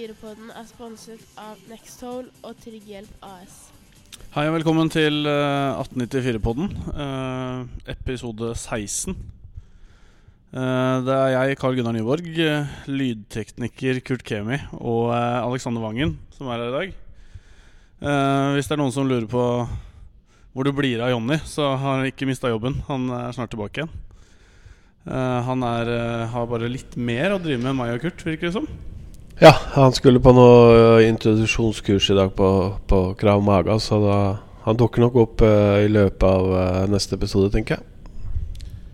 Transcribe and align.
1894-podden 0.00 0.52
er 0.56 0.64
sponset 0.68 1.22
av 1.40 1.58
Nextol 1.68 2.28
og 2.46 2.56
Trygghjelp 2.62 3.24
AS. 3.26 3.56
Hei 4.32 4.46
og 4.48 4.54
velkommen 4.54 4.88
til 4.92 5.26
eh, 5.28 5.80
1894-podden, 5.82 6.70
eh, 6.94 7.90
episode 7.92 8.54
16. 8.54 9.12
Eh, 10.56 10.96
det 11.04 11.16
er 11.16 11.34
jeg, 11.34 11.58
Carl 11.60 11.76
Gunnar 11.76 11.92
Nyborg, 11.96 12.30
eh, 12.32 12.70
lydtekniker 12.88 14.00
Kurt 14.06 14.24
Kemi 14.24 14.56
og 14.78 15.10
eh, 15.12 15.38
Alexander 15.42 15.84
Wangen 15.84 16.16
som 16.36 16.48
er 16.48 16.62
her 16.62 16.70
i 16.70 16.76
dag. 16.78 16.94
Eh, 18.00 18.48
hvis 18.56 18.70
det 18.70 18.76
er 18.78 18.80
noen 18.80 18.94
som 18.94 19.08
lurer 19.10 19.28
på 19.28 19.44
hvor 20.50 20.66
det 20.66 20.72
blir 20.74 21.02
av 21.04 21.12
Jonny, 21.12 21.36
så 21.44 21.74
har 21.76 22.00
han 22.00 22.08
ikke 22.08 22.26
mista 22.30 22.48
jobben. 22.50 22.80
Han 22.88 23.04
er 23.18 23.36
snart 23.36 23.52
tilbake 23.52 23.82
igjen. 23.82 23.92
Eh, 25.04 25.40
han 25.44 25.66
er, 25.66 25.92
eh, 25.92 26.30
har 26.32 26.48
bare 26.48 26.72
litt 26.72 26.96
mer 26.96 27.36
å 27.36 27.42
drive 27.42 27.60
med 27.60 27.74
enn 27.74 27.78
meg 27.82 27.98
og 27.98 28.06
Kurt, 28.06 28.24
virker 28.24 28.48
det 28.48 28.56
som. 28.56 28.70
Ja, 29.40 29.54
han 29.72 29.94
skulle 29.96 30.20
på 30.20 30.34
noe 30.36 30.98
introduksjonskurs 31.00 32.10
i 32.12 32.14
dag 32.18 32.34
på, 32.36 32.46
på 32.84 32.96
Krav 33.16 33.40
Maga, 33.40 33.78
så 33.80 33.96
da, 34.02 34.16
han 34.66 34.76
dukker 34.76 35.00
nok 35.00 35.14
opp 35.22 35.40
uh, 35.40 35.78
i 35.80 35.86
løpet 35.88 36.26
av 36.28 36.50
uh, 36.52 36.82
neste 36.92 37.16
episode, 37.16 37.48
tenker 37.54 37.78
jeg. 37.78 37.86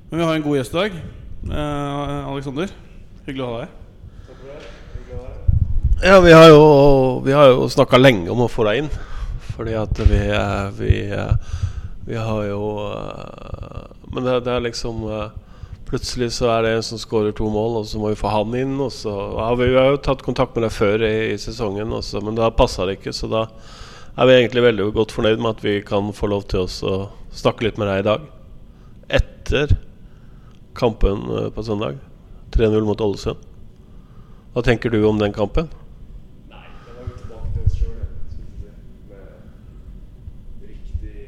Men 0.06 0.20
vi 0.20 0.28
har 0.28 0.36
en 0.36 0.44
god 0.44 0.54
gjest 0.60 0.76
i 0.76 0.78
dag. 0.78 0.94
Uh, 1.50 2.30
Alexander, 2.30 2.70
hyggelig 3.26 3.42
å 3.42 3.48
ha 3.48 3.64
deg. 3.64 3.74
Ja, 6.04 6.20
vi 6.22 6.36
har 6.36 6.46
jo, 6.52 6.62
vi 7.26 7.34
har 7.34 7.50
jo 7.50 7.66
snakka 7.74 7.98
lenge 7.98 8.30
om 8.30 8.44
å 8.46 8.50
få 8.52 8.68
deg 8.68 8.84
inn. 8.84 8.92
Fordi 9.56 9.74
at 9.82 9.98
vi, 9.98 10.22
vi, 10.78 10.94
vi 12.06 12.22
har 12.22 12.42
jo 12.46 12.62
Men 14.12 14.26
det, 14.28 14.34
det 14.46 14.52
er 14.52 14.66
liksom 14.68 15.08
Plutselig 15.86 16.32
så 16.34 16.48
er 16.50 16.64
det 16.64 16.72
en 16.74 16.82
som 16.82 16.98
skårer 16.98 17.34
to 17.36 17.46
mål, 17.52 17.80
og 17.80 17.86
så 17.86 18.00
må 18.02 18.10
vi 18.10 18.18
få 18.18 18.32
han 18.34 18.54
inn. 18.58 18.74
Og 18.82 18.90
så 18.94 19.12
ja, 19.12 19.50
vi, 19.58 19.70
har 19.76 19.92
jo 19.94 20.02
tatt 20.02 20.24
kontakt 20.26 20.56
med 20.56 20.66
deg 20.66 20.74
før 20.74 21.04
i, 21.06 21.14
i 21.34 21.38
sesongen, 21.40 21.94
også, 21.94 22.22
men 22.26 22.38
da 22.38 22.50
passa 22.50 22.88
det 22.88 22.98
ikke. 22.98 23.14
Så 23.14 23.30
da 23.30 23.46
er 24.16 24.26
vi 24.26 24.38
egentlig 24.40 24.66
veldig 24.66 24.90
godt 24.96 25.14
fornøyd 25.14 25.38
med 25.38 25.54
at 25.54 25.64
vi 25.64 25.78
kan 25.86 26.10
få 26.16 26.32
lov 26.32 26.48
til 26.50 26.66
oss 26.66 26.80
å 26.86 27.06
snakke 27.36 27.68
litt 27.68 27.78
med 27.78 27.90
deg 27.92 28.02
i 28.02 28.08
dag. 28.10 28.26
Etter 29.20 29.78
kampen 30.76 31.26
på 31.54 31.62
søndag. 31.62 32.02
3-0 32.56 32.84
mot 32.84 33.00
Ålesund. 33.00 33.36
Hva 34.52 34.62
tenker 34.64 34.90
du 34.90 35.04
om 35.04 35.18
den 35.20 35.32
kampen? 35.36 35.68
Nei, 36.48 36.64
det 36.86 36.92
var 36.96 37.02
jo 37.04 37.16
tilbake 37.20 37.50
til 37.52 37.62
oss 37.66 37.74
sjøl, 37.76 37.92
med 39.10 39.26
riktig 40.64 41.26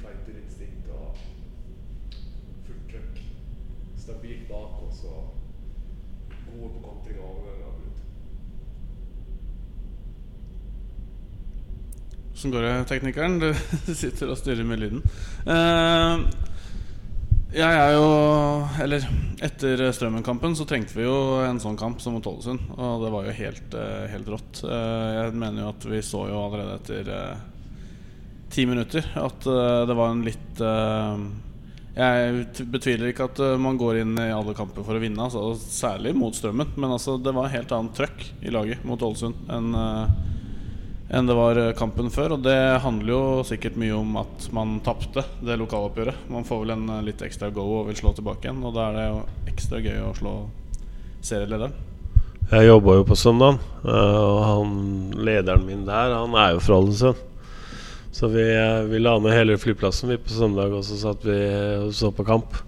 fighterinstinkt 0.00 0.88
og 0.90 1.14
fullt 2.66 2.86
trøkk. 2.90 3.20
Stabilt 4.06 4.48
bak 4.50 4.82
oss 4.88 5.04
og 5.06 5.20
gode 6.48 6.72
på 6.72 6.80
kontring 6.88 7.18
og 7.22 7.28
overganger. 7.36 7.86
ut. 7.86 7.98
Hvordan 12.44 12.60
går 12.60 12.64
det, 12.68 12.88
teknikeren? 12.90 13.36
Du 13.88 13.94
sitter 13.96 14.28
og 14.28 14.36
styrer 14.36 14.66
med 14.68 14.82
lyden. 14.82 14.98
Uh, 15.48 16.26
jeg 17.54 17.78
er 17.78 17.94
jo 17.94 18.08
Eller 18.84 19.06
etter 19.46 19.80
Strømmen-kampen 19.96 20.52
så 20.58 20.66
trengte 20.68 20.92
vi 20.98 21.06
jo 21.06 21.38
en 21.40 21.60
sånn 21.62 21.78
kamp 21.80 22.02
som 22.04 22.12
mot 22.18 22.28
Ålesund. 22.28 22.66
Og 22.76 23.00
det 23.00 23.12
var 23.14 23.24
jo 23.24 23.36
helt, 23.38 23.76
eh, 23.80 24.04
helt 24.12 24.28
rått. 24.28 24.60
Eh, 24.60 25.08
jeg 25.22 25.38
mener 25.40 25.62
jo 25.62 25.70
at 25.70 25.86
vi 25.88 26.02
så 26.04 26.26
jo 26.28 26.42
allerede 26.42 26.76
etter 26.82 27.08
ti 28.52 28.66
minutter 28.68 29.08
at 29.16 29.48
det 29.88 29.96
var 29.96 30.12
en 30.12 30.22
litt 30.26 30.60
Jeg 31.96 32.68
betviler 32.74 33.08
ikke 33.08 33.30
at 33.30 33.40
man 33.58 33.80
går 33.80 34.02
inn 34.02 34.14
i 34.20 34.28
alle 34.34 34.52
kamper 34.54 34.84
for 34.84 34.98
å 34.98 35.00
vinne, 35.00 35.24
altså, 35.24 35.56
særlig 35.56 36.12
mot 36.18 36.36
Strømmen. 36.36 36.76
Men 36.76 36.92
altså, 36.98 37.16
det 37.16 37.32
var 37.32 37.54
helt 37.54 37.72
annet 37.72 37.96
trøkk 37.96 38.28
i 38.44 38.52
laget 38.52 38.84
mot 38.84 39.00
Ålesund 39.00 39.48
enn 39.48 39.72
enn 41.08 41.26
det 41.26 41.36
var 41.36 41.58
eh, 41.60 41.72
kampen 41.76 42.10
før. 42.12 42.36
Og 42.36 42.44
det 42.44 42.58
handler 42.84 43.12
jo 43.12 43.22
sikkert 43.46 43.78
mye 43.80 43.94
om 43.96 44.16
at 44.22 44.48
man 44.56 44.78
tapte 44.84 45.24
det 45.44 45.58
lokaloppgjøret. 45.60 46.28
Man 46.32 46.46
får 46.48 46.62
vel 46.64 46.76
en 46.76 46.86
eh, 46.96 47.04
litt 47.10 47.24
ekstra 47.24 47.50
go 47.54 47.66
og 47.80 47.90
vil 47.90 47.98
slå 48.00 48.14
tilbake 48.16 48.48
igjen, 48.48 48.62
og 48.64 48.76
da 48.76 48.88
er 48.88 48.98
det 48.98 49.08
jo 49.08 49.20
ekstra 49.52 49.82
gøy 49.84 50.00
å 50.04 50.14
slå 50.18 50.36
serielederen. 51.24 51.76
Jeg 52.50 52.68
jobba 52.68 52.98
jo 52.98 53.06
på 53.08 53.16
søndag, 53.16 53.62
øh, 53.86 54.18
og 54.20 54.42
han, 54.44 54.74
lederen 55.16 55.64
min 55.64 55.86
der, 55.86 56.12
han 56.12 56.36
er 56.36 56.56
jo 56.56 56.64
fra 56.64 56.80
Ålesund. 56.82 57.30
Så 58.14 58.28
vi, 58.30 58.44
vi 58.90 59.00
la 59.00 59.16
ned 59.18 59.34
hele 59.34 59.56
flyplassen 59.58 60.12
vi 60.12 60.20
på 60.22 60.30
søndag, 60.30 60.70
og 60.70 60.84
så 60.86 61.00
satt 61.00 61.24
vi 61.26 61.38
og 61.80 61.90
så 61.96 62.12
på 62.14 62.26
kamp. 62.28 62.60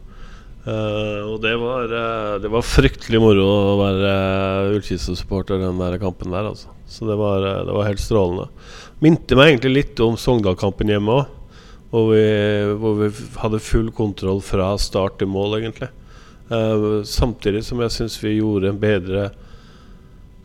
Eh, 0.67 1.21
og 1.23 1.37
det 1.45 1.53
var, 1.63 1.93
uh, 1.93 2.37
det 2.43 2.51
var 2.51 2.67
fryktelig 2.67 3.21
moro 3.23 3.45
å 3.47 3.77
være 3.79 4.15
uh, 4.67 4.73
Ullkisa-supporter 4.75 5.61
den 5.63 5.79
der 5.79 5.99
kampen 6.03 6.35
der, 6.35 6.49
altså. 6.51 6.73
Så 6.91 7.07
det 7.07 7.15
var, 7.21 7.45
uh, 7.45 7.63
det 7.69 7.77
var 7.77 7.87
helt 7.87 8.03
strålende. 8.03 8.49
Minte 9.05 9.39
meg 9.39 9.53
egentlig 9.53 9.75
litt 9.77 10.03
om 10.03 10.19
Sogndal-kampen 10.19 10.91
hjemme 10.91 11.21
òg. 11.21 11.33
Hvor 11.93 12.11
hvor 12.83 12.97
vi 12.99 13.07
hadde 13.39 13.63
full 13.63 13.93
kontroll 13.95 14.41
fra 14.45 14.73
start 14.83 15.21
til 15.21 15.31
mål, 15.31 15.61
egentlig. 15.61 15.87
Eh, 16.51 17.03
samtidig 17.03 17.65
som 17.67 17.81
jeg 17.83 17.91
syns 17.95 18.17
vi 18.23 18.37
gjorde 18.37 18.71
en 18.71 18.81
bedre 18.81 19.31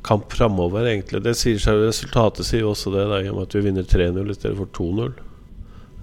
kamp 0.05 0.33
framover, 0.33 0.87
egentlig. 0.89 1.21
Det 1.21 1.35
sier 1.37 1.61
seg, 1.61 1.83
resultatet 1.85 2.47
sier 2.47 2.65
jo 2.65 2.71
også 2.73 2.93
det, 2.95 3.05
da, 3.09 3.19
i 3.21 3.29
og 3.29 3.37
med 3.37 3.49
at 3.49 3.57
vi 3.57 3.65
vinner 3.67 3.85
3-0 3.85 4.31
i 4.33 4.37
stedet 4.37 4.57
for 4.57 4.71
2-0. 4.79 5.11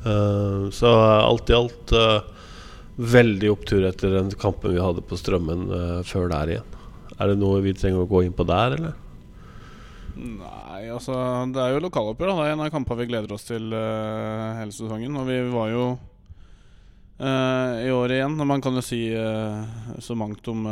Eh, 0.07 0.69
så 0.75 0.93
alt 1.03 1.51
i 1.51 1.57
alt 1.59 1.95
eh, 1.99 2.21
veldig 2.99 3.51
opptur 3.53 3.85
etter 3.87 4.17
den 4.17 4.33
kampen 4.39 4.75
vi 4.75 4.83
hadde 4.83 5.05
på 5.07 5.19
Strømmen 5.19 5.69
uh, 5.71 6.01
før 6.07 6.29
der 6.33 6.55
igjen. 6.55 6.75
Er 7.19 7.31
det 7.31 7.39
noe 7.39 7.63
vi 7.63 7.75
trenger 7.75 8.03
å 8.03 8.11
gå 8.11 8.25
inn 8.27 8.35
på 8.35 8.47
der, 8.47 8.75
eller? 8.79 8.97
Nei, 10.19 10.89
altså 10.91 11.15
Det 11.55 11.63
er 11.63 11.77
jo 11.77 11.85
lokaloppgjør. 11.85 12.35
Det 12.35 12.45
er 12.47 12.57
en 12.57 12.65
av 12.65 12.73
kampene 12.75 13.05
vi 13.05 13.09
gleder 13.13 13.35
oss 13.35 13.47
til 13.47 13.71
uh, 13.71 14.59
hele 14.59 14.75
sesongen. 14.75 15.15
Og 15.19 15.27
vi 15.31 15.39
var 15.53 15.71
jo 15.71 15.85
uh, 17.23 17.73
i 17.79 17.91
år 17.95 18.17
igjen. 18.19 18.35
Og 18.39 18.51
man 18.51 18.63
kan 18.63 18.79
jo 18.79 18.85
si 18.85 19.03
så 20.03 20.19
mangt 20.19 20.51
om 20.51 20.67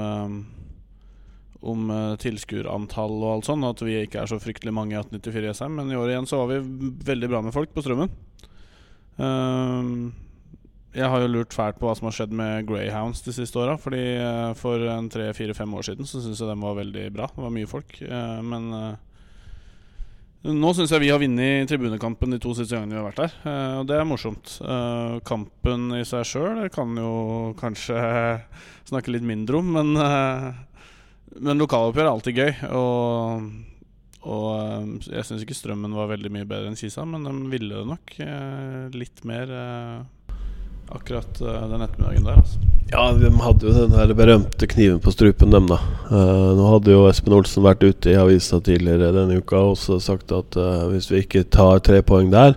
Om 1.66 1.88
tilskuerantall 2.22 3.16
og 3.22 3.30
alt 3.36 3.50
sånn. 3.50 3.66
At 3.66 3.82
vi 3.86 4.00
ikke 4.02 4.22
er 4.22 4.30
så 4.30 4.42
fryktelig 4.42 4.74
mange 4.74 4.94
i 4.94 5.00
1894 5.00 5.54
SM. 5.62 5.78
Men 5.78 5.94
i 5.94 5.98
år 5.98 6.14
igjen 6.14 6.30
så 6.30 6.42
var 6.42 6.54
vi 6.54 6.90
veldig 7.06 7.30
bra 7.30 7.42
med 7.46 7.54
folk 7.54 7.74
på 7.74 7.86
Strømmen. 7.86 8.10
Eh, 9.16 9.82
jeg 10.96 11.10
har 11.12 11.20
jo 11.20 11.28
lurt 11.28 11.52
fælt 11.52 11.80
på 11.80 11.88
hva 11.88 11.94
som 11.96 12.08
har 12.08 12.14
skjedd 12.16 12.36
med 12.36 12.68
Greyhounds 12.68 13.20
de 13.26 13.34
siste 13.36 13.58
åra. 13.60 13.76
Fordi 13.80 14.04
eh, 14.16 14.52
for 14.58 14.80
en 14.92 15.10
tre-fire-fem 15.12 15.74
år 15.76 15.90
siden 15.90 16.08
så 16.08 16.22
syns 16.22 16.40
jeg 16.40 16.48
den 16.48 16.62
var 16.64 16.78
veldig 16.78 17.10
bra. 17.16 17.28
Det 17.32 17.44
var 17.44 17.52
mye 17.52 17.68
folk. 17.70 17.98
eh, 18.06 18.38
men 18.46 18.70
eh, 18.76 19.02
nå 20.56 20.72
syns 20.76 20.94
jeg 20.94 21.02
vi 21.02 21.10
har 21.12 21.20
vunnet 21.20 21.68
tribunekampen 21.68 22.32
de 22.32 22.40
to 22.40 22.54
siste 22.56 22.76
gangene 22.76 22.96
vi 22.96 23.00
har 23.00 23.08
vært 23.08 23.22
der. 23.24 23.52
og 23.80 23.88
det 23.88 23.96
er 23.98 24.06
morsomt. 24.06 24.52
Kampen 25.26 25.88
i 25.96 26.04
seg 26.06 26.22
sjøl 26.28 26.68
kan 26.70 26.92
jo 26.94 27.52
kanskje 27.58 27.98
snakke 28.92 29.10
litt 29.10 29.26
mindre 29.26 29.58
om, 29.58 29.72
men, 29.74 29.90
men 31.42 31.64
lokaloppgjør 31.64 32.04
er 32.06 32.12
alltid 32.12 32.38
gøy. 32.38 32.52
Og, 32.78 33.48
og 34.22 35.08
jeg 35.10 35.26
syns 35.26 35.42
ikke 35.42 35.58
Strømmen 35.58 35.98
var 35.98 36.12
veldig 36.14 36.30
mye 36.38 36.46
bedre 36.46 36.70
enn 36.70 36.78
Kisa, 36.78 37.02
men 37.10 37.26
de 37.26 37.34
ville 37.50 37.82
det 37.82 37.90
nok 37.90 38.14
litt 38.94 39.26
mer 39.26 39.50
akkurat 40.88 41.40
eh, 41.40 41.68
den 41.70 41.82
ettermiddagen 41.82 42.24
der. 42.24 42.40
Altså. 42.40 42.58
Ja, 42.90 43.12
de 43.12 43.30
hadde 43.42 43.66
jo 43.66 43.72
den 43.74 43.94
der 43.96 44.14
berømte 44.14 44.68
kniven 44.70 45.00
på 45.02 45.10
strupen, 45.10 45.50
dem, 45.50 45.66
da. 45.70 45.80
Uh, 46.06 46.52
nå 46.54 46.68
hadde 46.70 46.94
jo 46.94 47.06
Espen 47.10 47.34
Olsen 47.34 47.64
vært 47.66 47.82
ute 47.82 48.12
i 48.12 48.18
avisa 48.20 48.60
tidligere 48.62 49.10
denne 49.16 49.40
uka 49.42 49.58
og 49.72 49.80
sagt 49.80 50.30
at 50.34 50.58
uh, 50.60 50.86
hvis 50.92 51.10
vi 51.10 51.24
ikke 51.24 51.42
tar 51.50 51.82
tre 51.82 51.98
poeng 52.06 52.30
der, 52.30 52.54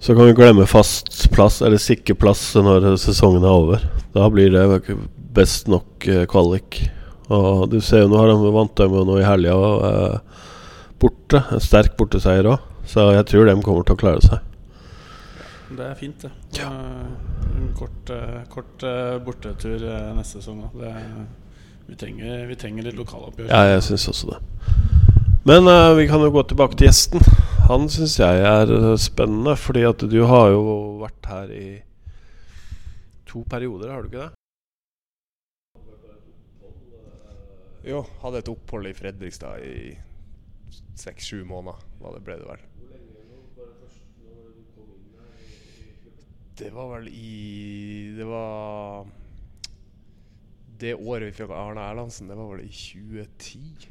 så 0.00 0.14
kan 0.14 0.30
vi 0.30 0.36
glemme 0.38 0.68
fast 0.70 1.26
plass, 1.34 1.58
eller 1.66 1.82
sikker 1.82 2.16
plass, 2.16 2.44
når 2.54 2.86
sesongen 3.02 3.42
er 3.44 3.56
over. 3.64 3.82
Da 4.14 4.30
blir 4.32 4.54
det 4.54 4.94
best 5.34 5.68
nok 5.68 6.06
uh, 6.06 6.22
kvalik. 6.30 6.84
Og 7.30 7.66
du 7.70 7.80
ser 7.82 8.04
jo 8.04 8.12
nå 8.12 8.22
har 8.22 8.30
de 8.30 8.54
vant 8.54 8.78
dem 8.78 8.94
nå 9.06 9.18
i 9.20 9.26
helga 9.26 9.54
borte. 10.98 11.44
En 11.54 11.62
sterk 11.62 11.94
borteseier 11.98 12.48
òg. 12.50 12.64
Så 12.90 13.04
jeg 13.14 13.26
tror 13.30 13.46
de 13.46 13.54
kommer 13.62 13.86
til 13.86 13.94
å 13.94 14.00
klare 14.00 14.24
seg. 14.24 14.49
Det 15.70 15.86
er 15.86 15.94
fint, 15.94 16.24
det. 16.24 16.30
Ja. 16.58 16.70
en 16.70 17.70
kort, 17.78 18.10
eh, 18.10 18.40
kort 18.50 18.82
eh, 18.82 19.18
bortetur 19.22 19.84
eh, 19.86 20.10
neste 20.16 20.40
sesong. 20.40 20.64
Da. 20.66 20.94
Vi, 21.86 21.94
vi 21.94 22.56
trenger 22.58 22.88
litt 22.88 22.98
lokaloppgjør. 22.98 23.52
Ja, 23.52 23.76
jeg 23.76 23.86
syns 23.86 24.08
også 24.10 24.34
det. 24.34 24.40
Men 25.48 25.64
uh, 25.70 25.96
vi 25.96 26.04
kan 26.10 26.20
jo 26.20 26.32
gå 26.34 26.42
tilbake 26.50 26.76
til 26.76 26.90
gjesten. 26.90 27.22
Han 27.70 27.86
syns 27.88 28.18
jeg 28.18 28.42
er 28.44 28.70
eh, 28.74 28.96
spennende, 28.98 29.54
fordi 29.56 29.86
at 29.88 30.02
du 30.10 30.18
har 30.26 30.50
jo 30.50 30.62
vært 31.00 31.28
her 31.30 31.52
i 31.54 31.68
to 33.30 33.44
perioder, 33.48 33.92
har 33.94 34.02
du 34.02 34.10
ikke 34.10 34.26
det? 34.26 34.32
Jo, 37.86 38.02
hadde 38.24 38.42
et 38.42 38.50
opphold 38.52 38.90
i 38.90 38.96
Fredrikstad 38.98 39.62
i 39.64 39.94
seks-sju 40.98 41.44
måneder, 41.48 41.78
ble 42.02 42.40
det 42.42 42.48
vel. 42.50 42.66
Det 46.60 46.70
var 46.74 46.90
vel 46.92 47.06
i 47.08 48.12
Det 48.18 48.26
var 48.28 49.06
Det 50.80 50.94
året 50.96 51.30
vi 51.30 51.36
fikk 51.38 51.52
Arne 51.56 51.80
Erlandsen, 51.90 52.28
det 52.28 52.36
var 52.38 52.50
vel 52.54 52.62
i 52.66 52.70
2010. 52.72 53.88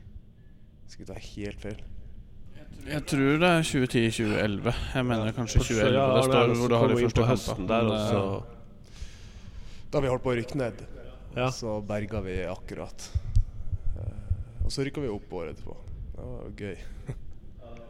Skal 0.89 1.03
ikke 1.05 1.09
ta 1.13 1.19
helt 1.21 1.65
feil. 1.65 1.81
Jeg 2.89 3.03
tror 3.11 3.35
det 3.41 3.49
er 3.49 3.65
2010-2011. 3.67 4.71
Jeg 4.95 5.05
mener 5.05 5.33
kanskje 5.35 5.59
2011. 5.61 5.97
ja, 5.99 6.05
det 6.15 6.23
står 6.29 6.53
hvor 6.57 6.71
du 6.71 6.75
har 6.79 6.87
de 6.93 6.95
første 7.03 7.19
på 7.19 7.27
kampene. 7.29 7.67
der, 7.69 7.83
Men, 7.83 7.91
og 7.91 7.99
så 8.09 8.21
Da 9.91 9.99
vi 10.01 10.07
holdt 10.13 10.23
på 10.25 10.31
å 10.33 10.37
rykke 10.39 10.57
ned, 10.57 10.81
Ja. 11.35 11.49
så 11.53 11.75
berga 11.85 12.21
vi 12.25 12.37
akkurat. 12.49 13.09
Eh, 13.97 14.65
og 14.65 14.71
så 14.73 14.85
rykka 14.85 15.01
vi 15.01 15.09
opp 15.13 15.33
året 15.33 15.53
etterpå. 15.57 15.75
Det 16.15 16.25
var 16.25 16.49
gøy. 16.57 16.77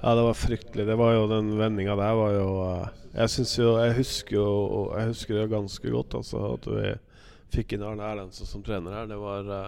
Ja, 0.01 0.15
det 0.15 0.21
var 0.21 0.33
fryktelig. 0.33 0.87
Det 0.87 0.95
var 0.95 1.13
jo 1.13 1.27
Den 1.27 1.57
vendinga 1.57 1.95
der 1.99 2.13
var 2.15 2.31
jo 2.31 2.47
eh, 2.63 2.87
Jeg 3.17 3.33
syns 3.33 3.57
jo 3.59 3.73
Jeg 3.81 3.97
husker 3.97 4.37
jo 4.37 4.85
Jeg 4.95 5.11
husker 5.11 5.35
det 5.35 5.49
ganske 5.51 5.91
godt, 5.91 6.15
altså. 6.21 6.43
At 6.55 6.69
vi 6.71 6.93
fikk 7.49 7.73
inn 7.75 7.83
Arne 7.83 8.05
Erlendsen 8.05 8.47
som 8.47 8.63
trener 8.63 8.95
her. 8.95 9.09
Det 9.09 9.17
var 9.19 9.51
eh, 9.57 9.67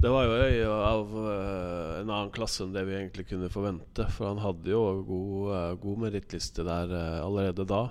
Det 0.00 0.14
var 0.14 0.30
jo 0.30 0.72
av 0.72 1.12
eh, 1.20 1.92
en 2.00 2.08
annen 2.08 2.32
klasse 2.32 2.64
enn 2.64 2.72
det 2.72 2.86
vi 2.88 2.96
egentlig 2.96 3.28
kunne 3.28 3.52
forvente. 3.52 4.08
For 4.16 4.30
han 4.30 4.40
hadde 4.40 4.72
jo 4.72 4.82
god, 5.04 5.78
god 5.84 6.02
merittliste 6.06 6.64
der 6.64 6.96
allerede 7.20 7.68
da. 7.68 7.84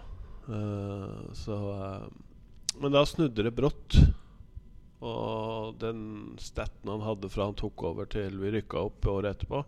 Så 1.33 1.55
Men 2.81 2.93
da 2.93 3.05
snudde 3.05 3.45
det 3.45 3.53
brått. 3.57 3.97
Og 5.05 5.75
den 5.81 6.35
staten 6.41 6.89
han 6.89 7.03
hadde 7.05 7.29
fra 7.29 7.49
han 7.49 7.57
tok 7.57 7.83
over 7.91 8.07
til 8.09 8.37
vi 8.41 8.53
rykka 8.55 8.85
opp 8.87 9.05
året 9.11 9.35
etterpå, 9.35 9.61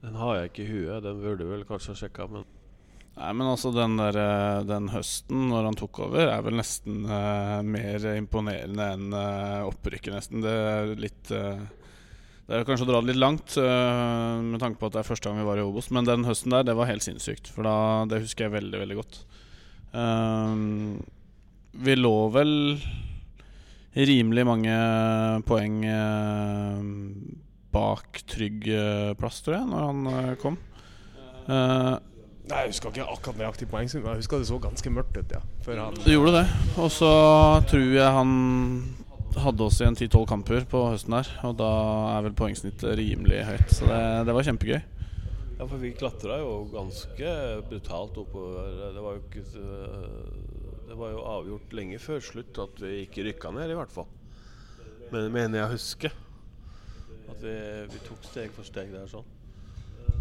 den 0.00 0.16
har 0.16 0.36
jeg 0.36 0.50
ikke 0.50 0.64
i 0.64 0.70
huet. 0.70 1.04
Den 1.04 1.20
burde 1.22 1.48
vel 1.48 1.66
kanskje 1.68 1.94
ha 1.94 2.02
sjekka, 2.04 2.30
men 2.32 2.48
Nei, 3.20 3.32
men 3.36 3.50
altså 3.50 3.72
den 3.74 3.98
der 3.98 4.16
eh, 4.16 4.60
Den 4.64 4.86
høsten 4.94 5.48
når 5.50 5.66
han 5.66 5.76
tok 5.76 5.98
over, 6.06 6.30
er 6.30 6.44
vel 6.46 6.56
nesten 6.56 7.02
uh, 7.10 7.58
mer 7.66 8.06
imponerende 8.14 8.86
enn 8.94 9.10
uh, 9.12 9.66
opprykket, 9.66 10.14
nesten. 10.14 10.40
Det 10.44 10.54
er 10.54 10.94
litt 10.94 11.32
uh, 11.34 11.58
Det 12.46 12.54
er 12.56 12.64
kanskje 12.68 12.86
å 12.86 12.90
dra 12.92 13.02
det 13.02 13.10
litt 13.10 13.20
langt 13.20 13.58
med 13.60 14.62
tanke 14.62 14.80
på 14.80 14.88
at 14.88 14.96
det 14.96 15.02
er 15.02 15.10
første 15.10 15.28
gang 15.28 15.42
vi 15.42 15.46
var 15.46 15.60
i 15.60 15.66
Obos, 15.66 15.90
men 15.94 16.08
den 16.08 16.24
høsten 16.26 16.54
der, 16.54 16.64
det 16.66 16.78
var 16.78 16.88
helt 16.88 17.04
sinnssykt. 17.04 17.50
For 17.52 17.66
da, 17.66 17.76
det 18.10 18.24
husker 18.24 18.46
jeg 18.46 18.56
veldig, 18.56 18.80
veldig 18.80 18.96
godt. 18.98 19.20
Vi 21.84 21.94
lå 21.94 22.16
vel 22.34 22.56
rimelig 23.94 24.44
mange 24.46 24.74
poeng 25.48 25.84
eh, 25.84 26.82
bak 27.74 28.22
trygg 28.30 28.66
plass, 29.20 29.40
tror 29.44 29.58
jeg, 29.60 29.66
når 29.70 29.86
han 29.86 30.06
eh, 30.12 30.36
kom. 30.40 30.58
Uh, 31.46 31.96
Nei, 32.50 32.64
Jeg 32.64 32.72
husker 32.72 32.90
ikke 32.90 33.06
akkurat 33.12 33.38
nøyaktig 33.38 33.68
poengsum, 33.70 34.00
men 34.02 34.16
jeg 34.16 34.24
husker 34.24 34.40
det 34.42 34.48
så 34.48 34.58
ganske 34.62 34.90
mørkt 34.90 35.18
ut. 35.20 35.34
ja 35.36 35.40
Før 35.62 35.84
han 35.84 35.98
Det 36.02 36.16
gjorde 36.16 36.32
det. 36.40 36.46
Og 36.82 36.88
så 36.90 37.10
tror 37.70 37.92
jeg 37.94 38.16
han 38.16 38.32
hadde 39.38 39.66
oss 39.66 39.78
i 39.78 39.86
en 39.86 39.94
10-12 39.94 40.24
kamper 40.26 40.66
på 40.70 40.80
høsten 40.90 41.14
der. 41.14 41.30
Og 41.46 41.54
da 41.60 41.70
er 42.16 42.24
vel 42.26 42.34
poengsnittet 42.38 42.96
rimelig 42.98 43.44
høyt. 43.46 43.68
Så 43.70 43.86
det, 43.86 44.00
det 44.26 44.34
var 44.34 44.48
kjempegøy. 44.48 44.80
Ja, 45.60 45.66
for 45.68 45.76
vi 45.78 45.92
klatra 45.94 46.40
jo 46.40 46.64
ganske 46.72 47.34
brutalt 47.68 48.18
oppover. 48.18 48.90
Det 48.96 49.04
var 49.04 49.18
jo 49.18 49.22
ikke 49.28 49.44
Det 50.88 50.96
var 50.98 51.12
jo 51.12 51.26
avgjort 51.36 51.76
lenge 51.76 52.00
før 52.02 52.24
slutt 52.24 52.58
at 52.58 52.82
vi 52.82 53.04
ikke 53.04 53.28
rykka 53.28 53.52
ned, 53.54 53.70
i 53.70 53.78
hvert 53.78 53.94
fall. 53.94 54.08
Men 55.12 55.30
mener 55.30 55.60
jeg 55.60 55.68
å 55.68 55.74
huske. 55.76 56.10
At 57.30 57.42
vi, 57.42 57.54
vi 57.92 58.02
tok 58.08 58.24
steg 58.26 58.52
for 58.56 58.66
steg 58.66 58.92
der 58.94 59.06
sånn. 59.10 59.26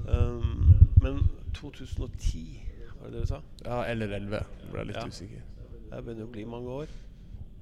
Um, 0.09 0.73
men 1.01 1.19
2010, 1.57 2.43
var 2.99 3.09
det 3.09 3.13
det 3.13 3.21
du 3.21 3.29
sa? 3.33 3.41
Ja, 3.65 3.83
eller 3.91 4.15
11. 4.19 4.43
Ble 4.71 4.85
litt 4.89 4.99
Ja. 4.99 5.05
usikker. 5.07 5.41
Det 5.89 6.03
begynner 6.05 6.27
å 6.27 6.31
bli 6.31 6.45
mange 6.45 6.69
år. 6.83 6.91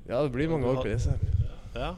Ja, 0.08 0.22
det 0.24 0.32
blir 0.32 0.50
mange 0.52 0.68
år 0.68 0.82
på 0.84 0.92
ESM. 0.92 1.20
Ja, 1.76 1.94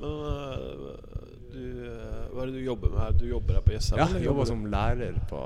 men 0.00 0.10
uh, 0.24 1.20
du, 1.50 1.64
øh, 1.88 2.28
hva 2.32 2.42
er 2.42 2.46
det 2.50 2.54
du 2.54 2.64
jobber 2.64 2.92
med 2.92 3.00
her? 3.00 3.16
Du 3.20 3.26
jobber 3.28 3.58
her 3.58 3.64
på 3.66 3.72
Jessheim? 3.74 3.98
Ja, 4.00 4.06
jeg 4.14 4.24
jobber 4.24 4.44
som 4.48 4.64
lærer 4.70 5.16
på 5.28 5.40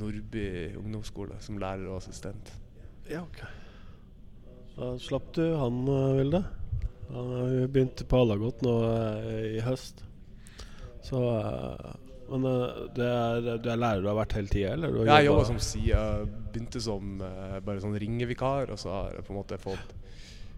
Nordby 0.00 0.46
ungdomsskole. 0.80 1.36
Som 1.44 1.58
lærer 1.62 1.86
og 1.90 1.98
assistent. 2.00 2.50
Ja, 3.10 3.20
ok. 3.22 3.42
Da 4.74 4.88
slapp 4.98 5.28
du 5.36 5.44
han, 5.60 5.84
Vilde. 6.18 6.40
Han 7.12 7.30
har 7.36 7.52
jo 7.52 7.66
begynt 7.68 8.02
på 8.08 8.22
Alagot 8.24 8.62
nå 8.64 8.74
i 9.54 9.60
høst. 9.62 10.02
Så 11.04 11.20
øh, 11.20 11.92
Men 12.32 12.46
øh, 12.48 12.78
det 12.96 13.04
er, 13.04 13.58
du 13.60 13.68
er 13.68 13.76
lærer 13.76 14.00
du 14.00 14.08
har 14.08 14.16
vært 14.22 14.32
hele 14.38 14.48
tida, 14.48 14.72
eller? 14.72 14.88
Du 14.94 14.98
har 15.02 15.06
Ja, 15.10 15.16
jeg 15.20 15.26
jobba 15.28 15.44
som 15.50 15.58
sida. 15.60 16.00
Begynte 16.54 16.80
som 16.80 17.18
eh, 17.20 17.58
bare 17.66 17.82
sånn 17.84 17.98
ringevikar, 18.00 18.70
og 18.72 18.78
så 18.80 18.88
har 18.94 19.18
jeg 19.18 19.26
på 19.26 19.34
en 19.34 19.40
måte 19.42 19.58
fått 19.60 19.92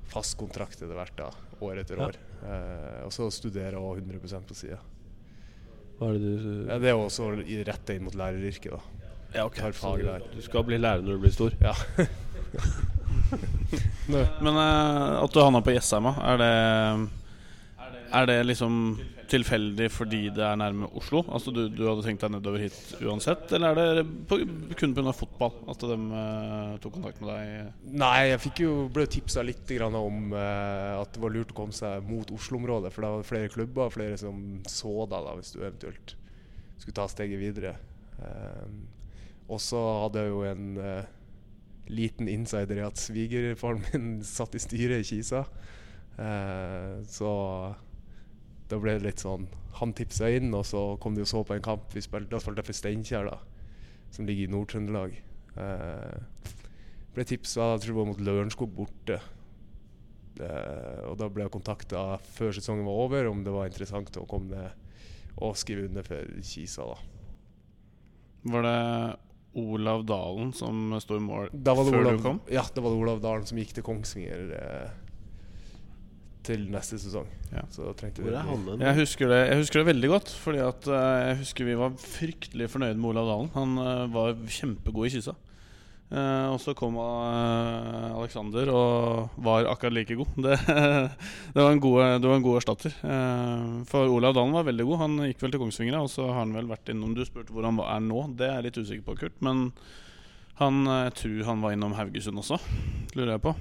fast 0.06 0.36
kontrakt 0.38 0.78
etter 0.78 0.94
hvert, 0.94 1.16
da, 1.18 1.30
år 1.66 1.80
etter 1.82 1.98
Ja. 1.98 2.06
år. 2.06 2.18
Eh, 2.46 3.00
og 3.08 3.10
så 3.16 3.26
studerer 3.34 3.74
jeg 3.74 3.82
også 3.82 4.04
100 4.04 4.44
på 4.46 4.54
sida. 4.54 4.78
Hva 5.98 6.10
er 6.12 6.18
det 6.20 6.20
du 6.44 6.52
Ja, 6.70 6.78
det 6.78 6.88
er 6.92 6.94
også 7.00 7.26
i- 7.42 7.62
retta 7.66 7.94
inn 7.96 8.04
mot 8.04 8.14
læreryrket, 8.14 8.70
da. 8.70 8.80
Ja, 9.34 9.44
ok. 9.48 9.56
der. 10.06 10.22
Du 10.36 10.40
skal 10.42 10.62
bli 10.64 10.78
lærer 10.78 11.02
når 11.02 11.16
du 11.18 11.18
blir 11.26 11.32
stor? 11.34 11.50
Ja. 11.60 11.74
Men 14.08 14.54
uh, 14.54 15.24
at 15.24 15.32
du 15.34 15.40
havna 15.42 15.60
på 15.64 15.72
Jessheim, 15.74 16.06
er 16.06 16.36
det 16.38 16.50
Er 18.14 18.26
det 18.30 18.36
liksom 18.46 19.00
tilfeldig 19.30 19.86
fordi 19.92 20.20
det 20.34 20.42
er 20.44 20.58
nærme 20.58 20.88
Oslo? 20.98 21.22
Altså 21.32 21.52
du, 21.54 21.66
du 21.72 21.82
hadde 21.86 22.04
tenkt 22.06 22.22
deg 22.24 22.32
nedover 22.34 22.62
hit 22.62 22.76
uansett, 23.00 23.50
eller 23.56 23.80
er 23.80 24.00
det 24.00 24.04
på, 24.28 24.38
kun 24.78 24.94
pga. 24.96 25.14
fotball 25.16 25.54
at 25.72 25.86
de 25.90 25.96
uh, 26.10 26.76
tok 26.82 26.96
kontakt 26.98 27.22
med 27.22 27.30
deg? 27.32 27.72
Nei, 28.02 28.28
jeg 28.32 28.42
fikk 28.46 28.62
jo, 28.64 28.74
ble 28.92 29.06
tipsa 29.10 29.44
litt 29.46 29.72
om 29.86 30.34
uh, 30.34 31.00
at 31.00 31.14
det 31.14 31.22
var 31.22 31.34
lurt 31.34 31.54
å 31.54 31.58
komme 31.58 31.76
seg 31.76 32.04
mot 32.06 32.30
Oslo-området. 32.34 32.92
For 32.94 33.04
da 33.04 33.12
var 33.14 33.24
det 33.24 33.30
flere 33.30 33.52
klubber, 33.52 33.92
flere 33.94 34.18
som 34.20 34.60
så 34.70 34.94
deg 35.10 35.28
da, 35.28 35.36
hvis 35.38 35.54
du 35.54 35.60
eventuelt 35.62 36.16
skulle 36.76 36.98
ta 36.98 37.06
steget 37.10 37.42
videre. 37.42 37.76
Uh, 38.20 38.68
og 39.46 39.62
så 39.62 39.80
hadde 40.02 40.24
jeg 40.24 40.32
jo 40.32 40.44
en 40.48 40.78
liten 41.86 42.26
insider 42.26 42.80
i 42.80 42.86
at 42.86 42.98
svigerfaren 42.98 43.84
min 43.92 44.14
satt 44.36 44.56
i 44.58 44.62
styret 44.62 45.04
i 45.04 45.06
Kisa. 45.06 45.44
Så 47.06 47.30
da 48.70 48.78
ble 48.82 48.96
det 48.96 49.06
litt 49.06 49.22
sånn 49.22 49.46
Han 49.78 49.92
tipsa 49.96 50.30
inn, 50.32 50.54
og 50.56 50.64
så 50.66 50.80
kom 51.02 51.14
de 51.14 51.22
og 51.22 51.28
så 51.28 51.42
på 51.44 51.54
en 51.54 51.64
kamp. 51.64 51.90
Vi 51.92 52.00
spilte, 52.00 52.30
da 52.32 52.40
spilte 52.40 52.62
jeg 52.62 52.70
for 52.70 52.78
Steinkjer, 52.78 53.26
som 54.14 54.24
ligger 54.24 54.48
i 54.48 54.52
Nord-Trøndelag. 54.54 55.18
Eh, 55.60 56.46
ble 57.12 57.26
tipsa 57.28 57.74
jeg 57.74 57.82
tror 57.82 57.92
det 57.92 57.98
var 57.98 58.08
mot 58.08 58.22
Lørenskog 58.24 58.72
borte. 58.72 59.18
Eh, 60.40 61.02
og 61.08 61.18
da 61.20 61.28
ble 61.32 61.44
jeg 61.44 61.54
kontakta 61.54 62.06
før 62.36 62.56
sesongen 62.56 62.88
var 62.88 63.04
over 63.04 63.28
om 63.30 63.44
det 63.44 63.52
var 63.52 63.68
interessant 63.68 64.16
å 64.20 64.26
komme 64.28 64.52
ned 64.52 65.36
og 65.44 65.56
skrive 65.60 65.90
under 65.90 66.04
for 66.06 66.32
Kisa. 66.40 66.88
da 66.88 68.52
Var 68.52 68.66
det 68.66 68.80
Olav 69.56 70.04
Dalen 70.08 70.52
som 70.56 70.96
sto 71.00 71.16
i 71.16 71.24
mål 71.24 71.50
før 71.52 72.00
Olav, 72.00 72.16
du 72.16 72.24
kom? 72.24 72.40
Ja, 72.52 72.64
det 72.64 72.84
var 72.84 72.92
det 72.92 73.00
Olav 73.00 73.20
Dalen 73.24 73.48
som 73.48 73.60
gikk 73.60 73.76
til 73.76 73.84
Kongsvinger 73.84 74.52
eh, 74.56 75.02
til 76.46 76.68
neste 76.72 76.98
sesong. 77.02 77.26
Ja. 77.52 77.64
Er? 77.66 78.84
Jeg 78.84 78.98
husker, 79.00 79.30
det, 79.30 79.40
jeg 79.50 79.60
husker 79.62 79.82
det 79.82 79.88
veldig 79.90 80.12
godt. 80.12 80.30
Fordi 80.44 80.62
at 80.64 80.86
eh, 80.90 81.16
jeg 81.30 81.40
husker 81.42 81.68
vi 81.68 81.80
var 81.80 81.98
fryktelig 82.02 82.70
fornøyd 82.72 82.94
med 83.00 83.10
Olav 83.12 83.32
Dalen. 83.32 83.50
Han 83.56 83.82
eh, 83.82 84.06
var 84.14 84.38
kjempegod 84.58 85.08
i 85.08 85.12
kyssa. 85.16 85.36
Uh, 86.06 86.54
og 86.54 86.60
så 86.62 86.70
kom 86.78 86.94
uh, 87.02 88.12
Alexander 88.14 88.68
og 88.70 89.40
var 89.42 89.66
akkurat 89.66 89.96
like 89.96 90.14
god. 90.14 90.36
Det, 90.44 90.54
det, 90.62 91.58
var, 91.58 91.72
en 91.72 91.80
god, 91.82 91.98
det 92.22 92.30
var 92.30 92.36
en 92.36 92.44
god 92.44 92.60
erstatter. 92.60 92.94
Uh, 93.02 93.82
for 93.90 94.06
Olav 94.06 94.36
Dalen 94.36 94.54
var 94.54 94.68
veldig 94.68 94.86
god. 94.86 95.00
Han 95.02 95.18
gikk 95.26 95.42
vel 95.42 95.56
til 95.56 95.64
Kongsvinger, 95.64 95.98
og 95.98 96.10
så 96.12 96.28
har 96.30 96.44
han 96.44 96.54
vel 96.54 96.70
vært 96.70 96.94
innom 96.94 97.16
Du 97.16 97.24
spurte 97.26 97.54
hvor 97.54 97.66
han 97.66 97.82
er 97.82 98.04
nå. 98.06 98.22
Det 98.38 98.46
er 98.46 98.60
jeg 98.60 98.68
litt 98.68 98.82
usikker 98.84 99.06
på, 99.08 99.18
Kurt. 99.24 99.40
Men 99.42 99.72
han, 100.62 100.84
jeg 100.86 101.16
tror 101.22 101.48
han 101.50 101.66
var 101.66 101.74
innom 101.74 101.98
Haugesund 101.98 102.38
også, 102.44 102.62
lurer 103.18 103.34
jeg 103.34 103.48
på. 103.50 103.58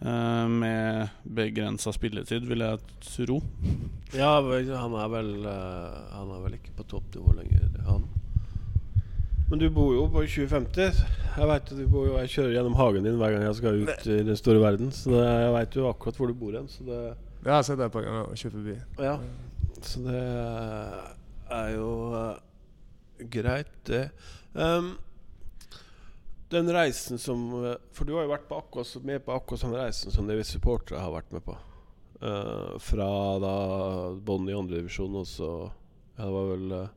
Eh, 0.00 0.48
med 0.48 1.08
begrensa 1.24 1.92
spilletid, 1.92 2.44
vil 2.44 2.60
jeg 2.60 2.78
tro. 3.00 3.40
Ja, 4.12 4.34
han 4.42 4.94
er 5.00 5.08
vel 5.08 5.30
eh, 5.48 5.94
Han 6.12 6.32
er 6.36 6.42
vel 6.44 6.58
ikke 6.58 6.74
på 6.76 6.84
toppnivå 6.90 7.32
lenger, 7.38 7.64
han. 7.86 8.04
Men 9.48 9.60
du 9.62 9.68
bor 9.70 9.94
jo 9.94 10.08
på 10.10 10.24
2050. 10.26 11.00
Jeg 11.36 11.48
vet, 11.48 11.70
du 11.78 11.84
bor 11.88 12.06
jo, 12.08 12.16
jeg 12.18 12.32
kjører 12.32 12.56
gjennom 12.56 12.76
hagen 12.80 13.06
din 13.06 13.18
hver 13.20 13.32
gang 13.32 13.44
jeg 13.46 13.58
skal 13.60 13.82
ut 13.86 14.08
i 14.10 14.16
den 14.26 14.38
store 14.38 14.62
verden. 14.62 14.90
Så 14.92 15.12
det, 15.14 15.22
jeg 15.22 15.52
veit 15.54 15.76
jo 15.78 15.86
akkurat 15.88 16.18
hvor 16.18 16.32
du 16.32 16.36
bor 16.38 16.56
hen. 16.58 16.68
Så 16.68 16.86
det, 16.88 17.00
Ja, 17.46 17.52
jeg 17.52 17.54
har 17.54 17.66
sett 17.68 17.78
deg 17.78 17.86
et 17.86 17.94
par 17.94 18.02
ganger 18.02 18.26
og 18.26 18.40
kjørt 18.40 18.56
forbi. 18.58 18.76
ja. 18.98 19.16
så 19.86 20.00
det 20.02 20.22
er 21.56 21.68
jo 21.76 21.90
eh, 22.18 23.26
greit, 23.30 23.70
det. 23.86 24.08
Um, 24.56 24.96
den 26.48 26.72
reisen 26.72 27.18
som 27.18 27.64
eh, 27.64 27.78
For 27.92 28.06
du 28.06 28.14
har 28.16 28.26
jo 28.26 28.34
vært 28.34 28.48
på 28.48 28.60
akkurat, 28.60 29.04
med 29.04 29.24
på 29.24 29.34
akkurat 29.34 29.62
samme 29.62 29.80
reisen 29.80 30.14
som 30.14 30.28
det 30.28 30.38
vi 30.38 30.46
supportere 30.46 31.02
har 31.02 31.14
vært 31.14 31.32
med 31.34 31.44
på. 31.46 31.56
Uh, 32.16 32.78
fra 32.80 33.06
da 33.42 33.56
bånn 34.24 34.46
i 34.48 34.54
andredivisjon, 34.56 35.18
og 35.20 35.26
så 35.28 35.50
Ja, 36.16 36.24
det 36.24 36.30
var 36.32 36.46
vel 36.48 36.70
uh, 36.72 36.94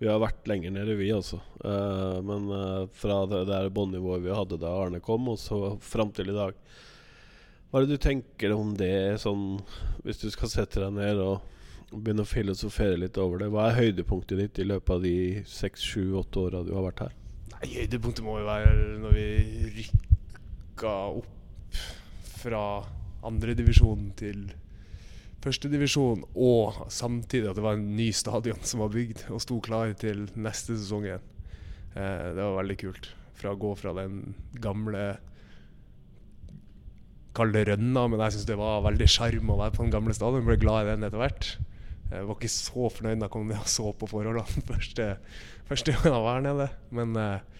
Vi 0.00 0.08
har 0.10 0.18
vært 0.18 0.48
lenger 0.50 0.72
nede, 0.74 0.96
vi, 0.98 1.12
altså. 1.14 1.38
Uh, 1.62 2.18
men 2.26 2.48
fra 2.90 3.20
det 3.30 3.44
der 3.46 3.70
båndnivået 3.70 4.24
vi 4.24 4.34
hadde 4.34 4.58
da 4.58 4.72
Arne 4.80 4.98
kom, 5.04 5.30
og 5.30 5.38
så 5.38 5.76
fram 5.78 6.10
til 6.14 6.32
i 6.32 6.34
dag. 6.34 6.58
Hva 7.68 7.78
er 7.78 7.86
det 7.86 8.00
du 8.00 8.02
tenker 8.02 8.56
om 8.56 8.72
det, 8.74 9.20
sånn 9.22 9.60
Hvis 10.02 10.24
du 10.24 10.30
skal 10.34 10.50
sette 10.50 10.82
deg 10.82 10.96
ned 10.96 11.22
og 11.22 11.38
begynne 11.92 12.26
å 12.26 12.28
filosofere 12.28 12.98
litt 13.00 13.18
over 13.20 13.44
det. 13.44 13.52
Hva 13.54 13.68
er 13.68 13.78
høydepunktet 13.78 14.42
ditt 14.42 14.58
i 14.58 14.66
løpet 14.66 14.96
av 14.96 15.06
de 15.06 15.16
seks, 15.48 15.86
sju, 15.86 16.18
åtte 16.18 16.48
åra 16.48 16.66
du 16.66 16.74
har 16.74 16.90
vært 16.90 17.06
her? 17.06 17.16
Nei, 17.58 17.72
Høydepunktet 17.74 18.22
må 18.22 18.36
jo 18.38 18.46
være 18.46 18.72
når 19.02 19.14
vi 19.16 19.26
rykka 19.80 20.94
opp 21.18 21.78
fra 22.38 22.62
andredivisjon 23.26 24.12
til 24.18 24.44
førstedivisjon, 25.42 26.22
og 26.38 26.84
samtidig 26.92 27.50
at 27.50 27.58
det 27.58 27.64
var 27.64 27.78
en 27.78 27.96
ny 27.98 28.12
stadion 28.14 28.62
som 28.66 28.84
var 28.84 28.92
bygd 28.94 29.24
og 29.34 29.42
sto 29.42 29.58
klar 29.64 29.90
til 29.98 30.28
neste 30.38 30.76
sesong 30.78 31.08
igjen. 31.08 31.24
Eh, 31.94 32.28
det 32.36 32.44
var 32.44 32.60
veldig 32.60 32.78
kult. 32.78 33.10
Fra 33.38 33.54
å 33.54 33.58
gå 33.58 33.72
fra 33.78 33.94
den 33.96 34.36
gamle 34.62 35.16
Kall 37.38 37.52
det 37.54 37.68
rønna, 37.68 38.06
men 38.10 38.22
jeg 38.24 38.34
syns 38.34 38.46
det 38.48 38.56
var 38.58 38.80
veldig 38.82 39.06
sjarm 39.12 39.50
å 39.52 39.58
være 39.60 39.76
på 39.76 39.84
den 39.84 39.92
gamle 39.94 40.14
stadion. 40.16 40.46
Ble 40.46 40.56
glad 40.58 40.86
i 40.86 40.88
den 40.88 41.06
etter 41.06 41.20
hvert. 41.20 41.50
Jeg 42.08 42.24
var 42.24 42.38
ikke 42.38 42.48
så 42.48 42.88
fornøyd 42.88 43.20
da 43.20 43.26
jeg 43.26 43.34
kom 43.34 43.50
ned 43.50 43.60
og 43.60 43.68
så 43.68 43.90
på 43.92 44.08
forholdene 44.08 44.64
første, 44.70 45.10
første 45.68 45.94
gang 45.94 46.08
jeg 46.08 46.24
var 46.24 46.38
her 46.38 46.46
nede. 46.46 46.68
Men 46.96 47.16
eh, 47.20 47.58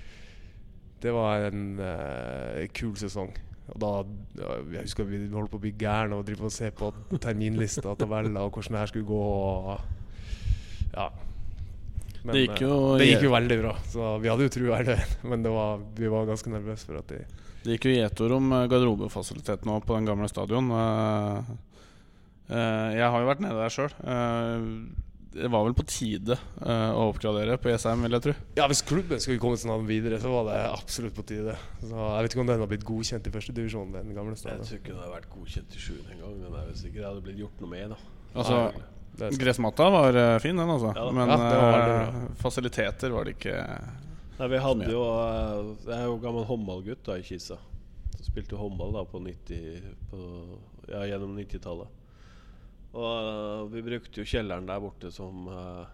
det 1.02 1.12
var 1.14 1.48
en 1.50 1.66
eh, 1.84 2.64
kul 2.74 2.96
sesong. 2.98 3.34
Og 3.68 3.80
da, 3.82 3.92
jeg 4.72 4.86
husker 4.86 5.08
vi 5.08 5.20
holdt 5.28 5.52
på 5.52 5.60
å 5.60 5.62
bli 5.66 5.74
gærne 5.76 6.16
og 6.16 6.24
drive 6.24 6.48
og 6.48 6.54
se 6.54 6.70
på 6.72 6.88
terminlista 7.20 7.90
og 7.90 7.98
tabeller 8.00 8.40
og 8.40 8.54
hvordan 8.56 8.78
det 8.78 8.80
her 8.80 8.92
skulle 8.94 9.10
gå. 9.10 9.20
Og, 9.20 9.74
ja. 10.94 11.10
Men, 12.24 12.32
Det 12.32 12.46
gikk 12.46 12.64
jo 12.64 12.72
eh, 12.94 12.96
det 13.02 13.10
gikk 13.12 13.28
jo 13.28 13.34
veldig 13.36 13.60
bra. 13.60 13.76
Så 13.92 14.14
vi 14.24 14.32
hadde 14.32 14.48
jo 14.48 14.54
trua 14.56 14.80
hele 14.80 14.94
veien. 14.96 15.14
Men 15.28 15.44
det 15.44 15.52
var, 15.52 15.84
vi 16.00 16.14
var 16.16 16.32
ganske 16.32 16.56
nervøse 16.56 16.88
for 16.88 17.02
at 17.02 17.12
de 17.12 17.20
Det 17.66 17.76
gikk 17.76 17.90
jo 17.90 17.96
gjetord 17.98 18.38
om 18.40 18.52
ord 18.56 18.88
om 18.88 19.64
nå 19.68 19.80
på 19.84 19.98
den 19.98 20.08
gamle 20.08 20.32
stadion. 20.32 20.72
Eh, 22.48 22.56
eh, 22.56 22.96
jeg 22.98 23.12
har 23.12 23.22
jo 23.22 23.28
vært 23.28 23.44
nede 23.44 23.60
der 23.60 23.74
sjøl. 23.74 23.94
det 25.38 25.48
var 25.52 25.62
vel 25.66 25.74
på 25.76 25.84
tide 25.86 26.34
eh, 26.34 26.90
å 26.96 27.08
oppgradere 27.12 27.58
på 27.62 27.70
ESM, 27.70 28.04
vil 28.06 28.16
jeg 28.16 28.24
tro. 28.24 28.34
Ja, 28.58 28.66
hvis 28.70 28.82
klubben 28.82 29.20
skulle 29.22 29.38
kommet 29.42 29.62
sånn 29.62 29.86
videre, 29.86 30.18
så 30.22 30.32
var 30.32 30.48
det 30.48 30.60
absolutt 30.72 31.14
på 31.14 31.26
tide. 31.28 31.54
Så 31.84 31.94
jeg 31.94 32.26
vet 32.26 32.34
ikke 32.34 32.44
om 32.44 32.52
den 32.52 32.62
har 32.64 32.70
blitt 32.70 32.86
godkjent 32.88 33.28
i 33.28 33.34
førstedivisjon, 33.34 33.92
den 33.94 34.14
gamle 34.16 34.34
Jeg 34.34 34.62
tror 34.64 34.78
ikke 34.80 34.94
den 34.94 35.02
har 35.04 35.12
vært 35.14 35.32
godkjent 35.32 35.76
i 35.76 35.82
sjuende 35.82 36.14
engang. 36.16 36.38
Men 36.40 36.54
det 36.54 36.62
er 36.62 36.70
vel 36.70 36.78
sikkert 36.82 37.02
det 37.02 37.10
hadde 37.10 37.26
blitt 37.28 37.42
gjort 37.44 37.60
noe 37.62 37.74
med, 37.74 37.92
da. 37.94 38.00
Altså, 38.38 38.62
gressmatta 39.18 39.90
var 39.90 40.14
eh, 40.14 40.38
fin, 40.38 40.56
den, 40.56 40.70
altså. 40.70 40.92
Ja. 40.96 41.10
Men 41.12 41.28
Ja, 41.28 42.08
eh, 42.08 42.14
fasiliteter 42.36 43.10
var 43.10 43.24
det 43.24 43.36
ikke 43.38 43.56
Nei, 44.38 44.48
vi 44.52 44.60
hadde 44.62 44.90
jo 44.92 45.02
eh, 45.02 45.70
Jeg 45.88 45.96
er 45.96 46.04
jo 46.06 46.18
gammel 46.22 46.46
håndballgutt 46.46 47.02
da 47.08 47.18
i 47.18 47.24
Kisa. 47.26 47.58
Så 48.14 48.26
spilte 48.28 48.54
jo 48.54 48.62
håndball 48.62 48.94
da 48.94 49.04
på 49.08 49.20
90 49.22 49.88
på, 50.10 50.20
Ja, 50.88 51.02
gjennom 51.10 51.34
90-tallet. 51.38 51.97
Og 52.96 53.68
vi 53.72 53.84
brukte 53.84 54.22
jo 54.22 54.28
kjelleren 54.28 54.68
der 54.68 54.80
borte 54.80 55.10
som 55.12 55.48
eh, 55.52 55.84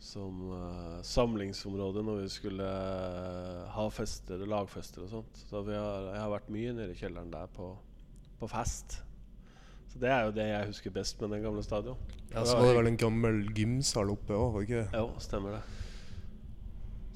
Som 0.00 0.44
eh, 0.54 1.00
samlingsområde 1.04 2.04
når 2.06 2.22
vi 2.22 2.28
skulle 2.32 2.66
eh, 2.66 3.66
ha 3.74 3.86
fester, 3.92 4.40
og 4.40 4.52
lagfester 4.54 5.04
og 5.04 5.10
sånt. 5.12 5.42
Så 5.50 5.64
vi 5.66 5.74
har, 5.76 6.12
jeg 6.14 6.22
har 6.22 6.32
vært 6.32 6.52
mye 6.54 6.74
nede 6.78 6.94
i 6.94 7.00
kjelleren 7.00 7.32
der 7.34 7.50
på, 7.52 7.74
på 8.40 8.48
fest. 8.48 9.00
Så 9.90 9.98
det 9.98 10.08
er 10.14 10.24
jo 10.28 10.32
det 10.36 10.46
jeg 10.46 10.70
husker 10.70 10.94
best 10.94 11.20
med 11.20 11.34
den 11.34 11.44
gamle 11.44 11.62
stadion. 11.66 11.98
Ja, 12.30 12.46
så 12.46 12.56
var 12.60 12.70
det 12.70 12.78
vel 12.78 12.92
en 12.92 13.00
gammel 13.02 13.40
gymsal 13.58 14.12
oppe 14.14 14.36
òg, 14.38 14.52
var 14.54 14.66
ikke 14.66 14.82
det? 14.84 15.00
Jo, 15.02 15.08
stemmer 15.18 15.58
det. 15.58 15.62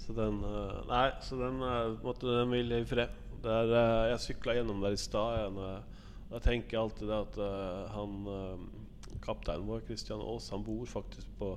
Så 0.04 0.12
den 0.12 0.40
Nei, 0.90 1.06
så 1.24 1.38
den, 1.38 1.62
måtte, 2.02 2.26
den 2.26 2.50
hvile 2.50 2.82
i 2.82 2.88
fred. 2.88 3.14
Er, 3.44 3.70
eh, 3.76 4.10
jeg 4.12 4.22
sykla 4.24 4.56
gjennom 4.58 4.80
der 4.84 4.96
i 4.96 5.00
stad. 5.00 5.54
Jeg, 6.24 6.32
Da 6.32 6.40
tenker 6.42 6.76
jeg 6.76 6.82
alltid 6.82 7.08
det 7.10 7.16
at 7.22 7.38
uh, 7.40 7.94
han 7.94 8.28
uh, 8.28 8.58
kapteinen 9.24 9.66
vår, 9.68 9.84
Christian 9.86 10.20
Aas, 10.20 10.50
han 10.50 10.64
bor 10.64 10.84
faktisk 10.88 11.26
på, 11.38 11.54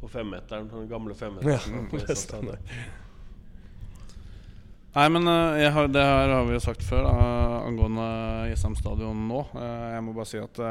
på 0.00 0.08
femmeteren. 0.12 0.70
Den 0.70 0.88
gamle 0.90 1.14
femmeteren. 1.14 1.88
Ja. 1.92 2.08
Nei, 4.98 5.04
men 5.14 5.28
uh, 5.28 5.54
jeg 5.60 5.72
har, 5.74 5.90
det 5.92 6.02
her 6.02 6.32
har 6.32 6.46
vi 6.48 6.56
jo 6.56 6.62
sagt 6.64 6.82
før, 6.82 7.04
da, 7.06 7.26
angående 7.68 8.06
Jessheim 8.50 8.74
stadion 8.78 9.26
nå. 9.28 9.42
Jeg 9.54 10.00
må 10.06 10.14
bare 10.16 10.30
si 10.30 10.40
at 10.40 10.62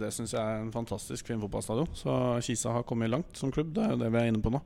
det 0.00 0.10
syns 0.12 0.34
jeg 0.34 0.42
er 0.42 0.64
en 0.64 0.74
fantastisk 0.74 1.30
fin 1.30 1.40
fotballstadion. 1.40 1.88
Så 1.96 2.16
Kisa 2.44 2.74
har 2.74 2.84
kommet 2.88 3.12
langt 3.12 3.38
som 3.38 3.54
klubb, 3.54 3.70
det 3.76 3.86
er 3.86 3.94
jo 3.94 4.02
det 4.02 4.10
vi 4.12 4.20
er 4.20 4.32
inne 4.32 4.42
på 4.44 4.52
nå. 4.52 4.60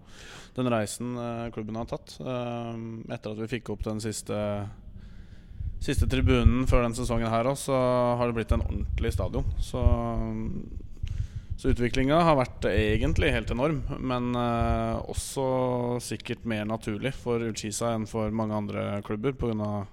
Den 0.57 0.73
reisen 0.73 1.15
klubben 1.55 1.77
har 1.79 1.87
tatt 1.91 2.17
etter 2.19 3.31
at 3.31 3.43
vi 3.43 3.53
fikk 3.53 3.71
opp 3.75 3.85
den 3.87 4.01
siste 4.03 4.37
Siste 5.83 6.09
tribunen 6.11 6.65
før 6.67 6.87
denne 6.87 6.97
sesongen 6.99 7.31
her 7.31 7.47
også, 7.47 7.69
så 7.71 7.81
har 8.19 8.27
det 8.31 8.37
blitt 8.39 8.53
en 8.57 8.65
ordentlig 8.65 9.13
stadion. 9.15 9.45
Så, 9.63 9.83
så 11.57 11.71
utviklinga 11.73 12.19
har 12.27 12.39
vært 12.41 12.67
egentlig 12.71 13.31
helt 13.35 13.53
enorm, 13.55 13.83
men 14.01 14.33
eh, 14.37 14.97
også 15.13 15.45
sikkert 16.05 16.47
mer 16.49 16.65
naturlig 16.69 17.13
for 17.17 17.45
Ullkisa 17.45 17.93
enn 17.95 18.09
for 18.11 18.33
mange 18.35 18.57
andre 18.57 18.87
klubber 19.07 19.37
pga. 19.37 19.87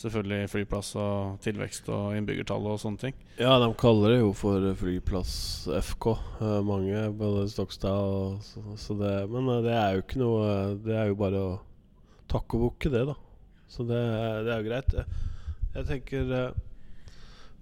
selvfølgelig 0.00 0.48
flyplass 0.48 0.94
og 0.96 1.40
tilvekst 1.44 1.90
og 1.92 2.14
innbyggertall 2.16 2.70
og 2.72 2.78
sånne 2.80 3.02
ting. 3.02 3.16
Ja, 3.36 3.58
de 3.60 3.68
kaller 3.76 4.14
det 4.14 4.20
jo 4.22 4.30
for 4.32 4.64
Flyplass 4.80 5.68
FK. 5.68 6.06
eh, 6.40 6.60
mange, 6.64 7.02
både 7.12 7.48
Stokstad 7.52 8.06
og 8.14 8.38
så, 8.46 8.62
så 8.80 8.96
det, 8.96 9.16
Men 9.28 9.50
eh, 9.58 9.64
det 9.66 9.74
er 9.76 9.98
jo 9.98 10.06
ikke 10.06 10.22
noe 10.22 10.46
Det 10.86 10.96
er 10.96 11.10
jo 11.10 11.18
bare 11.20 11.42
å 11.50 11.58
takke 12.30 12.56
og 12.56 12.70
bukke, 12.70 12.88
det, 12.94 13.04
da. 13.10 13.18
Så 13.70 13.86
det, 13.86 13.96
er- 13.98 14.42
det 14.46 14.52
er 14.52 14.62
jo 14.62 14.68
greit. 14.68 14.96
Jeg, 15.74 15.86
tenker 15.86 16.32
eh, 16.34 16.56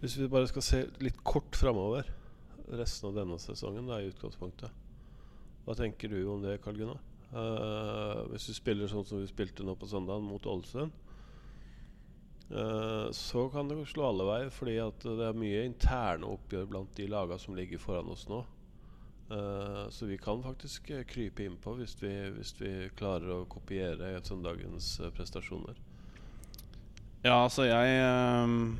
Hvis 0.01 0.17
vi 0.19 0.29
bare 0.33 0.49
skal 0.49 0.65
se 0.65 0.79
litt 1.05 1.19
kort 1.27 1.57
framover 1.59 2.09
resten 2.79 3.11
av 3.11 3.17
denne 3.17 3.37
sesongen, 3.41 3.89
da, 3.89 3.99
i 4.01 4.09
utgangspunktet 4.11 4.73
Hva 5.67 5.77
tenker 5.77 6.13
du 6.13 6.23
om 6.33 6.43
det, 6.45 6.59
Karl 6.65 6.81
Gunnar? 6.81 7.03
Uh, 7.29 8.25
hvis 8.33 8.47
vi 8.49 8.55
spiller 8.57 8.89
sånn 8.89 9.05
som 9.05 9.21
vi 9.21 9.27
spilte 9.29 9.61
nå 9.67 9.75
på 9.77 9.85
søndag 9.91 10.23
mot 10.25 10.47
Ålesund, 10.49 10.95
uh, 12.55 13.11
så 13.13 13.43
kan 13.53 13.69
det 13.69 13.77
slå 13.91 14.07
alle 14.09 14.25
veier, 14.31 14.49
fordi 14.49 14.79
det 15.05 15.27
er 15.27 15.37
mye 15.37 15.67
interne 15.69 16.25
oppgjør 16.25 16.71
blant 16.73 16.95
de 16.97 17.09
lagene 17.13 17.37
som 17.43 17.59
ligger 17.59 17.83
foran 17.85 18.09
oss 18.15 18.25
nå. 18.33 18.41
Uh, 19.29 19.85
så 19.93 20.09
vi 20.09 20.17
kan 20.17 20.41
faktisk 20.41 20.89
krype 21.13 21.45
innpå 21.45 21.77
hvis 21.83 21.99
vi, 22.01 22.15
hvis 22.39 22.55
vi 22.63 22.73
klarer 22.97 23.43
å 23.43 23.45
kopiere 23.53 24.15
søndagens 24.25 24.95
prestasjoner. 25.13 25.77
Ja, 27.25 27.43
altså 27.43 27.67
jeg 27.67 27.95
ehm, 27.99 28.77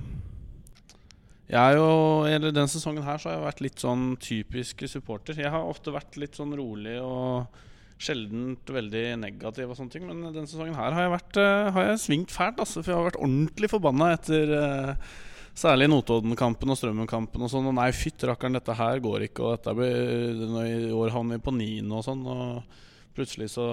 Jeg 1.49 1.59
er 1.59 1.79
jo 1.79 1.89
Eller 2.29 2.55
den 2.55 2.71
sesongen 2.71 3.07
her 3.07 3.19
så 3.19 3.31
har 3.31 3.39
jeg 3.39 3.47
vært 3.49 3.63
litt 3.65 3.83
sånn 3.83 4.05
typisk 4.23 4.85
supporter. 4.91 5.39
Jeg 5.39 5.51
har 5.51 5.65
ofte 5.67 5.95
vært 5.95 6.19
litt 6.21 6.39
sånn 6.39 6.55
rolig 6.59 6.99
og 7.03 7.65
sjeldent 7.99 8.71
veldig 8.71 9.05
negativ 9.19 9.73
og 9.73 9.79
sånne 9.79 9.91
ting. 9.91 10.05
Men 10.07 10.29
denne 10.29 10.47
sesongen 10.47 10.77
her 10.79 10.95
har 10.95 11.07
jeg 11.07 11.15
vært 11.17 11.41
eh, 11.43 11.71
Har 11.75 11.89
jeg 11.91 12.05
svingt 12.05 12.35
fælt, 12.35 12.61
altså. 12.63 12.83
For 12.83 12.93
jeg 12.93 13.01
har 13.01 13.09
vært 13.09 13.23
ordentlig 13.25 13.73
forbanna 13.73 14.13
etter 14.15 14.55
eh, 14.59 15.17
Særlig 15.59 15.89
Notodden-kampen 15.91 16.71
og 16.71 16.79
Strømmen-kampen 16.79 17.43
og 17.43 17.51
sånn. 17.51 17.67
Og 17.67 17.75
nei, 17.75 17.89
fytti 17.91 18.29
rakkeren, 18.31 18.55
dette 18.55 18.77
her 18.79 19.01
går 19.03 19.25
ikke. 19.27 19.43
Og 19.43 19.57
dette 19.57 19.75
blir 19.75 20.45
I 20.63 20.93
år 20.95 21.11
havner 21.17 21.41
vi 21.41 21.47
på 21.49 21.57
niende 21.57 21.99
og 21.99 22.07
sånn. 22.07 22.23
Og 22.31 22.77
plutselig 23.19 23.51
så 23.53 23.67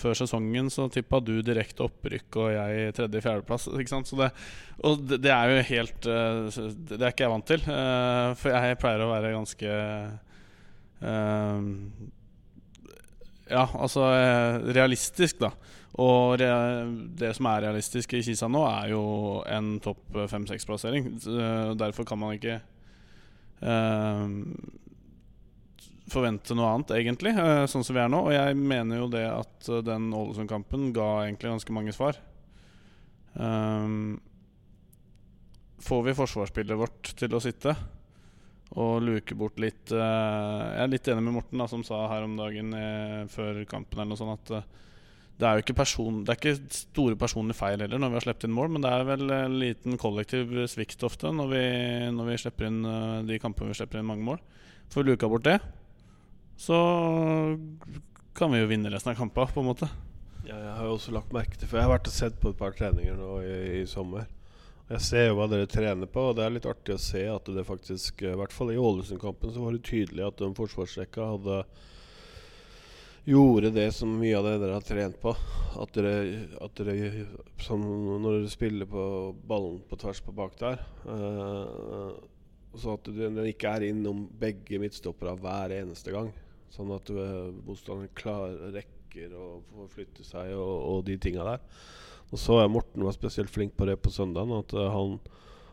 Før 0.00 0.16
sesongen 0.18 0.70
så 0.72 0.88
tippa 0.92 1.20
du 1.22 1.36
direkte 1.44 1.84
opprykk, 1.86 2.38
og 2.40 2.52
jeg 2.54 2.94
tredje-fjerdeplass. 2.96 3.68
Og 3.70 5.02
det, 5.04 5.20
det 5.26 5.32
er 5.34 5.52
jo 5.52 5.66
helt 5.70 6.08
eh, 6.08 6.60
Det 6.92 7.00
er 7.00 7.12
ikke 7.12 7.26
jeg 7.26 7.34
vant 7.34 7.50
til. 7.50 7.66
eh, 7.68 8.30
for 8.40 8.56
jeg 8.56 8.80
pleier 8.80 9.04
å 9.04 9.10
være 9.12 9.34
ganske 9.36 9.74
eh, 11.10 11.60
Ja, 13.50 13.66
altså 13.66 14.06
realistisk, 14.70 15.40
da. 15.42 15.52
Og 16.00 16.38
det 16.38 17.32
som 17.36 17.48
er 17.50 17.64
realistisk 17.66 18.12
i 18.14 18.22
Kisa 18.24 18.46
nå, 18.48 18.60
er 18.68 18.92
jo 18.92 19.02
en 19.50 19.72
topp 19.82 20.20
fem-seks-plassering. 20.30 21.08
Derfor 21.76 22.06
kan 22.06 22.20
man 22.22 22.36
ikke 22.38 22.60
forvente 26.12 26.56
noe 26.56 26.72
annet, 26.74 26.94
egentlig, 26.98 27.34
eh, 27.38 27.66
sånn 27.70 27.84
som 27.86 27.96
vi 27.96 28.02
er 28.02 28.10
nå. 28.12 28.24
Og 28.28 28.34
jeg 28.34 28.58
mener 28.58 29.02
jo 29.02 29.06
det 29.12 29.26
at 29.28 29.70
eh, 29.70 29.84
den 29.86 30.10
Ålesund-kampen 30.16 30.90
ga 30.96 31.08
egentlig 31.24 31.54
ganske 31.54 31.76
mange 31.76 31.94
svar. 31.96 32.18
Um, 33.30 34.18
får 35.80 36.02
vi 36.08 36.18
forsvarsspillet 36.18 36.78
vårt 36.78 37.12
til 37.16 37.34
å 37.36 37.40
sitte 37.42 37.76
og 38.78 39.02
luke 39.02 39.34
bort 39.38 39.58
litt 39.62 39.90
uh, 39.94 40.74
Jeg 40.74 40.82
er 40.84 40.90
litt 40.92 41.08
enig 41.10 41.24
med 41.26 41.36
Morten, 41.38 41.58
da, 41.58 41.66
som 41.70 41.82
sa 41.86 42.04
her 42.12 42.26
om 42.26 42.36
dagen 42.38 42.74
uh, 42.74 43.26
før 43.30 43.64
kampen 43.70 43.98
eller 43.98 44.12
noe 44.12 44.20
sånt 44.20 44.36
at 44.36 44.52
uh, 44.60 44.86
det 45.40 45.48
er 45.48 45.56
jo 45.56 45.64
ikke, 45.64 45.78
person, 45.78 46.20
det 46.26 46.34
er 46.34 46.38
ikke 46.38 46.74
store 46.76 47.16
personlige 47.18 47.56
feil 47.56 47.80
heller 47.80 47.98
når 48.02 48.10
vi 48.12 48.18
har 48.18 48.24
sluppet 48.26 48.44
inn 48.46 48.54
mål, 48.54 48.74
men 48.74 48.84
det 48.84 48.90
er 48.92 49.06
vel 49.08 49.30
en 49.32 49.54
liten 49.62 49.96
kollektiv 49.98 50.52
svikt 50.68 51.06
ofte 51.06 51.30
når 51.32 51.48
vi, 51.48 51.62
når 52.12 52.28
vi 52.28 52.40
slipper 52.42 52.68
inn 52.68 52.82
de 53.24 53.38
kampene 53.40 53.72
vi 53.72 53.78
slipper 53.78 54.02
inn 54.02 54.10
mange 54.10 54.26
mål. 54.26 54.42
Får 54.92 55.00
vi 55.00 55.14
luka 55.14 55.30
bort 55.32 55.46
det, 55.48 55.56
så 56.60 56.78
kan 58.36 58.52
vi 58.52 58.60
jo 58.60 58.68
vinne 58.68 58.92
resten 58.92 59.14
av 59.14 59.18
kampene, 59.18 59.52
på 59.54 59.62
en 59.62 59.70
måte. 59.70 59.88
Ja, 60.44 60.56
jeg 60.56 60.74
har 60.76 60.88
jo 60.88 60.96
også 60.96 61.12
lagt 61.12 61.32
merke 61.36 61.58
til 61.58 61.68
For 61.68 61.78
jeg 61.78 61.86
har 61.86 61.92
vært 61.92 62.08
og 62.08 62.14
sett 62.14 62.38
på 62.40 62.52
et 62.52 62.58
par 62.58 62.72
treninger 62.76 63.16
nå 63.16 63.32
i, 63.44 63.56
i 63.80 63.86
sommer. 63.88 64.28
Jeg 64.90 65.04
ser 65.06 65.28
jo 65.28 65.36
hva 65.38 65.46
dere 65.46 65.68
trener 65.70 66.08
på, 66.10 66.30
og 66.30 66.36
det 66.36 66.42
er 66.42 66.52
litt 66.56 66.66
artig 66.66 66.96
å 66.96 67.02
se 67.02 67.22
at 67.30 67.46
det 67.54 67.62
faktisk 67.68 68.24
I 68.26 68.34
hvert 68.40 68.54
fall 68.54 68.72
i 68.74 68.80
Ålesund-kampen 68.80 69.52
så 69.54 69.62
var 69.62 69.76
det 69.76 69.84
tydelig 69.86 70.24
at 70.26 70.40
den 70.40 70.56
forsvarsrekka 70.58 71.28
hadde 71.36 71.60
gjorde 73.28 73.70
det 73.70 73.86
som 73.94 74.10
mye 74.18 74.34
av 74.34 74.48
det 74.48 74.56
dere 74.62 74.76
har 74.78 74.86
trent 74.86 75.20
på. 75.22 75.34
At 75.80 75.94
dere, 75.94 76.12
at 76.58 76.80
dere 76.80 77.24
som 77.62 77.84
Når 77.84 78.40
dere 78.40 78.52
spiller 78.52 78.90
på 78.90 79.04
ballen 79.46 79.78
på 79.86 79.98
tvers 80.00 80.22
på 80.26 80.34
bak 80.34 80.56
der 80.58 80.80
eh, 81.06 82.14
Så 82.80 82.96
at 82.96 83.10
den 83.14 83.38
ikke 83.46 83.76
er 83.76 83.86
innom 83.90 84.24
begge 84.40 84.80
midtstoppere 84.82 85.36
hver 85.38 85.76
eneste 85.78 86.14
gang. 86.14 86.32
Sånn 86.70 86.92
at 86.94 87.10
uh, 87.10 87.50
motstanderen 87.66 88.74
rekker 88.76 89.34
å 89.34 89.48
forflytte 89.74 90.24
seg 90.26 90.52
og, 90.54 90.74
og 90.92 91.04
de 91.08 91.18
tinga 91.18 91.46
der. 91.46 91.64
Og 92.30 92.38
så 92.38 92.60
er 92.62 92.70
Morten 92.70 93.02
var 93.02 93.16
spesielt 93.16 93.50
flink 93.50 93.74
på 93.76 93.88
det 93.88 93.96
på 93.98 94.12
søndagen. 94.14 94.52
At 94.54 94.70
eh, 94.78 94.92
han, 94.94 95.16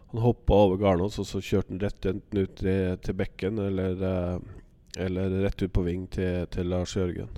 han 0.09 0.23
hoppa 0.23 0.57
over 0.65 0.79
Garnås, 0.81 1.19
og 1.21 1.27
så 1.29 1.37
kjørte 1.37 1.75
han 1.75 1.83
rett 1.83 2.07
enten 2.09 2.39
ut 2.41 2.55
til, 2.57 2.95
til 3.05 3.17
bekken 3.19 3.61
eller 3.61 4.01
eh, 4.07 4.47
eller 4.97 5.29
rett 5.29 5.61
ut 5.61 5.73
på 5.73 5.83
ving 5.85 6.07
til, 6.09 6.47
til 6.53 6.69
Lars 6.71 6.95
Jørgen. 6.97 7.29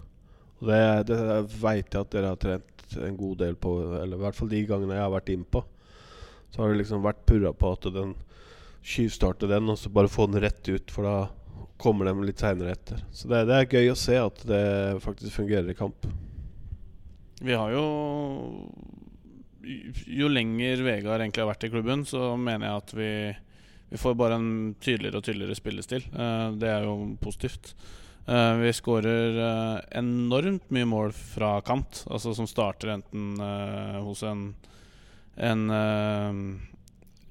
Og 0.60 0.70
det, 0.70 0.80
det 1.10 1.20
veit 1.60 1.92
jeg 1.92 2.00
at 2.00 2.14
dere 2.14 2.32
har 2.34 2.40
trent 2.40 2.96
en 3.00 3.18
god 3.20 3.42
del 3.44 3.58
på, 3.60 3.74
eller 4.00 4.16
i 4.18 4.24
hvert 4.24 4.38
fall 4.38 4.52
de 4.52 4.64
gangene 4.68 4.96
jeg 4.96 5.06
har 5.06 5.14
vært 5.14 5.32
innpå. 5.34 5.64
Så 6.50 6.62
har 6.62 6.72
det 6.72 6.80
liksom 6.82 7.04
vært 7.06 7.26
purra 7.30 7.52
på 7.54 7.74
at 7.76 7.90
den 7.94 8.16
skyvstarter 8.80 9.52
den, 9.52 9.70
og 9.70 9.78
så 9.78 9.92
bare 9.94 10.12
få 10.12 10.30
den 10.30 10.42
rett 10.44 10.64
ut, 10.72 10.92
for 10.92 11.06
da 11.06 11.18
kommer 11.80 12.10
de 12.10 12.28
litt 12.28 12.42
seinere 12.42 12.76
etter. 12.76 13.04
Så 13.16 13.30
det, 13.32 13.46
det 13.50 13.58
er 13.58 13.78
gøy 13.80 13.94
å 13.94 14.00
se 14.00 14.18
at 14.20 14.42
det 14.48 14.64
faktisk 15.04 15.40
fungerer 15.40 15.72
i 15.72 15.78
kamp. 15.78 16.08
Vi 17.40 17.56
har 17.56 17.72
jo 17.72 17.86
Jo 20.10 20.28
lenger 20.32 20.82
Vegard 20.84 21.22
egentlig 21.22 21.44
har 21.44 21.52
vært 21.52 21.68
i 21.68 21.72
klubben, 21.72 22.04
så 22.08 22.34
mener 22.40 22.68
jeg 22.68 22.84
at 22.84 22.94
vi, 22.98 23.12
vi 23.94 24.02
får 24.02 24.18
bare 24.20 24.40
en 24.40 24.52
tydeligere 24.82 25.20
og 25.20 25.26
tydeligere 25.28 25.58
spillestil. 25.58 26.08
Eh, 26.10 26.46
det 26.60 26.72
er 26.72 26.88
jo 26.88 26.96
positivt. 27.22 27.74
Eh, 28.26 28.54
vi 28.64 28.72
skårer 28.74 29.38
eh, 29.46 29.76
enormt 30.02 30.72
mye 30.74 30.90
mål 30.90 31.14
fra 31.14 31.60
kant, 31.68 32.04
altså 32.10 32.34
som 32.38 32.50
starter 32.50 32.96
enten 32.98 33.38
hos 34.08 34.26
en 34.26 34.50
en, 35.40 35.70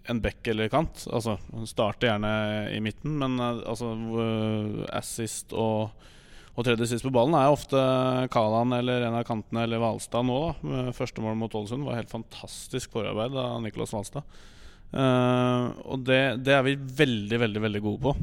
en 0.08 0.20
bekk 0.24 0.52
eller 0.52 0.70
kant. 0.72 1.04
Altså 1.12 1.36
starter 1.68 2.12
gjerne 2.12 2.32
i 2.74 2.80
midten, 2.84 3.18
men 3.20 3.38
eh, 3.40 3.64
altså 3.68 3.92
eh, 3.94 4.86
assist 4.98 5.56
og 5.56 5.90
og 6.58 6.64
tredje 6.66 6.88
sist 6.90 7.04
på 7.06 7.12
ballen 7.14 7.36
er 7.38 7.52
ofte 7.52 7.78
Kalan 8.34 8.72
eller 8.74 9.04
en 9.06 9.14
av 9.14 9.22
kantene 9.28 9.62
eller 9.62 9.78
Hvalstad 9.78 10.24
nå. 10.26 10.38
da 10.66 10.88
Første 10.96 11.22
mål 11.22 11.36
mot 11.38 11.52
Ålesund 11.54 11.86
var 11.86 12.00
helt 12.00 12.10
fantastisk 12.10 12.96
forarbeid 12.96 13.36
av 13.38 13.60
Niklas 13.62 13.94
Hvalstad. 13.94 14.26
Uh, 14.90 15.70
og 15.86 16.02
det, 16.08 16.40
det 16.42 16.56
er 16.56 16.64
vi 16.66 16.74
veldig, 16.74 17.38
veldig 17.44 17.62
veldig 17.62 17.82
gode 17.84 18.02
på. 18.08 18.16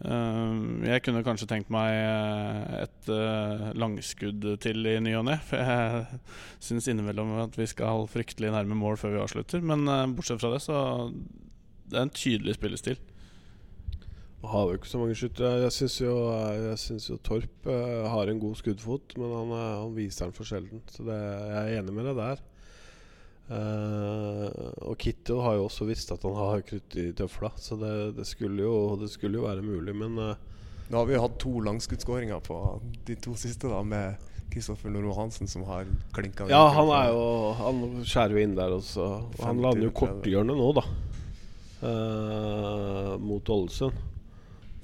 Eh, 0.00 0.52
jeg 0.88 1.02
kunne 1.04 1.24
kanskje 1.26 1.48
tenkt 1.50 1.72
meg 1.72 1.92
eh, 1.92 2.80
et 2.86 3.10
eh, 3.12 3.66
langskudd 3.76 4.46
til 4.64 4.88
i 4.88 4.96
ny 5.04 5.14
og 5.18 5.26
ne. 5.28 5.36
For 5.44 5.60
jeg 5.60 6.20
syns 6.70 6.88
innimellom 6.90 7.36
at 7.44 7.58
vi 7.60 7.68
skal 7.68 8.08
fryktelig 8.10 8.52
nærme 8.54 8.78
mål 8.78 9.00
før 9.00 9.16
vi 9.16 9.22
avslutter. 9.26 9.64
Men 9.64 9.84
eh, 9.88 10.08
bortsett 10.16 10.42
fra 10.42 10.54
det, 10.54 10.62
så 10.64 10.80
det 11.90 11.98
er 11.98 12.06
en 12.08 12.14
tydelig 12.16 12.56
spillestil. 12.56 13.00
Og 14.40 14.48
har 14.54 14.70
jo 14.70 14.78
ikke 14.78 14.88
så 14.88 14.98
mange 15.02 15.16
skyttere. 15.20 15.66
Jeg 15.66 15.76
syns 15.76 15.98
jo, 16.00 16.14
jo 17.12 17.18
Torp 17.26 17.66
har 17.68 18.30
en 18.30 18.40
god 18.40 18.56
skuddfot, 18.56 19.18
men 19.20 19.34
han, 19.36 19.50
han 19.52 19.92
viser 19.92 20.30
den 20.30 20.36
for 20.38 20.48
sjelden. 20.48 20.80
Så 20.88 21.04
det, 21.04 21.18
jeg 21.18 21.58
er 21.60 21.82
enig 21.82 21.92
med 21.92 22.08
deg 22.08 22.16
der. 22.16 22.40
Eh, 23.50 24.48
og 24.86 24.94
Kitto 24.98 25.40
har 25.42 25.56
jo 25.58 25.66
også 25.66 25.86
visst 25.88 26.12
at 26.14 26.22
han 26.22 26.36
har 26.38 26.62
krutt 26.66 26.94
i 27.00 27.08
tøfla, 27.18 27.50
så 27.58 27.74
det, 27.80 27.94
det, 28.20 28.26
skulle 28.28 28.62
jo, 28.62 28.74
det 29.00 29.10
skulle 29.10 29.40
jo 29.40 29.48
være 29.48 29.64
mulig, 29.66 29.94
men 29.96 30.18
uh, 30.22 30.48
Nå 30.90 30.98
har 30.98 31.06
vi 31.06 31.14
jo 31.16 31.22
hatt 31.22 31.38
to 31.38 31.52
langskuddskåringer 31.66 32.42
på 32.46 32.56
de 33.06 33.16
to 33.22 33.34
siste, 33.38 33.70
da, 33.70 33.80
med 33.86 34.22
Kristoffer 34.50 34.90
Nordmo 34.90 35.14
Hansen, 35.18 35.50
som 35.50 35.62
har 35.66 35.86
klinka 36.14 36.46
Ja, 36.50 36.64
han 36.74 36.90
er 36.94 37.10
jo 37.12 37.24
Han 37.58 37.82
skjærer 38.02 38.34
jo 38.34 38.42
inn 38.42 38.56
der 38.58 38.74
også. 38.74 39.06
Og 39.38 39.44
han 39.46 39.62
lander 39.62 39.86
jo 39.86 39.92
50-30. 39.92 39.98
korthjørnet 40.00 40.58
nå, 40.58 40.70
da. 40.78 40.84
Uh, 41.80 43.12
mot 43.22 43.52
Ålesund. 43.54 44.02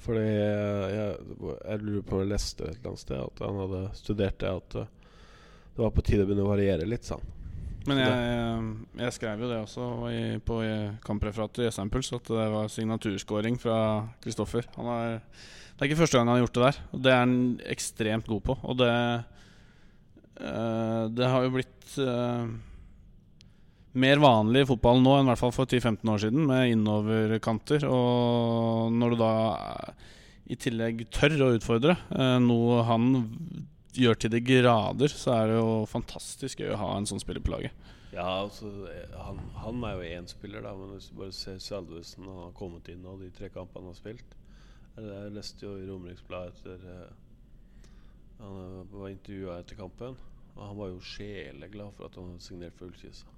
Fordi 0.07 0.23
jeg, 0.23 1.17
jeg 1.35 1.83
lurer 1.83 2.05
på 2.07 2.15
om 2.15 2.23
jeg 2.23 2.31
leste 2.31 2.67
et 2.67 2.77
eller 2.77 2.93
annet 2.93 3.03
sted 3.03 3.19
at 3.19 3.43
han 3.43 3.63
hadde 3.65 3.81
studert 3.99 4.39
det, 4.43 4.53
at 4.61 4.77
det 4.77 5.83
var 5.83 5.91
på 5.91 6.07
tide 6.07 6.23
å 6.23 6.29
begynne 6.29 6.47
å 6.47 6.53
variere 6.53 6.87
litt, 6.87 7.03
sa 7.03 7.19
han. 7.19 7.36
Men 7.87 8.01
jeg, 8.01 8.71
jeg 8.99 9.15
skrev 9.15 9.43
jo 9.43 9.49
det 9.51 9.59
også 9.63 9.85
i, 10.11 10.21
på 10.43 10.59
kampreferatet 11.05 11.63
i 11.63 11.69
SM 11.71 11.91
Puls, 11.93 12.11
at 12.15 12.27
det 12.33 12.47
var 12.51 12.71
signaturskåring 12.71 13.55
fra 13.61 13.77
Kristoffer. 14.23 14.67
Han 14.75 14.89
har, 14.91 15.19
det 15.77 15.85
er 15.85 15.89
ikke 15.91 16.01
første 16.01 16.17
gang 16.17 16.27
han 16.27 16.35
har 16.35 16.43
gjort 16.43 16.57
det 16.57 16.65
der, 16.65 16.79
og 16.91 17.03
det 17.05 17.13
er 17.13 17.19
han 17.21 17.37
ekstremt 17.71 18.27
god 18.27 18.41
på. 18.49 18.57
Og 18.65 18.79
det 18.81 18.93
øh, 20.41 21.03
Det 21.15 21.29
har 21.31 21.45
jo 21.45 21.53
blitt 21.55 21.97
øh, 22.03 22.49
mer 23.97 24.21
vanlig 24.21 24.63
i 24.63 24.69
fotballen 24.69 25.05
nå 25.05 25.15
enn 25.17 25.27
i 25.27 25.31
hvert 25.31 25.41
fall 25.41 25.55
for 25.55 25.69
10-15 25.69 26.11
år 26.13 26.21
siden, 26.25 26.45
med 26.49 26.73
innoverkanter. 26.73 27.87
Og 27.89 28.93
når 28.93 29.13
du 29.13 29.21
da 29.21 29.31
eh, 29.55 30.05
i 30.53 30.59
tillegg 30.59 31.07
tør 31.13 31.37
å 31.45 31.53
utfordre, 31.57 31.97
eh, 32.15 32.37
noe 32.43 32.83
han 32.87 33.09
gjør 33.97 34.19
til 34.21 34.33
de 34.33 34.41
grader, 34.43 35.11
så 35.11 35.33
er 35.35 35.51
det 35.51 35.59
jo 35.59 35.85
fantastisk 35.89 36.61
gøy 36.63 36.73
å 36.75 36.81
ha 36.81 36.89
en 36.97 37.07
sånn 37.09 37.21
spiller 37.23 37.43
på 37.43 37.53
laget. 37.55 37.87
Ja, 38.13 38.27
altså, 38.43 38.69
han, 39.19 39.39
han 39.61 39.83
er 39.83 39.97
jo 39.97 40.11
én 40.17 40.27
spiller, 40.31 40.63
da, 40.63 40.71
men 40.77 40.93
hvis 40.95 41.09
du 41.11 41.17
bare 41.19 41.33
ser 41.35 41.59
Salvesen 41.61 42.25
Han 42.25 42.37
har 42.39 42.53
kommet 42.55 42.87
inn 42.89 43.03
og 43.05 43.19
de 43.19 43.27
tre 43.35 43.49
kampene 43.51 43.83
han 43.83 43.91
har 43.91 43.97
spilt 43.99 44.37
Jeg 44.95 45.33
leste 45.35 45.65
jo 45.67 45.73
i 45.75 45.83
Romeriksbladet 45.89 46.53
etter 46.55 46.85
eh, 46.93 47.91
Han 48.39 48.55
eh, 48.61 48.95
var 48.95 49.11
intervjua 49.11 49.59
etter 49.59 49.77
kampen, 49.81 50.15
og 50.55 50.63
han 50.63 50.79
var 50.79 50.93
jo 50.93 51.03
sjeleglad 51.03 51.93
for 51.97 52.07
at 52.07 52.15
han 52.17 52.31
hadde 52.31 52.47
signert 52.47 52.79
for 52.79 52.87
Ullkisa. 52.87 53.35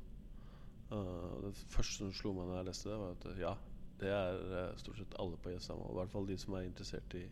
Uh, 0.90 1.44
det 1.44 1.52
første 1.70 2.00
som 2.00 2.14
slo 2.16 2.32
meg 2.34 2.48
da 2.50 2.62
jeg 2.62 2.70
leste 2.70 2.90
det, 2.90 2.98
var 3.02 3.18
at 3.18 3.42
ja, 3.42 3.52
det 4.00 4.10
er 4.16 4.80
stort 4.80 4.98
sett 4.98 5.18
alle 5.22 5.38
på 5.44 5.52
Jessheim, 5.54 5.82
og 5.84 5.92
i 5.92 5.98
hvert 6.00 6.14
fall 6.14 6.30
de 6.30 6.38
som 6.40 6.56
er 6.58 6.66
interessert 6.66 7.16
i, 7.20 7.26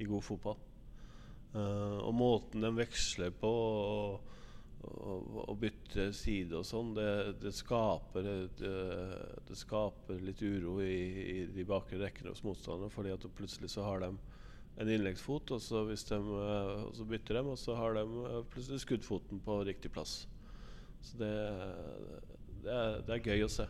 i 0.00 0.06
god 0.08 0.24
fotball. 0.24 0.60
Eh, 1.50 1.98
og 1.98 2.12
måten 2.14 2.62
de 2.62 2.70
veksler 2.76 3.32
på 3.34 3.50
og, 3.50 4.36
og, 4.86 5.38
og 5.48 5.56
bytter 5.60 6.12
side 6.14 6.54
og 6.56 6.66
sånn, 6.66 6.92
det, 6.94 7.08
det, 7.42 7.52
det, 8.60 8.74
det 9.48 9.58
skaper 9.58 10.20
litt 10.22 10.42
uro 10.46 10.78
i, 10.84 11.00
i 11.24 11.38
de 11.50 11.66
bakre 11.66 11.98
rekkene 12.04 12.34
hos 12.34 12.44
motstanderne. 12.46 12.92
Fordi 12.94 13.14
at 13.16 13.26
plutselig 13.36 13.72
så 13.74 13.86
har 13.88 14.04
de 14.04 14.12
en 14.80 14.88
innleggsfot, 14.94 15.50
og 15.52 15.60
så, 15.60 15.82
de, 15.90 16.20
eh, 16.20 16.76
og 16.86 16.94
så 16.96 17.08
bytter 17.08 17.40
de, 17.40 17.44
og 17.50 17.58
så 17.60 17.76
har 17.80 17.98
de 17.98 18.06
eh, 18.06 18.38
plutselig 18.54 18.84
skuddfoten 18.86 19.42
på 19.44 19.58
riktig 19.66 19.90
plass. 19.92 20.22
Så 21.02 21.18
det, 21.18 21.34
det, 22.62 22.70
er, 22.70 23.02
det 23.04 23.16
er 23.16 23.26
gøy 23.32 23.44
å 23.48 23.52
se. 23.52 23.66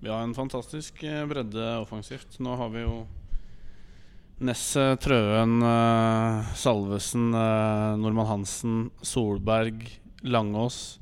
Vi 0.00 0.08
har 0.08 0.24
en 0.24 0.34
fantastisk 0.34 1.02
bredde 1.28 1.64
offensivt. 1.76 2.38
Nå 2.40 2.54
har 2.56 2.70
vi 2.72 2.86
jo 2.86 3.02
Nesset, 4.40 5.02
Trøen, 5.04 5.60
eh, 5.60 6.52
Salvesen, 6.56 7.28
eh, 7.34 7.96
Normann 8.00 8.26
Hansen, 8.26 8.90
Solberg, 9.02 9.82
Langås. 10.22 10.98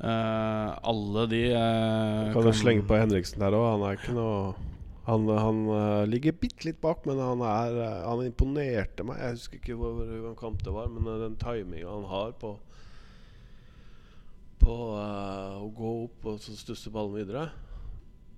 Eh, 0.00 0.70
alle 0.82 1.26
de 1.30 1.42
eh, 1.52 2.32
Kan 2.32 2.42
du 2.42 2.52
slenge 2.52 2.82
på 2.82 2.98
Henriksen 2.98 3.38
der 3.38 3.54
òg? 3.54 3.68
Han 3.70 3.84
er 3.86 3.94
ikke 3.96 4.16
noe 4.18 4.54
Han, 5.06 5.28
han 5.30 5.60
ligger 6.10 6.34
bitte 6.34 6.66
litt 6.66 6.80
bak, 6.82 7.06
men 7.06 7.22
han, 7.22 7.44
er, 7.46 7.78
han 8.02 8.24
imponerte 8.26 9.06
meg. 9.06 9.20
Jeg 9.22 9.36
husker 9.36 9.60
ikke 9.60 9.76
hvor, 9.78 10.00
hvor 10.02 10.34
kamp 10.40 10.64
det 10.66 10.74
var, 10.74 10.90
men 10.90 11.06
den 11.22 11.36
timinga 11.38 11.86
han 11.86 12.08
har 12.10 12.34
på 12.40 12.56
På 14.58 14.74
uh, 14.98 15.62
å 15.62 15.70
gå 15.70 15.92
opp 16.08 16.26
og 16.32 16.42
så 16.42 16.56
stusse 16.58 16.90
ballen 16.90 17.14
videre, 17.14 17.46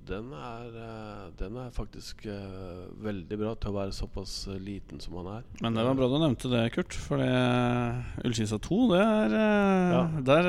den 0.08 0.30
er, 0.32 0.68
eh, 0.82 1.24
den 1.38 1.56
er 1.60 1.74
faktisk 1.74 2.24
eh, 2.26 2.84
veldig 3.04 3.38
bra 3.40 3.54
til 3.60 3.72
å 3.72 3.76
være 3.76 3.96
såpass 3.96 4.34
eh, 4.48 4.60
liten 4.62 5.02
som 5.04 5.18
han 5.20 5.30
er. 5.38 5.48
Men 5.64 5.76
det 5.76 5.84
var 5.86 5.98
bra 5.98 6.08
du 6.10 6.16
nevnte 6.18 6.52
det, 6.52 6.62
Kurt. 6.74 6.96
For 6.96 7.20
det 7.20 8.24
Ullkisa 8.24 8.60
2, 8.64 8.78
det 8.94 9.02
er 9.02 9.36
Ja. 9.38 10.04
Der 10.28 10.48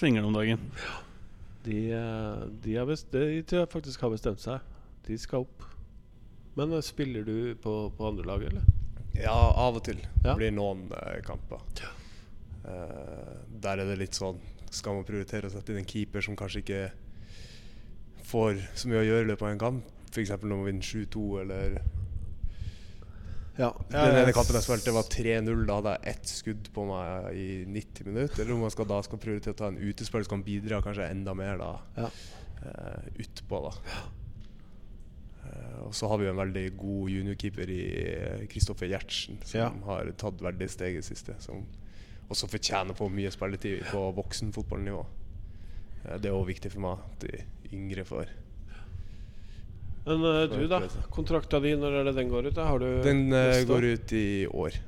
svinger 0.00 0.22
det 0.22 0.30
om 0.30 0.36
dagen. 0.36 0.66
De, 1.64 1.78
eh, 1.92 2.44
de, 2.64 2.76
har 2.76 2.88
best, 2.88 3.10
de 3.12 3.42
tror 3.42 3.64
jeg 3.64 3.72
faktisk 3.72 4.04
har 4.04 4.12
bestemt 4.14 4.42
seg. 4.42 4.60
De 5.06 5.18
skal 5.20 5.46
opp. 5.46 5.64
Men 6.58 6.76
spiller 6.82 7.24
du 7.24 7.54
på, 7.62 7.74
på 7.96 8.08
andre 8.08 8.26
lag, 8.26 8.44
eller? 8.50 8.68
Ja, 9.16 9.34
av 9.34 9.80
og 9.80 9.84
til. 9.84 10.00
Ja. 10.22 10.32
Det 10.32 10.38
blir 10.40 10.54
noen 10.54 10.86
uh, 10.92 11.18
kamper. 11.26 11.62
Eh, 12.64 13.36
der 13.62 13.80
er 13.80 13.88
det 13.88 13.96
litt 14.02 14.16
sånn 14.18 14.36
Skal 14.70 14.98
man 14.98 15.06
prioritere 15.08 15.48
å 15.48 15.52
sette 15.54 15.72
inn 15.72 15.80
en 15.80 15.88
keeper 15.88 16.20
som 16.24 16.36
kanskje 16.36 16.60
ikke 16.60 16.80
får 18.30 18.60
så 18.78 18.90
mye 18.90 19.02
å 19.02 19.08
gjøre 19.08 19.24
i 19.26 19.30
løpet 19.30 19.46
av 19.48 19.54
en 19.54 19.62
kamp? 19.64 19.96
F.eks. 20.10 20.30
når 20.42 20.50
man 20.56 20.66
vinner 20.70 20.86
7-2, 20.86 21.24
eller 21.44 21.80
Ja. 23.60 23.68
Den 23.92 24.16
ene 24.22 24.32
kampen 24.32 24.56
jeg 24.56 24.64
spilte, 24.64 24.92
var 24.96 25.04
3-0. 25.12 25.66
Da 25.68 25.74
hadde 25.80 25.92
jeg 25.98 26.14
ett 26.14 26.30
skudd 26.32 26.70
på 26.72 26.84
meg 26.88 27.34
i 27.36 27.48
90 27.68 28.06
minutter. 28.08 28.40
Eller 28.44 28.54
om 28.56 28.62
man 28.64 28.72
skal, 28.72 28.88
da 28.88 29.02
skal 29.04 29.20
prioritere 29.20 29.52
å 29.52 29.58
ta 29.58 29.68
en 29.68 29.76
utespiller 29.82 30.24
som 30.24 30.38
kan 30.38 30.44
bidra 30.46 30.78
kanskje 30.86 31.10
enda 31.12 31.34
mer, 31.36 31.60
da. 31.60 31.74
Ja. 31.98 32.08
uh, 32.64 33.10
utpå, 33.20 33.60
da. 33.66 33.74
Eh, 35.50 35.76
og 35.86 35.94
så 35.96 36.08
har 36.10 36.18
vi 36.20 36.26
jo 36.28 36.32
en 36.34 36.40
veldig 36.40 36.64
god 36.78 37.10
juniorkeeper 37.12 37.70
i 37.72 37.80
eh, 38.06 38.42
Kristoffer 38.52 38.90
Gjertsen, 38.90 39.38
som 39.44 39.60
Ja. 39.60 39.70
har 39.86 40.10
tatt 40.20 40.40
veldig 40.44 40.68
steg 40.70 40.96
i 40.96 41.00
det 41.00 41.06
siste. 41.08 41.36
Som 41.40 41.64
også 42.30 42.48
fortjener 42.52 42.94
på 42.96 43.08
mye 43.12 43.30
spilletid 43.34 43.84
på 43.90 44.02
voksenfotballnivå. 44.16 45.04
Eh, 46.04 46.16
det 46.20 46.30
er 46.30 46.36
òg 46.36 46.46
viktig 46.52 46.72
for 46.72 46.84
meg 46.84 46.98
at 47.06 47.24
de 47.26 47.44
yngre 47.72 48.04
får 48.04 48.30
Men 50.06 50.24
uh, 50.24 50.44
du, 50.50 50.64
da? 50.70 50.80
Kontrakta 51.12 51.60
di, 51.62 51.74
når 51.78 52.00
er 52.00 52.08
det 52.08 52.16
den 52.16 52.30
går 52.32 52.48
ut? 52.50 52.54
da? 52.56 52.64
Har 52.70 52.80
du 52.82 52.88
Den 53.04 53.28
uh, 53.32 53.60
går 53.68 53.84
ut 53.92 54.14
i 54.16 54.46
år. 54.46 54.78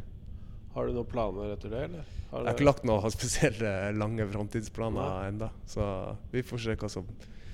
Har 0.72 0.88
du 0.88 0.96
noen 0.96 1.08
planer 1.08 1.52
etter 1.52 1.72
det, 1.72 1.84
eller? 1.90 2.08
Har 2.32 2.46
Jeg 2.46 2.48
har 2.48 2.56
ikke 2.56 2.68
lagt 2.70 2.86
noen 2.88 3.12
spesielle 3.18 3.72
lange 3.98 4.26
framtidsplaner 4.32 5.28
ennå, 5.28 5.50
så 5.68 5.84
vi 6.32 6.44
får 6.46 6.64
se 6.64 6.76
hva 6.80 6.88
som 6.92 7.08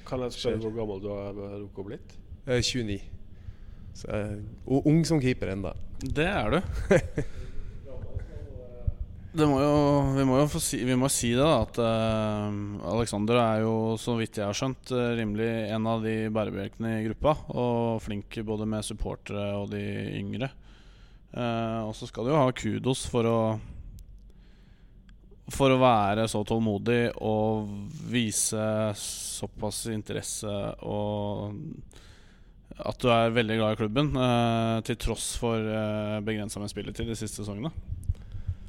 Kan 0.07 0.23
jeg 0.25 0.37
spørre 0.37 0.62
hvor 0.62 0.77
gammel 0.77 1.03
du 1.03 1.09
har 1.11 1.35
rukket 1.35 1.83
å 1.83 1.88
blitt? 1.91 2.14
eh, 2.47 2.62
29. 2.62 3.01
Så 3.99 4.09
er 4.14 4.38
ung 4.87 5.03
som 5.05 5.21
keeper 5.21 5.51
ennå. 5.57 5.75
Det 5.99 6.29
er 6.31 6.55
du. 6.55 6.61
Må 9.37 9.59
jo, 9.61 9.73
vi 10.17 10.25
må 10.25 10.38
jo 10.41 10.61
si, 10.62 10.79
vi 10.88 10.95
må 10.97 11.11
si 11.12 11.35
det, 11.37 11.45
da. 11.45 11.61
At 11.67 11.79
uh, 11.83 12.95
Alexander 12.95 13.37
er 13.43 13.62
jo, 13.67 13.75
så 14.01 14.17
vidt 14.17 14.41
jeg 14.41 14.49
har 14.49 14.57
skjønt, 14.57 14.93
eh, 14.97 15.11
rimelig 15.19 15.49
en 15.75 15.88
av 15.91 16.01
de 16.03 16.14
bærebjelkene 16.33 16.95
i 16.97 17.05
gruppa. 17.11 17.35
Og 17.53 18.01
flink 18.03 18.38
både 18.49 18.67
med 18.69 18.87
supportere 18.87 19.51
og 19.59 19.69
de 19.75 19.83
yngre. 20.17 20.49
Uh, 21.35 21.85
og 21.91 21.93
så 21.97 22.09
skal 22.09 22.25
du 22.25 22.33
jo 22.33 22.41
ha 22.41 22.55
kudos 22.57 23.05
for 23.12 23.29
å 23.29 23.41
For 25.53 25.73
å 25.73 25.81
være 25.81 26.27
så 26.29 26.43
tålmodig 26.45 27.11
og 27.25 27.69
vise 28.12 28.64
såpass 29.01 29.87
interesse 29.88 30.53
og 30.85 31.55
at 32.79 33.01
du 33.01 33.09
er 33.09 33.33
veldig 33.33 33.57
glad 33.57 33.73
i 33.75 33.79
klubben, 33.81 34.11
uh, 34.12 34.79
til 34.85 34.99
tross 35.01 35.33
for 35.41 35.57
uh, 35.57 36.21
begrensa 36.25 36.61
med 36.61 36.71
spilletid 36.71 37.09
de 37.09 37.17
siste 37.17 37.43
sesongene. 37.43 37.73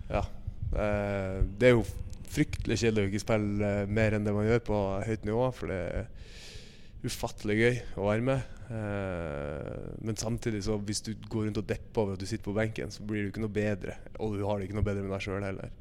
Ja. 0.09 0.23
Eh, 0.69 1.39
det 1.57 1.71
er 1.71 1.75
jo 1.75 1.85
fryktelig 2.29 2.77
kjedelig 2.83 3.07
å 3.07 3.09
ikke 3.09 3.23
spille 3.23 3.69
eh, 3.81 3.89
mer 3.89 4.15
enn 4.15 4.27
det 4.27 4.33
man 4.35 4.47
gjør 4.47 4.63
på 4.67 4.79
høyt 5.07 5.25
nivå, 5.27 5.49
for 5.55 5.71
det 5.71 5.79
er 5.79 6.09
ufattelig 7.09 7.57
gøy 7.57 7.79
å 7.97 8.07
være 8.09 8.25
med. 8.27 8.55
Eh, 8.69 9.89
men 10.05 10.19
samtidig, 10.19 10.61
så 10.67 10.77
hvis 10.77 11.03
du 11.07 11.13
går 11.25 11.47
rundt 11.47 11.61
og 11.61 11.69
depper 11.69 12.03
over 12.03 12.17
at 12.17 12.21
du 12.21 12.27
sitter 12.29 12.45
på 12.45 12.57
benken, 12.57 12.93
så 12.93 13.05
blir 13.07 13.25
du 13.25 13.31
ikke 13.31 13.43
noe 13.45 13.55
bedre. 13.55 13.97
Og 14.19 14.37
du 14.37 14.45
har 14.45 14.59
det 14.59 14.69
ikke 14.69 14.79
noe 14.79 14.89
bedre 14.89 15.05
med 15.05 15.15
deg 15.15 15.25
sjøl 15.25 15.45
heller. 15.45 15.77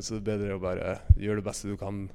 Så 0.00 0.16
det 0.16 0.32
er 0.32 0.38
bedre 0.40 0.54
å 0.56 0.60
bare 0.62 0.92
gjøre 1.20 1.42
det 1.42 1.44
beste 1.44 1.68
du 1.68 1.74
kan 1.76 2.06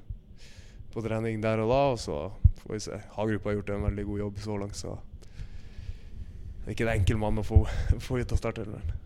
på 0.90 1.02
trening 1.04 1.38
der 1.42 1.60
og 1.62 1.70
da, 1.70 1.82
og 1.92 2.00
så 2.02 2.16
får 2.64 2.72
vi 2.72 2.80
se. 2.82 2.98
Hagerup 3.14 3.46
har 3.46 3.54
gjort 3.60 3.70
en 3.76 3.86
veldig 3.86 4.04
god 4.08 4.22
jobb 4.24 4.40
så 4.42 4.56
langt, 4.58 4.78
så 4.78 4.96
det 6.64 6.66
er 6.66 6.74
ikke 6.74 6.86
en 6.88 6.94
enkel 6.96 7.20
mann 7.22 7.38
å 7.38 7.46
få, 7.46 7.60
få 8.06 8.18
ut 8.18 8.34
av 8.34 8.40
startelveren. 8.40 9.03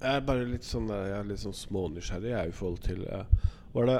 Jeg 0.00 0.16
er 0.16 0.24
bare 0.24 0.48
litt 0.48 0.64
sånn 0.64 0.88
jeg 0.88 1.12
er 1.18 1.28
litt 1.28 1.42
sånn 1.42 1.56
smånysgjerrig 1.56 2.32
jeg, 2.32 2.48
i 2.48 2.56
forhold 2.56 2.80
til 2.86 3.04
eh, 3.04 3.50
Var 3.74 3.90
det 3.90 3.98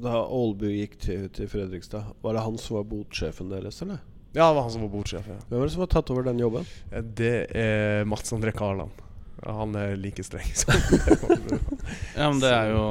da 0.00 0.20
Aalbu 0.22 0.68
gikk 0.70 0.98
til, 1.02 1.26
til 1.34 1.48
Fredrikstad, 1.50 2.14
var 2.22 2.36
det 2.36 2.44
han 2.44 2.56
som 2.60 2.78
var 2.78 2.86
botsjefen 2.88 3.50
deres, 3.52 3.80
eller? 3.84 3.98
Ja, 4.32 4.46
det 4.46 4.54
var 4.54 4.62
han 4.62 4.70
som 4.72 4.84
var 4.86 4.92
botsjef. 4.92 5.26
Ja. 5.26 5.36
Hvem 5.48 5.58
er 5.58 5.66
det 5.66 5.72
som 5.74 5.82
har 5.82 5.90
tatt 5.90 6.10
over 6.14 6.26
den 6.28 6.38
jobben? 6.40 6.68
Det 7.18 7.34
er 7.58 8.06
Mats 8.08 8.30
André 8.32 8.52
Karland. 8.54 8.94
Han 9.42 9.74
er 9.76 9.96
like 9.96 10.22
streng 10.24 10.46
som 10.60 10.76
Ja, 12.14 12.28
men 12.28 12.40
det 12.42 12.50
er 12.52 12.74
jo 12.74 12.84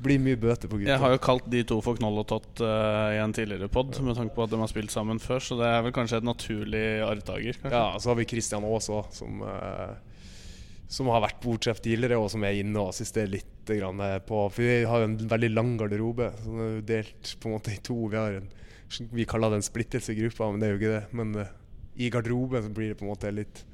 Blir 0.00 0.20
mye 0.20 0.38
bøter 0.40 0.68
på 0.68 0.78
gutta. 0.78 0.90
Jeg 0.90 1.00
har 1.00 1.12
jo 1.14 1.20
kalt 1.24 1.46
de 1.52 1.62
to 1.68 1.78
for 1.84 1.96
Knoll 1.96 2.20
og 2.20 2.26
Tott 2.28 2.60
uh, 2.60 3.14
i 3.14 3.20
en 3.20 3.32
tidligere 3.36 3.68
pod, 3.72 3.96
med 4.04 4.18
tanke 4.18 4.34
på 4.36 4.44
at 4.44 4.52
de 4.52 4.58
har 4.60 4.68
spilt 4.68 4.92
sammen 4.92 5.20
før, 5.22 5.40
så 5.40 5.56
det 5.56 5.70
er 5.70 5.80
vel 5.86 5.94
kanskje 5.96 6.20
et 6.20 6.26
naturlig 6.26 6.84
arvtaker. 7.06 7.62
Ja, 7.64 7.86
så 7.96 8.12
har 8.12 8.18
vi 8.20 8.26
Christian 8.28 8.66
Aas 8.68 8.90
òg, 8.92 9.08
som, 9.16 9.40
eh, 9.40 10.05
som 10.88 11.10
har 11.10 11.22
vært 11.24 11.40
bordsjef 11.42 11.80
tidligere, 11.82 12.18
og 12.20 12.30
som 12.30 12.44
er 12.46 12.60
inne 12.60 12.78
og 12.80 12.92
assisterer 12.92 13.32
litt 13.32 13.52
på 13.66 14.40
For 14.54 14.62
vi 14.62 14.84
har 14.86 15.02
en 15.02 15.16
veldig 15.18 15.48
lang 15.50 15.72
garderobe, 15.80 16.30
den 16.44 16.60
er 16.62 16.82
delt 16.86 17.32
på 17.42 17.48
en 17.48 17.56
måte 17.56 17.74
i 17.74 17.80
to. 17.82 17.96
Vi, 18.06 18.16
har 18.16 18.36
en, 18.38 18.50
vi 19.10 19.26
kaller 19.26 19.50
det 19.50 19.58
en 19.58 19.66
splittelse 19.66 20.14
i 20.14 20.20
gruppa, 20.20 20.52
men 20.52 20.62
det 20.62 20.68
er 20.68 20.74
jo 20.74 20.80
ikke 20.80 20.92
det. 20.92 21.16
Men 21.18 21.32
uh, 21.40 21.50
i 21.98 22.10
garderoben 22.14 22.70
blir 22.76 22.92
det 22.92 23.00
på 23.00 23.08
en 23.08 23.10
måte 23.10 23.32
litt 23.34 23.64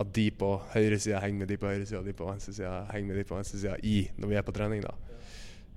at 0.00 0.08
de 0.16 0.24
på 0.34 0.48
høyre 0.72 0.96
side 0.98 1.20
henger 1.22 1.44
med 1.44 1.52
de 1.52 1.58
på 1.60 1.68
høyre 1.68 1.84
side, 1.84 2.00
og 2.00 2.08
de 2.08 2.16
på 2.16 2.26
venstre 2.26 2.56
side 2.56 2.72
henger 2.94 3.10
med 3.10 3.20
de 3.20 3.26
på 3.28 3.36
venstre 3.36 3.60
side 3.60 3.76
i 3.84 3.98
når 4.16 4.32
vi 4.32 4.40
er 4.40 4.46
på 4.46 4.56
trening. 4.56 4.86
da 4.86 4.94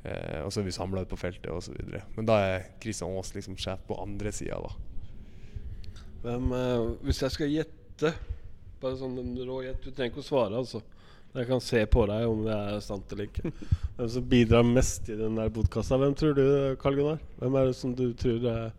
Uh, 0.07 0.45
og 0.45 0.53
så 0.53 0.61
er 0.61 0.67
vi 0.67 0.71
samla 0.71 1.03
på 1.09 1.17
feltet 1.19 1.49
osv. 1.51 1.75
Men 2.15 2.27
da 2.29 2.37
er 2.39 2.67
Kristian 2.79 3.15
Aas 3.17 3.33
liksom 3.35 3.57
sjef 3.59 3.81
på 3.89 3.97
andre 3.99 4.31
sida, 4.31 4.59
da. 4.61 4.69
Hvem, 6.21 6.51
uh, 6.53 6.93
hvis 7.03 7.19
jeg 7.25 7.33
skal 7.33 7.51
gjette 7.51 8.13
Bare 8.87 8.95
sånn 8.95 9.17
en 9.19 9.35
rå 9.43 9.59
gjett 9.65 9.83
Du 9.83 9.91
trenger 9.91 10.13
ikke 10.13 10.23
å 10.23 10.29
svare, 10.29 10.63
altså. 10.63 10.79
Jeg 11.35 11.45
kan 11.49 11.59
se 11.61 11.81
på 11.91 12.05
deg 12.09 12.23
om 12.25 12.45
det 12.45 12.55
er 12.55 12.77
sant 12.81 13.11
eller 13.13 13.27
ikke. 13.27 13.51
Hvem 13.97 14.09
som 14.13 14.27
bidrar 14.31 14.63
mest 14.65 15.09
i 15.11 15.17
den 15.19 15.35
der 15.37 15.51
podkasta? 15.53 15.99
Hvem 15.99 16.15
tror 16.17 16.37
du, 16.37 16.43
Karl 16.81 16.95
Gunnar? 16.97 17.19
Hvem 17.41 17.57
er 17.59 17.67
det 17.67 17.75
som 17.77 17.95
du 17.97 18.07
tror 18.17 18.47
er 18.47 18.69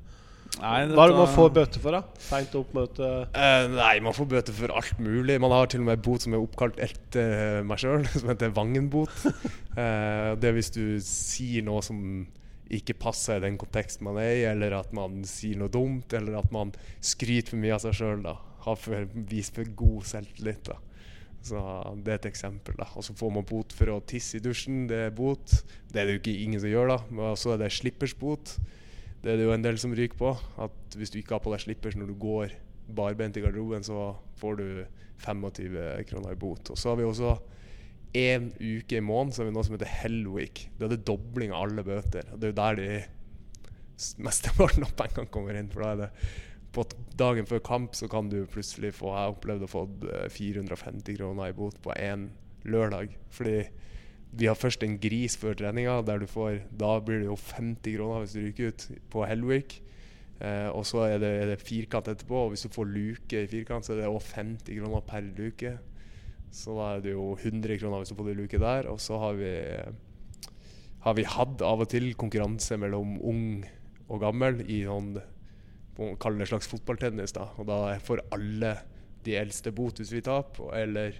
Nei, 0.56 0.78
Hva 0.88 1.04
er 1.04 1.12
det 1.12 1.18
man 1.18 1.28
får 1.28 1.50
bøter 1.54 1.82
for, 1.84 1.94
da? 1.94 2.22
Seint 2.24 2.54
oppmøte 2.56 3.10
Eh, 3.36 3.66
nei, 3.74 3.92
man 4.02 4.16
får 4.16 4.30
bøter 4.32 4.56
for 4.56 4.72
alt 4.80 4.96
mulig. 5.04 5.36
Man 5.44 5.52
har 5.52 5.68
til 5.70 5.84
og 5.84 5.90
med 5.90 6.00
bot 6.02 6.24
som 6.24 6.34
er 6.34 6.42
oppkalt 6.42 6.80
etter 6.82 7.60
meg 7.68 7.82
sjøl, 7.84 8.08
som 8.16 8.32
heter 8.32 8.54
Vangen-bot. 8.56 9.12
Eh, 9.78 10.32
det 10.34 10.48
er 10.48 10.56
hvis 10.56 10.72
du 10.74 10.82
sier 11.04 11.62
noe 11.62 11.84
som 11.86 11.98
ikke 12.74 12.96
passer 12.98 13.38
i 13.38 13.44
den 13.44 13.54
konteksten 13.60 14.08
man 14.08 14.16
er 14.18 14.32
i, 14.32 14.40
eller 14.48 14.74
at 14.80 14.90
man 14.96 15.20
sier 15.28 15.60
noe 15.60 15.70
dumt, 15.70 16.10
eller 16.18 16.40
at 16.40 16.50
man 16.50 16.72
skryter 16.98 17.52
for 17.52 17.62
mye 17.62 17.76
av 17.76 17.84
seg 17.84 17.94
sjøl. 18.00 18.26
Har 18.68 19.08
vist 19.30 19.56
for 19.56 19.72
god 19.78 20.06
selvtillit. 20.08 20.68
da 20.68 20.78
Så 21.42 21.60
Det 22.04 22.12
er 22.12 22.20
et 22.20 22.30
eksempel. 22.32 22.76
da 22.76 22.88
Og 22.94 23.04
så 23.04 23.14
får 23.16 23.32
man 23.34 23.44
bot 23.44 23.72
for 23.72 23.86
å 23.94 24.00
tisse 24.04 24.38
i 24.38 24.44
dusjen. 24.44 24.86
Det 24.88 24.96
er 25.06 25.10
bot. 25.10 25.64
Det 25.92 26.00
er 26.00 26.06
det 26.06 26.18
jo 26.18 26.22
ikke 26.22 26.44
ingen 26.44 26.60
som 26.60 26.70
gjør, 26.70 26.88
da. 26.88 26.98
Men 27.10 27.36
så 27.36 27.54
er 27.54 27.58
det 27.58 27.72
slippersbot. 27.72 28.58
Det 29.22 29.32
er 29.32 29.36
det 29.36 29.44
jo 29.48 29.52
en 29.52 29.64
del 29.64 29.78
som 29.78 29.94
ryker 29.94 30.16
på. 30.18 30.36
At 30.58 30.96
hvis 30.96 31.10
du 31.10 31.18
ikke 31.18 31.36
har 31.36 31.44
på 31.44 31.52
deg 31.52 31.60
slippers 31.60 31.96
når 31.96 32.12
du 32.12 32.14
går 32.14 32.54
barbent 32.94 33.36
i 33.36 33.40
garderoben, 33.44 33.84
så 33.84 34.16
får 34.40 34.56
du 34.56 34.84
25 35.18 36.04
kroner 36.08 36.32
i 36.32 36.38
bot. 36.38 36.70
Og 36.70 36.78
så 36.78 36.92
har 36.92 37.00
vi 37.00 37.04
også 37.04 37.36
én 38.16 38.48
uke 38.56 38.98
i 38.98 39.04
måneden 39.04 39.34
så 39.34 39.42
har 39.42 39.50
vi 39.50 39.54
noe 39.56 39.66
som 39.66 39.76
heter 39.76 39.90
Hellweek. 40.00 40.68
Da 40.78 40.86
er 40.86 40.94
det 40.94 41.06
dobling 41.08 41.52
av 41.52 41.66
alle 41.66 41.84
bøter. 41.84 42.28
Og 42.32 42.40
det 42.40 42.48
er 42.48 42.52
jo 42.52 42.60
der 42.60 42.78
de 42.78 44.14
mesteparten 44.22 44.86
av 44.86 44.94
pengene 44.98 45.32
kommer 45.32 45.58
inn. 45.58 45.70
For 45.72 45.84
da 45.84 45.90
er 45.92 46.02
det 46.04 46.10
på 46.78 46.86
dagen 47.18 47.48
før 47.48 47.62
kamp 47.64 47.96
så 47.98 48.08
kan 48.10 48.30
du 48.30 48.44
plutselig 48.50 48.94
få 48.98 49.10
Jeg 49.10 49.24
har 49.24 49.34
opplevd 49.34 49.66
å 49.66 49.70
få 49.70 49.84
eh, 50.12 50.28
450 50.30 51.18
kroner 51.18 51.50
i 51.50 51.56
bot 51.56 51.78
på 51.82 51.94
én 51.98 52.28
lørdag. 52.68 53.16
Fordi 53.34 53.66
vi 54.38 54.46
har 54.46 54.58
først 54.58 54.84
en 54.84 54.98
gris 55.00 55.38
før 55.40 55.56
treninga, 55.58 56.00
der 56.04 56.20
du 56.20 56.26
får 56.28 56.62
Da 56.78 56.98
blir 57.00 57.22
det 57.22 57.30
jo 57.30 57.36
50 57.40 57.96
kroner 57.96 58.24
hvis 58.24 58.36
du 58.36 58.42
ryker 58.44 58.72
ut 58.72 58.88
på 59.10 59.24
Hellweek. 59.26 59.78
Eh, 60.38 60.68
og 60.70 60.84
så 60.86 61.06
er 61.08 61.22
det, 61.22 61.30
er 61.42 61.52
det 61.52 61.62
firkant 61.64 62.10
etterpå, 62.10 62.44
og 62.44 62.52
hvis 62.52 62.66
du 62.68 62.74
får 62.74 62.92
luke 62.92 63.40
i 63.42 63.48
firkant, 63.50 63.86
så 63.86 63.94
er 63.94 64.02
det 64.02 64.10
òg 64.10 64.20
50 64.22 64.78
kroner 64.78 65.06
per 65.06 65.24
luke. 65.38 65.72
Så 66.54 66.76
da 66.76 66.92
er 66.94 67.02
det 67.04 67.16
jo 67.16 67.32
100 67.34 67.80
kroner 67.80 68.02
hvis 68.02 68.12
du 68.12 68.18
får 68.18 68.30
det 68.30 68.36
luke 68.38 68.60
der. 68.62 68.86
Og 68.92 69.00
så 69.02 69.18
har 69.18 69.40
vi, 69.40 69.50
har 71.04 71.18
vi 71.18 71.26
hatt 71.26 71.64
av 71.66 71.82
og 71.82 71.90
til 71.90 72.12
konkurranse 72.20 72.78
mellom 72.78 73.18
ung 73.18 73.42
og 74.08 74.22
gammel 74.22 74.62
i 74.70 74.84
noen 74.86 75.18
Kall 76.22 76.38
det 76.38 76.46
slags 76.50 76.68
fotballtennis. 76.70 77.32
da 77.34 77.48
Og 77.58 77.66
da 77.66 77.98
får 77.98 78.20
alle 78.32 78.76
de 79.24 79.34
eldste 79.36 79.72
bot 79.74 79.98
hvis 79.98 80.12
vi 80.14 80.20
taper, 80.24 80.70
eller 80.78 81.16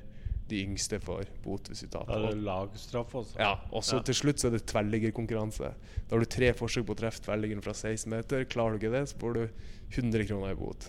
de 0.49 0.63
yngste 0.65 1.01
får 1.03 1.27
bot 1.45 1.67
hvis 1.69 1.83
vi 1.85 1.89
taper. 1.93 2.15
Er 2.15 2.31
det 2.33 2.43
lagstraff, 2.47 3.11
også. 3.19 3.37
Ja, 3.39 3.57
og 3.73 3.83
så 3.85 3.99
Ja. 3.99 4.03
til 4.07 4.15
slutt 4.15 4.39
så 4.41 4.47
er 4.49 4.55
det 4.57 4.67
tverrliggerkonkurranse. 4.71 5.73
Da 6.09 6.15
har 6.17 6.21
du 6.21 6.25
tre 6.31 6.53
forsøk 6.57 6.87
på 6.87 6.95
å 6.95 7.01
treffe 7.03 7.21
tverrliggeren 7.27 7.61
fra 7.63 7.75
16 7.75 8.09
meter. 8.09 8.45
Klarer 8.47 8.79
du 8.79 8.87
ikke 8.87 8.93
det, 8.95 9.09
så 9.11 9.19
får 9.19 9.35
du 9.35 9.49
100 9.91 10.25
kroner 10.31 10.53
i 10.53 10.55
bot. 10.55 10.89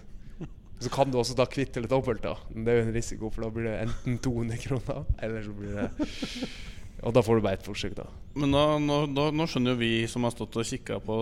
Så 0.79 0.89
kan 0.89 1.11
du 1.11 1.17
også 1.19 1.35
ta 1.35 1.43
kvitt 1.45 1.75
eller 1.75 1.89
dobbelt, 1.91 2.21
da. 2.23 2.37
Men 2.53 2.63
det 2.63 2.71
er 2.71 2.77
jo 2.83 2.87
en 2.87 2.93
risiko, 2.95 3.29
for 3.29 3.41
da 3.41 3.49
blir 3.49 3.63
det 3.67 3.89
enten 3.89 4.17
200 4.23 4.57
kroner, 4.63 5.05
eller 5.19 5.41
så 5.43 5.51
blir 5.57 5.75
det 5.75 5.89
Og 7.03 7.13
da 7.13 7.21
får 7.21 7.35
du 7.35 7.41
bare 7.41 7.53
ett 7.53 7.63
forsøk, 7.67 7.95
da. 7.95 8.05
Men 8.35 8.51
nå, 8.51 8.63
nå, 8.85 9.13
da, 9.15 9.29
nå 9.31 9.43
skjønner 9.47 9.71
jo 9.71 9.79
vi 9.79 10.07
som 10.07 10.23
har 10.23 10.31
stått 10.31 10.55
og 10.55 10.63
kikka 10.67 11.01
på 11.03 11.17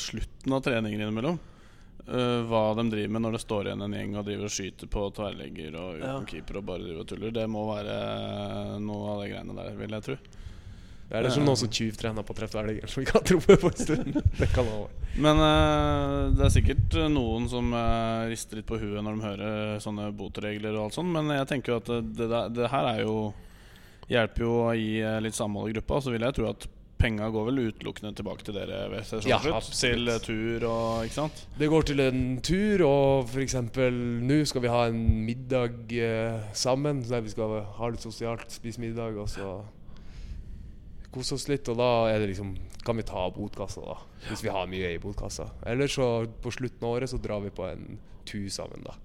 slutten 0.00 0.52
av 0.52 0.62
treningen 0.64 1.00
innimellom, 1.00 1.38
eh, 2.10 2.42
hva 2.50 2.62
de 2.78 2.84
driver 2.92 3.14
med 3.14 3.24
når 3.24 3.36
det 3.36 3.42
står 3.44 3.70
igjen 3.70 3.86
en 3.86 3.96
gjeng 3.96 4.18
og 4.18 4.26
driver 4.26 4.48
og 4.48 4.54
skyter 4.54 4.90
på 4.90 5.06
tverrlegger 5.16 5.78
og 5.78 5.96
uten 5.96 6.06
Ja. 6.06 6.20
keeper 6.28 6.60
og 6.60 6.68
bare 6.68 6.84
driver 6.84 7.00
og 7.04 7.08
tuller. 7.10 7.34
Det 7.34 7.48
må 7.48 7.64
være 7.70 7.96
noe 8.84 9.10
av 9.14 9.22
de 9.22 9.32
greiene 9.32 9.56
der, 9.56 9.74
vil 9.78 9.96
jeg 9.98 10.06
tro. 10.08 10.16
Det 11.10 11.18
er 11.18 11.26
det 11.26 11.32
som 11.34 11.42
noen 11.42 11.58
som 11.58 11.70
tjuvtrener 11.74 12.22
på 12.22 12.30
å 12.30 12.36
treffe 12.38 12.54
tverrligger, 12.54 12.86
som 12.86 13.00
vi 13.00 13.06
ikke 13.08 13.18
har 13.18 13.24
truffet 13.26 13.60
på 13.60 13.70
en 13.72 13.78
stund. 13.80 14.18
Det 14.38 14.48
kan 14.54 14.68
være. 14.68 14.90
Men 15.18 15.40
uh, 15.42 16.30
det 16.38 16.44
er 16.46 16.52
sikkert 16.54 16.94
eh, 16.94 17.08
noen 17.10 17.48
som 17.50 17.72
uh, 17.74 18.28
rister 18.30 18.60
litt 18.60 18.68
på 18.68 18.78
huet 18.78 19.02
når 19.02 19.16
de 19.16 19.24
hører 19.26 19.80
sånne 19.82 20.12
botregler 20.14 20.76
og 20.76 20.84
alt 20.84 20.98
sånt, 21.00 21.10
men 21.10 21.32
jeg 21.34 21.48
tenker 21.50 21.72
jo 21.72 21.78
at 21.80 21.90
det, 21.90 22.28
det, 22.30 22.42
det 22.54 22.70
her 22.70 22.92
er 22.92 23.00
jo 23.02 23.16
hjelper 24.10 24.44
jo 24.44 24.52
å 24.64 24.74
gi 24.76 25.00
eh, 25.02 25.18
litt 25.22 25.38
samhold 25.38 25.70
i 25.70 25.76
gruppa. 25.78 26.00
Så 26.02 26.14
vil 26.14 26.26
jeg 26.26 26.36
tro 26.36 26.48
at 26.50 26.66
penga 27.00 27.30
går 27.32 27.48
vel 27.48 27.60
utelukkende 27.70 28.12
tilbake 28.18 28.44
til 28.46 28.56
dere 28.56 28.84
ved 28.92 29.26
Ja, 29.28 29.40
til 29.40 30.10
eh, 30.12 30.20
tur 30.22 30.66
og 30.68 31.06
Ikke 31.06 31.16
sant? 31.16 31.42
Det 31.58 31.70
går 31.72 31.88
til 31.88 32.04
en 32.04 32.22
tur, 32.44 32.84
og 32.86 33.30
f.eks. 33.30 33.56
nå 33.56 34.38
skal 34.48 34.64
vi 34.64 34.72
ha 34.72 34.86
en 34.90 35.02
middag 35.26 35.92
eh, 35.96 36.40
sammen. 36.52 37.02
Så 37.04 37.20
vi 37.24 37.32
skal 37.34 37.60
ha 37.78 37.90
litt 37.90 38.04
sosialt, 38.04 38.48
spise 38.52 38.82
middag 38.82 39.18
og 39.20 39.28
så 39.32 39.58
kose 41.10 41.36
oss 41.36 41.48
litt. 41.50 41.68
Og 41.72 41.78
da 41.80 41.90
er 42.12 42.22
det 42.22 42.32
liksom, 42.32 42.54
kan 42.86 42.98
vi 42.98 43.06
ta 43.08 43.26
botkassa, 43.34 43.84
da. 43.84 43.98
Hvis 44.28 44.44
vi 44.44 44.52
har 44.54 44.70
mye 44.70 44.94
i 44.94 45.02
botkassa. 45.02 45.50
Eller 45.66 45.90
så 45.90 46.10
på 46.42 46.52
slutten 46.54 46.84
av 46.84 46.98
året 46.98 47.12
så 47.12 47.20
drar 47.22 47.42
vi 47.44 47.54
på 47.54 47.66
en 47.68 48.00
tur 48.28 48.48
sammen, 48.52 48.84
da. 48.86 48.96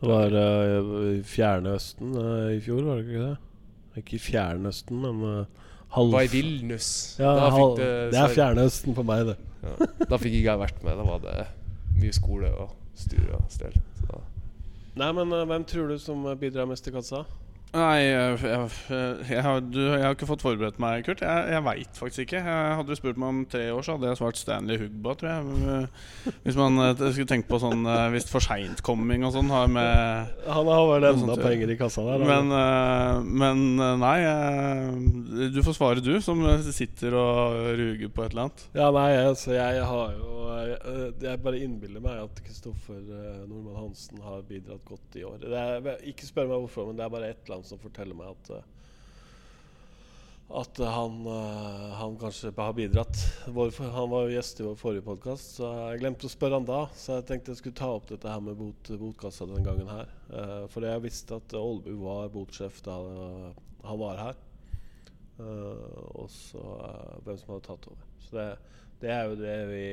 Det 0.00 0.08
var 0.08 0.32
uh, 0.32 1.18
i 1.18 1.22
fjerne 1.28 1.74
østen 1.76 2.14
eh, 2.16 2.54
i 2.56 2.60
fjor, 2.64 2.86
var 2.86 3.00
det 3.00 3.04
ikke 3.04 3.24
det? 3.26 3.34
Ikke 4.00 4.16
i 4.16 4.22
fjerne 4.22 4.70
østen, 4.72 5.02
men 5.04 5.20
uh, 5.20 5.66
halv... 5.96 6.12
Var 6.14 6.26
i 6.26 6.32
Vilnius. 6.32 6.90
Ja, 7.20 7.34
halv... 7.54 7.76
det, 7.78 7.88
det 8.14 8.20
er 8.20 8.34
Fjernøsten 8.34 8.96
for 8.96 9.06
meg, 9.06 9.30
det. 9.30 9.36
Ja, 9.60 9.88
da 10.08 10.18
fikk 10.20 10.38
ikke 10.38 10.52
jeg 10.52 10.62
vært 10.62 10.84
med. 10.86 10.96
Da 11.00 11.06
var 11.06 11.22
det 11.24 11.36
mye 12.00 12.16
skole 12.16 12.50
og 12.54 12.74
styr 12.98 13.34
og 13.36 13.46
stell. 13.52 13.76
Så. 14.00 14.20
Nei, 15.00 15.10
men 15.16 15.32
eh, 15.36 15.46
hvem 15.50 15.66
tror 15.68 15.92
du 15.92 15.98
som 16.00 16.24
bidrar 16.40 16.68
mest 16.70 16.86
til 16.86 16.96
kassa? 16.96 17.24
Nei, 17.70 18.00
jeg, 18.02 18.38
jeg, 18.42 18.70
jeg, 19.30 19.42
har, 19.46 19.60
jeg 19.62 20.02
har 20.02 20.16
ikke 20.16 20.26
fått 20.26 20.42
forberedt 20.42 20.80
meg, 20.82 21.04
Kurt. 21.06 21.20
Jeg, 21.22 21.50
jeg 21.54 21.62
veit 21.62 22.00
faktisk 22.00 22.24
ikke. 22.24 22.40
Jeg 22.42 22.72
hadde 22.80 22.90
du 22.90 22.98
spurt 22.98 23.20
meg 23.20 23.30
om 23.30 23.44
tre 23.46 23.68
år, 23.70 23.84
så 23.86 23.94
hadde 23.94 24.08
jeg 24.10 24.18
svart 24.18 24.40
Stanley 24.40 24.80
Hugba, 24.80 25.14
tror 25.20 25.30
jeg. 25.30 25.84
Hvis 26.42 26.58
man 26.58 26.82
eh, 26.82 26.94
skulle 26.98 27.28
tenkt 27.30 27.46
på 27.50 27.60
sånn 27.62 27.84
eh, 27.86 28.08
Hvis 28.14 28.26
seint-coming 28.30 29.22
og 29.28 29.34
sånn 29.36 29.52
har 29.52 29.70
med 29.70 30.32
Han 30.50 30.70
har 30.70 30.88
vel 30.90 31.06
enda 31.12 31.36
sånt, 31.36 31.44
penger 31.44 31.70
i 31.70 31.76
kassa 31.78 32.04
der. 32.08 32.24
Men, 32.26 32.50
eh, 32.58 33.30
men 33.44 33.62
eh, 33.78 33.94
nei, 34.02 34.16
eh, 34.26 35.46
du 35.54 35.62
får 35.66 35.78
svare 35.78 36.02
du, 36.02 36.12
som 36.24 36.42
sitter 36.74 37.14
og 37.20 37.70
ruger 37.78 38.10
på 38.10 38.26
et 38.26 38.34
eller 38.34 38.48
annet. 38.48 38.66
Ja, 38.74 38.90
nei, 38.98 39.08
altså 39.20 39.54
jeg 39.54 39.86
har 39.92 40.18
jo 40.18 40.36
Jeg, 41.22 41.38
bare 41.44 41.62
innbiller 41.62 42.02
meg 42.02 42.18
at 42.24 42.42
Kristoffer 42.42 42.98
eh, 42.98 43.40
Nordmann 43.46 43.78
Hansen 43.78 44.18
har 44.26 44.42
bidratt 44.48 44.82
godt 44.88 45.20
i 45.20 45.24
år. 45.28 45.38
Det 45.46 45.54
er, 45.54 46.04
ikke 46.10 46.26
spør 46.26 46.50
meg 46.50 46.64
hvorfor, 46.66 46.90
men 46.90 46.98
det 46.98 47.06
er 47.06 47.14
bare 47.14 47.30
et 47.30 47.38
eller 47.44 47.54
annet 47.54 47.59
som 47.66 47.80
forteller 47.82 48.16
meg 48.18 48.34
at 48.34 48.52
eh, 48.56 48.68
At 50.60 50.80
han, 50.82 51.20
eh, 51.30 51.90
han 51.94 52.16
kanskje 52.18 52.50
har 52.56 52.72
bidratt. 52.74 53.20
Han 53.46 54.10
var 54.10 54.24
jo 54.26 54.32
gjest 54.34 54.60
i 54.60 54.64
vår 54.66 54.78
forrige 54.80 55.04
podkast, 55.06 55.60
så 55.60 55.68
jeg 55.92 56.00
glemte 56.02 56.26
å 56.26 56.32
spørre 56.32 56.58
han 56.58 56.66
da. 56.66 56.80
Så 56.98 57.20
jeg 57.20 57.26
tenkte 57.28 57.52
jeg 57.52 57.60
skulle 57.60 57.78
ta 57.78 57.90
opp 57.94 58.08
dette 58.10 58.32
her 58.32 58.42
med 58.42 58.58
bot, 58.58 58.90
botkassa 58.98 59.46
den 59.46 59.62
gangen 59.62 59.86
her. 59.86 60.10
Uh, 60.26 60.64
for 60.72 60.82
jeg 60.82 61.04
visste 61.04 61.38
at 61.38 61.54
Ålbu 61.54 61.92
var 62.02 62.32
botsjef 62.34 62.82
da 62.82 62.96
han 63.86 64.02
var 64.02 64.18
her. 64.24 64.42
Og 65.40 66.26
så 66.28 66.60
hvem 67.24 67.38
som 67.38 67.54
hadde 67.54 67.68
tatt 67.70 67.86
over. 67.88 68.10
Så 68.26 68.34
det, 68.34 68.48
det 69.00 69.14
er 69.14 69.30
jo 69.30 69.38
det 69.38 69.54
vi 69.70 69.86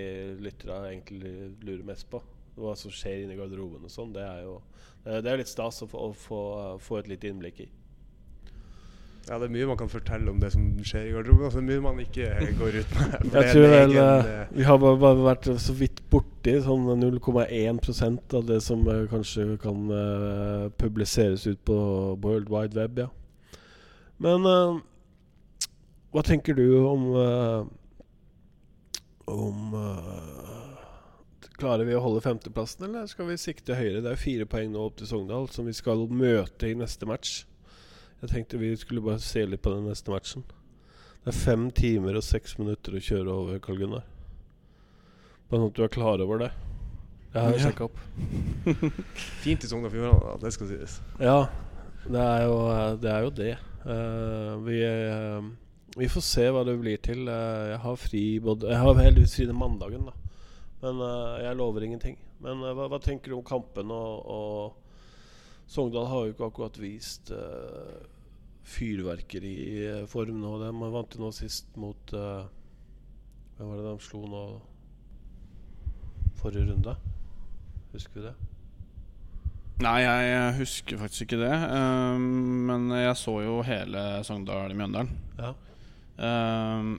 lyttere 0.43 0.81
egentlig 0.89 1.35
lurer 1.61 1.85
mest 1.93 2.09
på. 2.11 2.19
Hva 2.57 2.73
som 2.77 2.93
skjer 2.93 3.23
inni 3.23 3.37
garderoben 3.37 3.85
og 3.85 3.93
sånn. 3.93 4.13
Det 4.15 4.23
er 4.25 4.45
jo 4.47 4.59
det, 5.07 5.29
er 5.29 5.39
litt 5.39 5.51
stas 5.51 5.83
å 5.85 5.87
få, 5.87 6.07
å 6.09 6.15
få, 6.17 6.39
få 6.83 6.97
et 6.99 7.11
lite 7.11 7.29
innblikk 7.29 7.61
i. 7.63 7.67
Ja, 9.27 9.35
det 9.41 9.49
er 9.49 9.51
mye 9.51 9.67
man 9.67 9.75
kan 9.79 9.89
fortelle 9.91 10.31
om 10.31 10.37
det 10.39 10.53
som 10.53 10.63
skjer 10.87 11.09
i 11.09 11.11
garderoben. 11.11 11.49
Altså, 11.49 11.61
mye 11.65 11.83
man 11.83 11.97
ikke 11.99 12.29
går 12.55 12.77
ut 12.79 12.93
med. 12.95 13.15
Jeg 13.35 13.49
tror 13.51 13.65
vel 13.65 13.73
egen, 13.75 13.97
eh, 13.99 14.29
eh, 14.33 14.53
Vi 14.55 14.67
har 14.67 14.77
bare, 14.79 14.99
bare 15.01 15.25
vært 15.25 15.49
så 15.59 15.75
vidt 15.75 15.99
borti 16.11 16.53
sånn 16.63 16.87
0,1% 17.01 18.35
av 18.39 18.45
det 18.47 18.61
som 18.63 18.87
eh, 18.87 19.03
kanskje 19.11 19.57
kan 19.59 19.91
uh, 19.91 20.69
publiseres 20.79 21.43
ut 21.49 21.59
på 21.67 21.75
World 22.23 22.47
Wide 22.53 22.79
Web, 22.79 23.03
ja. 23.03 23.09
Men 24.23 24.47
uh, 24.47 24.79
hva 26.15 26.23
tenker 26.23 26.55
du 26.55 26.65
om 26.87 27.09
uh, 27.13 27.67
Om 29.27 29.75
Klarer 31.57 31.87
vi 31.89 31.95
å 31.97 32.01
holde 32.03 32.21
femteplassen, 32.21 32.85
eller 32.85 33.07
skal 33.09 33.31
vi 33.31 33.37
sikte 33.41 33.73
høyere? 33.79 34.03
Det 34.05 34.11
er 34.11 34.19
fire 34.21 34.45
poeng 34.49 34.69
nå 34.75 34.83
opp 34.91 34.99
til 34.99 35.07
Sogndal, 35.09 35.47
som 35.49 35.65
vi 35.65 35.73
skal 35.73 36.03
møte 36.13 36.69
i 36.69 36.75
neste 36.77 37.07
match. 37.09 37.39
Jeg 38.21 38.29
tenkte 38.29 38.59
vi 38.61 38.69
skulle 38.77 39.01
bare 39.05 39.21
se 39.21 39.41
litt 39.45 39.63
på 39.65 39.73
den 39.73 39.87
neste 39.89 40.13
matchen. 40.13 40.45
Det 41.23 41.33
er 41.33 41.37
fem 41.39 41.67
timer 41.75 42.17
og 42.19 42.25
seks 42.25 42.55
minutter 42.61 42.97
å 42.97 43.01
kjøre 43.03 43.33
over 43.33 43.57
Karl 43.63 43.79
Gunnar. 43.81 44.05
Bare 45.49 45.61
sånn 45.63 45.71
at 45.71 45.79
du 45.79 45.83
er 45.87 45.91
klar 45.97 46.21
over 46.23 46.43
det. 46.45 46.51
Jeg 47.33 47.41
har 47.41 47.57
Ja. 47.57 47.63
sjekka 47.65 47.87
opp. 47.89 47.97
Fint 49.43 49.63
i 49.65 49.67
Sogn 49.69 49.85
og 49.85 49.91
Fjordane, 49.93 50.37
det 50.41 50.53
skal 50.53 50.69
sies. 50.71 50.99
Ja, 51.19 51.39
det 52.05 52.21
er 52.21 52.45
jo 52.45 52.55
det. 53.01 53.11
Er 53.17 53.25
jo 53.25 53.33
det. 53.41 53.51
Uh, 53.87 54.53
vi, 54.65 54.77
uh, 54.85 55.41
vi 55.97 56.07
får 56.11 56.25
se 56.25 56.47
hva 56.53 56.63
det 56.67 56.77
blir 56.81 57.01
til. 57.01 57.25
Uh, 57.27 57.73
jeg 57.73 57.81
har 57.83 57.99
fri 58.01 58.23
både 58.43 58.69
Jeg 58.71 58.81
har 58.85 59.01
heldigvis 59.01 59.35
fri 59.39 59.45
den 59.49 59.57
mandagen, 59.59 60.05
da. 60.09 60.15
Men 60.83 61.01
uh, 61.01 61.37
jeg 61.41 61.57
lover 61.57 61.85
ingenting. 61.87 62.19
Men 62.43 62.61
uh, 62.61 62.73
hva, 62.77 62.89
hva 62.91 62.99
tenker 63.03 63.33
du 63.33 63.39
om 63.39 63.47
kampen? 63.47 63.91
Og, 63.93 64.29
og 64.29 65.67
Sogndal 65.67 66.09
har 66.11 66.25
jo 66.25 66.35
ikke 66.35 66.49
akkurat 66.51 66.79
vist 66.81 67.31
uh, 67.33 67.97
fyrverkeriform 68.67 70.41
nå. 70.43 70.53
De 70.61 70.71
vant 70.93 71.17
jo 71.17 71.23
nå 71.23 71.31
sist 71.35 71.71
mot 71.79 72.13
Hvem 73.57 73.69
var 73.71 73.79
det 73.79 73.87
de 73.87 74.05
slo 74.05 74.19
nå 74.29 74.43
forrige 76.37 76.67
runde? 76.67 76.93
Husker 77.95 78.19
vi 78.19 78.27
det? 78.27 78.35
Nei, 79.81 79.97
jeg 80.01 80.53
husker 80.57 80.97
faktisk 80.97 81.27
ikke 81.27 81.39
det. 81.41 81.53
Um, 81.69 82.21
men 82.65 82.87
jeg 82.97 83.13
så 83.17 83.35
jo 83.45 83.59
hele 83.65 84.03
Sogndal-Mjøndalen. 84.25 85.11
Ja. 85.37 85.51
Um, 86.17 86.95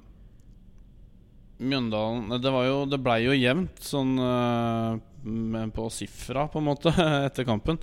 Mjøndalen 1.58 2.38
Det, 2.38 2.50
jo, 2.68 2.84
det 2.86 3.00
blei 3.02 3.24
jo 3.24 3.34
jevnt 3.34 3.80
sånn 3.82 4.12
eh, 4.22 5.68
på 5.74 5.88
sifra, 5.90 6.46
på 6.50 6.60
en 6.60 6.68
måte, 6.68 6.92
etter 7.26 7.46
kampen. 7.48 7.80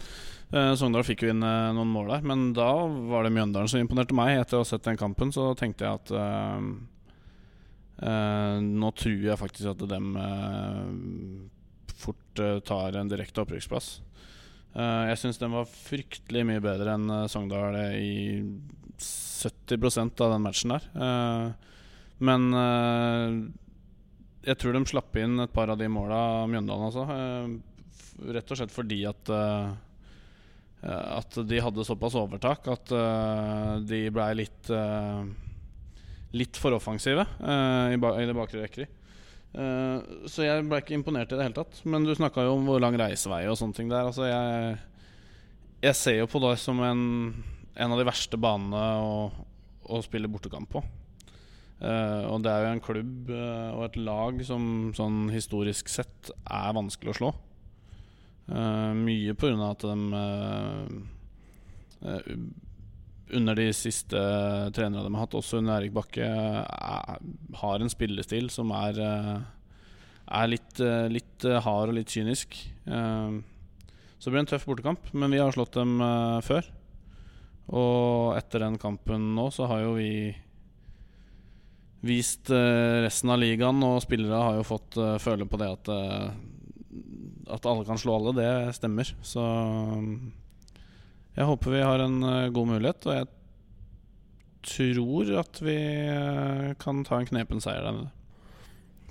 Eh, 0.55 0.71
Sogndal 0.79 1.03
fikk 1.07 1.25
jo 1.25 1.31
inn 1.33 1.43
eh, 1.43 1.73
noen 1.75 1.91
mål 1.91 2.07
der, 2.13 2.21
men 2.31 2.39
da 2.55 2.69
var 3.11 3.21
det 3.25 3.33
Mjøndalen 3.35 3.71
som 3.71 3.81
imponerte 3.81 4.15
meg. 4.17 4.29
Etter 4.39 4.59
å 4.59 4.63
ha 4.63 4.69
sett 4.69 4.87
den 4.87 4.99
kampen, 4.99 5.29
så 5.35 5.43
tenkte 5.57 5.87
jeg 5.87 5.93
at 5.99 6.07
eh, 6.15 6.59
Nå 8.61 8.89
tror 8.99 9.21
jeg 9.23 9.39
faktisk 9.39 9.67
at 9.71 9.81
dem 9.91 10.07
eh, 10.19 10.85
fort 11.95 12.35
tar 12.67 12.89
en 12.99 13.11
direkte 13.11 13.41
opprykksplass. 13.43 13.87
Eh, 14.75 15.03
jeg 15.11 15.17
syns 15.21 15.39
den 15.41 15.55
var 15.55 15.71
fryktelig 15.71 16.43
mye 16.47 16.63
bedre 16.63 16.89
enn 16.95 17.07
Sogndal 17.31 17.75
i 17.95 18.15
70% 18.99 20.23
av 20.23 20.29
den 20.35 20.45
matchen 20.45 20.69
der. 20.75 20.83
Men 22.23 22.41
jeg 24.45 24.59
tror 24.61 24.75
de 24.75 24.83
slapp 24.89 25.17
inn 25.19 25.39
et 25.43 25.53
par 25.53 25.71
av 25.73 25.79
de 25.79 25.87
måla 25.91 26.45
Mjøndalen, 26.49 26.89
altså. 26.89 27.05
Eh, 27.09 28.33
rett 28.35 28.51
og 28.51 28.59
slett 28.59 28.73
fordi 28.73 29.01
at 29.09 29.31
eh, 29.33 29.71
eh, 30.85 31.07
At 31.19 31.39
de 31.49 31.63
hadde 31.65 31.87
såpass 31.87 32.15
overtak 32.19 32.69
at 32.71 32.93
de 33.89 34.05
blei 34.13 34.29
litt 34.43 34.69
Litt 36.35 36.59
for 36.59 36.75
offensive 36.75 37.23
i, 37.23 37.95
det 37.95 38.35
bakre 38.35 38.65
rekkeri. 38.65 38.89
Eh, 39.55 39.99
så 40.27 40.43
jeg 40.43 40.65
ble 40.67 40.81
ikke 40.81 40.97
imponert 40.97 41.31
i 41.31 41.37
det 41.37 41.47
hele 41.47 41.55
tatt. 41.55 41.79
Men 41.87 42.03
du 42.03 42.11
snakka 42.15 42.43
jo 42.43 42.57
om 42.57 42.67
hvor 42.67 42.81
lang 42.83 42.97
reisevei 42.99 43.45
og 43.47 43.55
sånne 43.59 43.77
ting 43.77 43.91
der. 43.91 44.09
Altså 44.09 44.27
jeg, 44.27 44.75
jeg 45.85 45.99
ser 45.99 46.19
jo 46.19 46.29
på 46.31 46.41
det 46.43 46.57
som 46.59 46.81
en, 46.83 47.05
en 47.71 47.95
av 47.95 48.01
de 48.01 48.07
verste 48.07 48.39
banene 48.41 48.83
å, 48.99 49.15
å 49.87 50.01
spille 50.03 50.31
bortekamp 50.31 50.75
på. 50.75 50.83
Eh, 51.83 52.23
og 52.31 52.43
det 52.45 52.51
er 52.51 52.63
jo 52.63 52.71
en 52.71 52.83
klubb 52.83 53.31
uh, 53.33 53.75
og 53.75 53.81
et 53.89 53.97
lag 53.99 54.39
som 54.47 54.93
sånn 54.95 55.25
historisk 55.33 55.91
sett 55.91 56.31
er 56.31 56.75
vanskelig 56.77 57.11
å 57.11 57.17
slå. 57.19 57.31
Uh, 58.47 58.93
mye 58.95 59.35
av 59.35 59.63
at 59.73 59.83
de 59.83 59.97
under 63.35 63.57
de 63.57 63.65
siste 63.73 64.19
trenerne 64.75 65.01
de 65.01 65.11
har 65.15 65.23
hatt, 65.25 65.35
også 65.35 65.57
under 65.57 65.79
Erik 65.79 65.95
Bakke, 65.95 66.27
er, 66.29 67.21
har 67.59 67.81
en 67.81 67.89
spillestil 67.89 68.51
som 68.53 68.69
er, 68.77 68.99
er 69.01 70.51
litt, 70.51 70.77
litt 71.09 71.47
hard 71.65 71.89
og 71.89 71.97
litt 71.97 72.13
kynisk. 72.13 72.53
Så 72.85 74.27
det 74.27 74.35
blir 74.35 74.43
en 74.43 74.51
tøff 74.51 74.67
bortekamp, 74.69 75.09
men 75.17 75.33
vi 75.33 75.41
har 75.41 75.55
slått 75.57 75.73
dem 75.79 75.97
før. 76.45 76.69
Og 77.73 78.37
etter 78.37 78.61
den 78.67 78.77
kampen 78.77 79.31
nå 79.33 79.49
så 79.55 79.71
har 79.73 79.81
jo 79.87 79.97
vi 79.97 80.35
vist 82.05 82.49
eh, 82.53 83.01
resten 83.05 83.31
av 83.33 83.39
ligaen, 83.41 83.81
og 83.85 84.03
spillere 84.03 84.41
har 84.41 84.59
jo 84.59 84.67
fått 84.67 84.97
eh, 85.01 85.15
føle 85.21 85.47
på 85.49 85.59
det 85.61 85.71
at 85.77 85.91
eh, 85.93 86.27
At 87.55 87.65
alle 87.69 87.85
kan 87.85 87.99
slå 88.01 88.15
alle, 88.17 88.33
det 88.37 88.75
stemmer. 88.77 89.09
Så 89.21 89.41
jeg 91.35 91.45
håper 91.45 91.73
vi 91.75 91.81
har 91.83 92.01
en 92.01 92.19
god 92.55 92.67
mulighet, 92.71 93.05
og 93.05 93.17
jeg 93.19 93.27
tror 94.65 95.31
at 95.43 95.59
vi 95.61 95.77
kan 96.81 97.03
ta 97.05 97.19
en 97.19 97.29
knepen 97.29 97.61
seier 97.61 97.85
der 97.85 97.97
nede. 97.99 98.11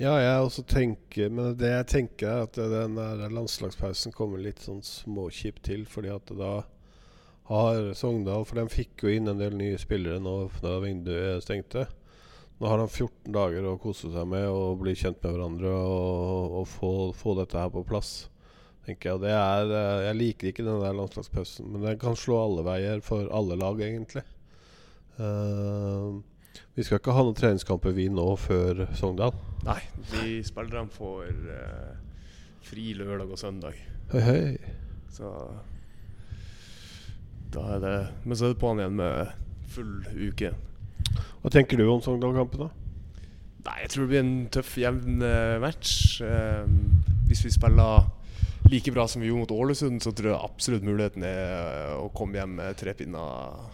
Ja, 0.02 0.16
jeg 0.18 0.42
også 0.42 0.64
tenker 0.66 1.30
Men 1.30 1.52
det 1.54 1.68
jeg 1.70 1.87
tenker 1.92 2.26
er 2.26 2.48
at 2.48 2.57
den 2.59 2.98
landslagspausen 3.37 4.11
kommer 4.16 4.42
litt 4.42 4.64
sånn 4.64 4.83
småkjipt 4.83 5.62
til. 5.68 5.85
Fordi 5.87 6.11
at 6.11 6.33
da 6.35 6.54
har 7.52 7.92
Sogndal 7.94 8.42
For 8.48 8.59
de 8.59 8.66
fikk 8.72 9.04
jo 9.04 9.14
inn 9.14 9.30
en 9.30 9.38
del 9.38 9.54
nye 9.54 9.78
spillere 9.78 10.18
nå 10.18 10.48
da 10.64 10.80
vinduet 10.83 11.46
stengte. 11.46 11.87
Nå 12.59 12.71
har 12.71 12.79
han 12.79 12.88
14 12.88 13.33
dager 13.35 13.67
å 13.67 13.79
kose 13.83 14.12
seg 14.14 14.29
med 14.31 14.47
og 14.47 14.79
bli 14.85 14.95
kjent 14.97 15.19
med 15.25 15.35
hverandre 15.35 15.73
og, 15.75 16.61
og 16.61 16.69
få, 16.71 16.93
få 17.17 17.35
dette 17.40 17.59
her 17.59 17.73
på 17.75 17.83
plass. 17.87 18.29
tenker 18.87 19.11
Jeg 19.11 19.19
og 19.19 19.25
det 19.25 19.33
er 19.35 19.73
eh, 19.75 20.05
Jeg 20.09 20.19
liker 20.21 20.51
ikke 20.51 20.67
den 20.67 20.83
der 20.83 20.95
landslagspausen, 20.95 21.67
men 21.73 21.83
den 21.83 21.99
kan 21.99 22.14
slå 22.19 22.38
alle 22.45 22.67
veier 22.67 23.03
for 23.03 23.27
alle 23.35 23.59
lag, 23.59 23.83
egentlig. 23.83 24.23
Uh, 25.19 26.23
vi 26.75 26.83
skal 26.83 26.99
ikke 26.99 27.14
ha 27.14 27.23
noen 27.23 27.37
treningskamper 27.38 27.95
vi 27.95 28.09
nå 28.11 28.27
før 28.38 28.87
Sogndal. 28.99 29.35
Nei, 29.67 29.81
de 30.12 30.38
spillerne 30.47 30.90
får 30.95 31.31
uh, 31.47 31.93
fri 32.67 32.93
lørdag 32.99 33.35
og 33.35 33.40
søndag. 33.40 33.79
Hei, 34.12 34.23
hei. 34.27 34.75
Så 35.14 35.31
da 37.55 37.77
er 37.77 37.83
det 37.83 37.97
Men 38.25 38.37
så 38.37 38.49
er 38.49 38.55
det 38.55 38.62
på'n 38.62 38.81
igjen 38.83 38.97
med 38.99 39.35
full 39.75 39.93
uke. 40.31 40.51
Hva 41.42 41.53
tenker 41.53 41.81
du 41.81 41.87
om 41.88 42.03
Sogndal-kampen, 42.05 42.66
da? 42.66 42.85
Nei, 43.64 43.79
jeg 43.81 43.94
tror 43.94 44.05
det 44.05 44.11
blir 44.11 44.20
en 44.20 44.35
tøff, 44.53 44.74
jevn 44.77 45.24
eh, 45.24 45.55
match. 45.62 46.20
Eh, 46.24 46.66
hvis 47.31 47.44
vi 47.46 47.53
spiller 47.55 48.11
like 48.68 48.92
bra 48.92 49.07
som 49.09 49.22
vi 49.22 49.31
gjorde 49.31 49.46
mot 49.46 49.55
Ålesund, 49.57 50.03
så 50.05 50.12
tror 50.12 50.35
jeg 50.35 50.50
absolutt 50.50 50.85
muligheten 50.85 51.24
er 51.24 51.40
eh, 51.55 51.94
å 51.96 52.11
komme 52.16 52.40
hjem 52.40 52.59
med 52.59 52.77
tre 52.81 52.92
pinner 52.98 53.64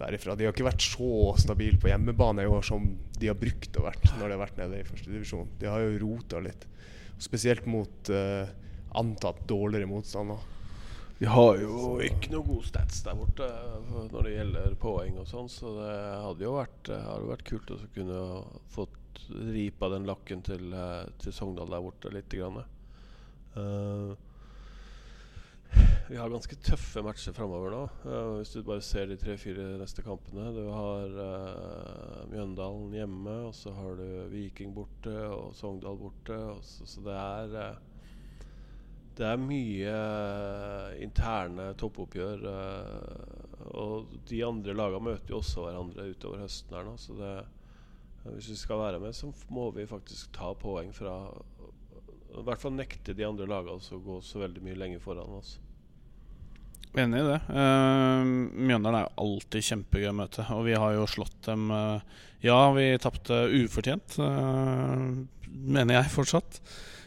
derifra. 0.00 0.34
De 0.34 0.48
har 0.48 0.54
ikke 0.54 0.66
vært 0.66 0.82
så 0.82 1.36
stabile 1.38 1.78
på 1.78 1.92
hjemmebane 1.92 2.42
i 2.42 2.50
år 2.50 2.66
som 2.66 2.88
de 3.20 3.30
har 3.30 3.38
brukt 3.38 3.78
å 3.78 3.86
vært 3.86 4.08
når 4.16 4.24
de 4.24 4.34
har 4.34 4.42
vært 4.42 4.62
nede 4.64 4.80
i 4.80 4.88
første 4.88 5.12
divisjon. 5.12 5.50
De 5.60 5.70
har 5.70 5.84
jo 5.84 6.00
rota 6.02 6.42
litt. 6.42 6.66
Spesielt 7.20 7.66
mot 7.68 8.08
antatt 8.96 9.42
dårligere 9.46 9.90
motstander. 9.90 10.40
De 11.20 11.28
har 11.28 11.58
jo 11.60 11.98
ikke 12.00 12.30
noe 12.32 12.46
god 12.46 12.62
stats 12.64 13.02
der 13.04 13.18
borte 13.18 13.44
eh, 13.44 13.90
når 14.08 14.24
det 14.24 14.30
gjelder 14.32 14.76
poeng 14.80 15.18
og 15.20 15.26
sånn, 15.28 15.50
så 15.52 15.74
det 15.76 15.90
hadde 16.24 16.46
jo 16.46 16.54
vært, 16.54 16.88
eh, 16.94 17.02
hadde 17.04 17.28
vært 17.28 17.44
kult 17.50 17.72
å 17.74 17.76
kunne 17.92 18.22
fått 18.72 19.20
ripa 19.28 19.90
den 19.92 20.08
lakken 20.08 20.40
til, 20.48 20.72
eh, 20.72 21.10
til 21.20 21.36
Sogndal 21.36 21.68
der 21.68 21.84
borte 21.84 22.12
litt. 22.14 22.32
Uh, 23.50 24.14
vi 26.08 26.16
har 26.16 26.32
ganske 26.32 26.56
tøffe 26.64 27.02
matcher 27.04 27.36
framover 27.36 27.74
nå. 27.74 27.82
Uh, 28.06 28.38
hvis 28.38 28.54
du 28.54 28.62
bare 28.64 28.80
ser 28.86 29.10
de 29.10 29.18
tre-fire 29.20 29.74
neste 29.82 30.00
kampene. 30.06 30.48
Du 30.56 30.62
har 30.72 31.20
uh, 31.20 32.24
Mjøndalen 32.32 32.96
hjemme, 32.96 33.36
og 33.50 33.54
så 33.58 33.74
har 33.76 34.00
du 34.00 34.06
Viking 34.32 34.72
borte 34.72 35.18
og 35.28 35.52
Sogndal 35.58 36.00
borte. 36.00 36.40
Så, 36.64 36.88
så, 36.94 37.04
det 37.04 37.20
er 37.20 37.78
Det 39.20 39.28
er 39.28 39.40
mye 39.40 39.94
interne 41.04 41.74
toppoppgjør. 41.76 42.44
og 43.76 44.14
de 44.30 44.38
andre 44.46 44.72
lagene 44.72 45.10
møter 45.10 45.34
jo 45.34 45.42
også 45.42 45.66
hverandre 45.66 46.08
utover 46.08 46.40
høsten 46.46 46.76
her 46.78 46.86
nå. 46.88 46.94
Så 46.96 47.16
det, 47.18 47.34
hvis 48.24 48.48
vi 48.54 48.56
skal 48.56 48.80
være 48.80 49.00
med, 49.02 49.12
så 49.12 49.28
må 49.52 49.68
vi 49.76 49.84
faktisk 49.90 50.32
ta 50.32 50.54
poeng 50.56 50.94
fra 50.96 51.18
I 52.30 52.44
hvert 52.46 52.62
fall 52.62 52.78
nekte 52.78 53.12
de 53.16 53.26
andre 53.26 53.48
lagene 53.50 53.76
å 53.76 54.04
gå 54.06 54.20
så 54.24 54.40
veldig 54.40 54.64
mye 54.64 54.80
lenger 54.80 55.04
foran 55.04 55.36
oss. 55.36 55.58
Enig 56.98 57.20
i 57.20 57.26
det. 57.26 57.38
Uh, 57.46 58.24
Mjøndalen 58.56 58.98
er 58.98 59.04
jo 59.04 59.24
alltid 59.24 59.66
kjempegøy 59.68 60.08
å 60.10 60.16
møte. 60.16 60.46
Og 60.56 60.64
vi 60.66 60.74
har 60.74 60.96
jo 60.96 61.06
slått 61.10 61.36
dem 61.46 61.68
uh, 61.70 62.02
Ja, 62.42 62.58
vi 62.74 62.88
tapte 63.02 63.44
ufortjent, 63.52 64.16
uh, 64.18 65.04
mener 65.46 66.00
jeg 66.00 66.14
fortsatt, 66.16 66.58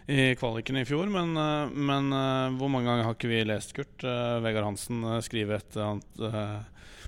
i 0.07 0.35
kvaliken 0.35 0.77
i 0.81 0.85
fjor. 0.85 1.07
Men, 1.11 1.33
men 1.73 2.09
hvor 2.57 2.71
mange 2.71 2.89
ganger 2.89 3.07
har 3.07 3.17
ikke 3.17 3.31
vi 3.31 3.43
lest, 3.47 3.75
Kurt? 3.77 4.03
Vegard 4.43 4.67
Hansen 4.67 5.05
skrive 5.23 5.59
et 5.61 5.77
annet 5.79 6.23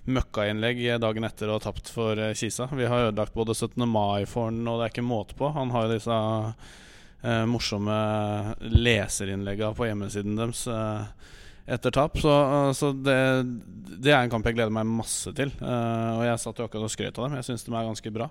møkkainnlegg 0.05 0.81
dagen 1.01 1.25
etter 1.27 1.51
ha 1.51 1.59
tapt 1.59 1.89
for 1.91 2.19
Kisa. 2.37 2.69
Vi 2.71 2.87
har 2.87 3.09
ødelagt 3.09 3.35
både 3.35 3.55
17. 3.55 3.83
mai 3.89 4.27
for 4.29 4.51
han, 4.51 4.61
og 4.69 4.79
det 4.79 4.87
er 4.87 4.93
ikke 4.93 5.05
måte 5.05 5.37
på. 5.37 5.49
Han 5.57 5.73
har 5.75 5.87
jo 5.87 5.95
disse 5.97 6.19
morsomme 7.49 7.95
leserinnleggene 8.69 9.75
på 9.75 9.89
hjemmesiden 9.89 10.37
deres 10.37 10.67
etter 11.65 11.91
tap. 11.91 12.17
Så, 12.17 12.33
så 12.73 12.91
det, 12.93 13.17
det, 13.97 14.11
er 14.11 14.21
en 14.21 14.31
kamp 14.31 14.45
jeg 14.45 14.57
gleder 14.57 14.73
meg 14.73 14.89
masse 14.89 15.33
til. 15.37 15.53
Uh, 15.61 16.19
og 16.19 16.25
jeg 16.27 16.41
satt 16.41 16.61
jo 16.61 16.67
akkurat 16.67 16.87
og 16.87 16.93
skrøt 16.93 17.17
av 17.17 17.27
dem. 17.27 17.39
Jeg 17.39 17.49
syns 17.49 17.65
de 17.65 17.73
er 17.73 17.89
ganske 17.89 18.13
bra. 18.13 18.29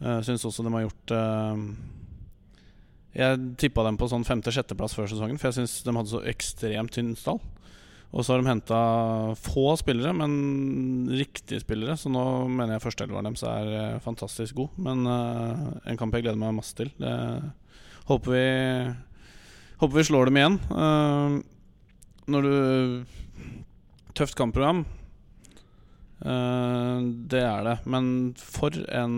Jeg 0.00 0.22
uh, 0.22 0.24
syns 0.26 0.46
også 0.48 0.64
de 0.66 0.72
har 0.74 0.86
gjort 0.86 1.14
uh, 1.14 1.54
Jeg 3.14 3.40
tippa 3.62 3.84
dem 3.86 3.98
på 4.00 4.08
sånn 4.10 4.26
femte-sjetteplass 4.26 4.96
før 4.96 5.10
sesongen, 5.10 5.38
for 5.38 5.50
jeg 5.50 5.60
syns 5.60 5.76
de 5.86 5.94
hadde 5.94 6.10
så 6.10 6.22
ekstremt 6.30 6.94
tynn 6.96 7.14
stall. 7.18 7.40
Og 8.14 8.22
så 8.22 8.34
har 8.34 8.42
de 8.42 8.50
henta 8.50 8.80
få 9.42 9.72
spillere, 9.78 10.12
men 10.14 11.08
riktige 11.10 11.62
spillere. 11.62 11.96
Så 11.98 12.10
nå 12.12 12.22
mener 12.46 12.76
jeg 12.76 12.84
førsteelveren 12.84 13.26
deres 13.26 13.42
er 13.48 14.02
fantastisk 14.04 14.60
god. 14.60 14.76
Men 14.86 15.02
en 15.06 15.98
kamp 15.98 16.14
jeg 16.14 16.26
gleder 16.26 16.38
meg 16.38 16.54
masse 16.54 16.78
til. 16.78 16.92
Det 17.00 17.14
håper 18.06 18.36
vi 18.36 18.44
Håper 19.80 19.98
vi 19.98 20.04
slår 20.06 20.30
dem 20.30 20.38
igjen. 20.38 20.54
Uh, 20.70 21.42
når 22.30 22.46
du 22.46 22.54
Tøft 24.14 24.36
kampprogram. 24.38 24.84
Uh, 26.22 27.02
det 27.26 27.42
er 27.42 27.64
det. 27.66 27.74
Men 27.90 28.06
for 28.38 28.76
en 28.94 29.16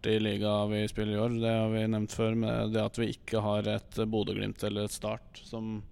artig 0.00 0.22
liga 0.22 0.66
vi 0.66 0.88
spiller 0.88 1.12
i 1.14 1.18
år. 1.18 1.28
Det 1.28 1.50
har 1.50 1.68
vi 1.68 1.86
nevnt 1.88 2.12
før, 2.12 2.34
med 2.34 2.72
det 2.72 2.82
at 2.82 2.98
vi 2.98 3.10
ikke 3.12 3.40
har 3.40 3.68
et 3.68 4.00
Bodø-Glimt 4.08 4.62
eller 4.64 4.84
et 4.84 4.92
Start 4.92 5.42
som 5.44 5.82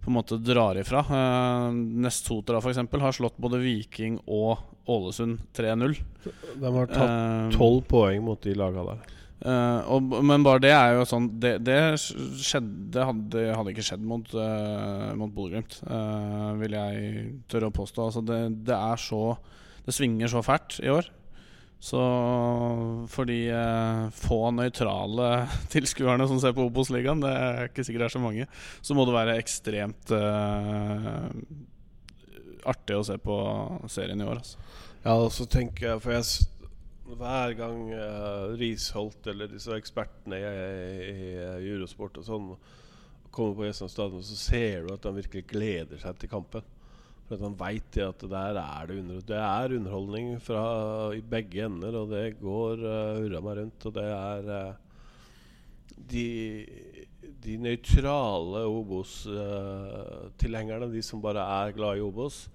på 0.00 0.08
en 0.08 0.14
måte 0.14 0.38
drar 0.38 0.78
ifra. 0.78 1.02
Nestotra 1.02 2.02
Nest 2.02 2.26
Sotra 2.26 2.58
f.eks. 2.58 2.78
har 2.78 3.12
slått 3.12 3.36
både 3.36 3.58
Viking 3.58 4.18
og 4.26 4.58
Ålesund 4.88 5.42
3-0. 5.52 5.98
De 6.56 6.72
har 6.72 6.88
tatt 6.88 7.52
tolv 7.58 7.82
uh, 7.82 7.88
poeng 7.88 8.24
mot 8.24 8.40
de 8.40 8.54
laga 8.56 8.86
der. 8.86 9.02
Uh, 9.44 9.84
og, 9.92 10.16
men 10.24 10.42
bare 10.42 10.62
det 10.64 10.72
er 10.74 10.96
jo 10.96 11.04
sånn 11.06 11.28
Det, 11.38 11.52
det 11.62 11.76
skjedde 12.42 13.04
hadde, 13.06 13.44
hadde, 13.54 13.70
ikke 13.70 13.84
skjedd 13.86 14.02
mot, 14.02 14.32
uh, 14.34 15.12
mot 15.18 15.30
Bodø-Glimt, 15.34 15.82
uh, 15.84 16.56
vil 16.62 16.78
jeg 16.78 17.28
tørre 17.50 17.68
å 17.68 17.76
påstå. 17.76 18.08
Altså 18.08 18.24
det, 18.24 18.40
det, 18.64 18.74
er 18.78 19.04
så 19.04 19.36
Det 19.84 19.94
svinger 19.98 20.32
så 20.32 20.42
fælt 20.46 20.80
i 20.80 20.90
år. 20.94 21.12
Så 21.78 21.98
for 23.12 23.28
de 23.28 23.38
få 24.16 24.40
nøytrale 24.56 25.30
tilskuerne 25.74 26.28
som 26.30 26.40
ser 26.42 26.54
på 26.56 26.66
Obos-ligaen, 26.68 27.22
det 27.24 27.32
er 27.32 27.70
ikke 27.70 27.86
sikkert 27.86 28.04
det 28.04 28.10
er 28.10 28.16
så 28.16 28.22
mange, 28.22 28.46
så 28.82 28.96
må 28.96 29.06
det 29.08 29.16
være 29.16 29.38
ekstremt 29.40 30.12
artig 32.68 32.98
å 32.98 33.06
se 33.06 33.16
på 33.22 33.36
serien 33.90 34.20
i 34.20 34.28
år. 34.28 34.42
Altså. 34.42 34.58
Ja, 35.04 35.14
og 35.16 35.30
så 35.32 35.46
tenker 35.48 35.92
jeg 35.92 36.02
For 36.04 36.16
jeg 36.16 36.24
hver 37.16 37.54
gang 37.56 37.86
uh, 37.94 38.56
Risholt 38.58 39.26
eller 39.30 39.48
disse 39.48 39.72
ekspertene 39.78 40.36
i, 40.36 40.48
i, 41.08 41.28
i 41.64 41.70
Eurosport 41.72 42.18
og 42.20 42.26
sånn 42.26 42.50
kommer 43.32 43.54
på 43.56 43.68
Jessheim 43.68 43.90
stadion, 43.92 44.24
så 44.24 44.36
ser 44.36 44.84
du 44.84 44.92
at 44.94 45.04
de 45.04 45.14
virkelig 45.20 45.44
gleder 45.50 46.00
seg 46.02 46.16
til 46.20 46.30
kampen. 46.32 46.64
For 47.28 47.36
Han 47.44 47.58
veit 47.60 47.92
at 48.00 48.22
der 48.24 48.56
er 48.56 48.88
det, 48.88 48.96
under, 49.02 49.20
det 49.20 49.36
er 49.36 49.68
underholdning 49.76 50.40
fra 50.40 51.12
i 51.12 51.20
begge 51.20 51.60
ender, 51.66 51.92
og 52.00 52.08
det 52.14 52.40
går 52.40 52.78
uh, 52.80 53.20
hurra 53.20 53.40
meg 53.44 53.58
rundt. 53.60 53.84
Og 53.84 53.92
det 53.98 54.08
er 54.08 54.48
uh, 54.48 54.72
de, 56.08 56.24
de 57.44 57.60
nøytrale 57.60 58.64
Obos-tilhengerne, 58.64 60.88
uh, 60.88 60.94
de 60.94 61.02
som 61.04 61.20
bare 61.24 61.44
er 61.68 61.72
glad 61.76 61.96
i 62.00 62.06
Obos, 62.06 62.48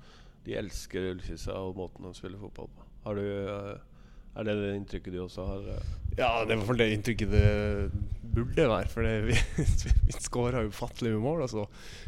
de 0.43 0.51
elsker 0.57 1.11
Ullkisa 1.11 1.53
og 1.53 1.77
måten 1.77 2.05
de 2.09 2.13
spiller 2.17 2.41
fotball 2.41 2.69
på. 2.73 2.81
Har 3.05 3.13
du 3.19 3.25
uh, 3.29 3.77
er 4.33 4.47
det 4.47 4.55
det 4.57 4.73
inntrykket 4.79 5.13
du 5.13 5.21
også 5.23 5.45
har? 5.45 5.69
Eh? 5.75 5.93
Ja, 6.17 6.29
det 6.43 6.53
er 6.53 6.55
i 6.55 6.59
hvert 6.59 6.69
fall 6.69 6.81
det 6.81 6.89
inntrykket 6.93 7.33
det 7.33 7.47
burde 8.33 8.67
være. 8.69 8.89
For 8.89 9.05
det, 9.05 9.13
vi, 9.29 9.37
vi 10.07 10.15
skårer 10.17 10.69
ufattelig 10.69 11.13
mye 11.13 11.23
mål, 11.23 11.45
og 11.45 11.51
så 11.51 11.65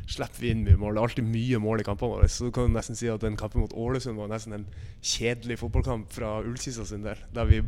slipper 0.09 0.41
vi 0.41 0.53
inn 0.53 0.63
mye 0.65 0.79
mål. 0.81 0.95
Det 0.95 1.01
er 1.01 1.09
alltid 1.09 1.29
mye 1.29 1.61
mål 1.61 1.83
i 1.83 1.87
kampene 1.87 2.17
våre. 2.17 2.29
Så 2.31 2.49
du 2.49 2.55
kan 2.55 2.73
nesten 2.73 2.97
si 2.97 3.09
at 3.11 3.25
den 3.25 3.37
kampen 3.39 3.63
mot 3.63 3.75
Ålesund 3.77 4.19
var 4.21 4.31
nesten 4.31 4.57
en 4.57 4.67
kjedelig 5.01 5.59
fotballkamp 5.61 6.09
fra 6.13 6.39
Ullkisa 6.45 6.87
sin 6.87 7.05
del. 7.05 7.21
Der 7.35 7.49
vi 7.49 7.61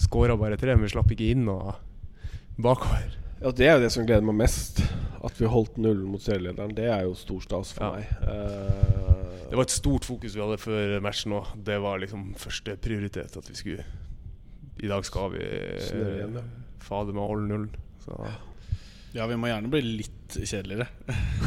skåra 0.00 0.38
bare 0.40 0.58
tre, 0.60 0.74
men 0.74 0.88
vi 0.88 0.94
slapp 0.94 1.10
ikke 1.14 1.30
inn 1.34 1.46
og 1.52 1.74
bakover. 2.60 3.18
Ja, 3.40 3.52
Det 3.56 3.68
er 3.68 3.78
jo 3.78 3.84
det 3.86 3.92
som 3.94 4.06
gleder 4.08 4.26
meg 4.26 4.42
mest. 4.42 4.82
At 5.24 5.36
vi 5.36 5.48
holdt 5.48 5.76
nullen 5.80 6.08
mot 6.08 6.22
serielederen. 6.24 6.74
Det 6.76 6.88
er 6.88 7.04
jo 7.04 7.14
stor 7.18 7.44
stas 7.44 7.74
for 7.76 7.86
ja. 7.86 8.00
meg. 8.00 8.99
Det 9.50 9.58
var 9.58 9.66
et 9.66 9.74
stort 9.74 10.06
fokus 10.06 10.36
vi 10.36 10.42
hadde 10.44 10.60
før 10.60 10.96
matchen 11.04 11.34
òg. 11.38 11.54
Det 11.66 11.78
var 11.82 12.02
liksom 12.02 12.30
første 12.40 12.76
prioritet. 12.82 13.36
At 13.36 13.50
vi 13.50 13.58
skulle 13.58 13.86
I 14.80 14.90
dag 14.90 15.04
skal 15.06 15.34
vi 15.34 15.42
igjen, 15.44 16.38
ja. 16.38 16.46
fader 16.84 17.16
meg 17.16 17.32
holde 17.32 17.50
nullen. 17.50 17.74
Så. 18.04 18.16
Ja, 19.12 19.26
vi 19.26 19.36
må 19.36 19.48
gjerne 19.50 19.70
bli 19.70 19.80
litt 19.82 20.36
kjedeligere. 20.38 20.86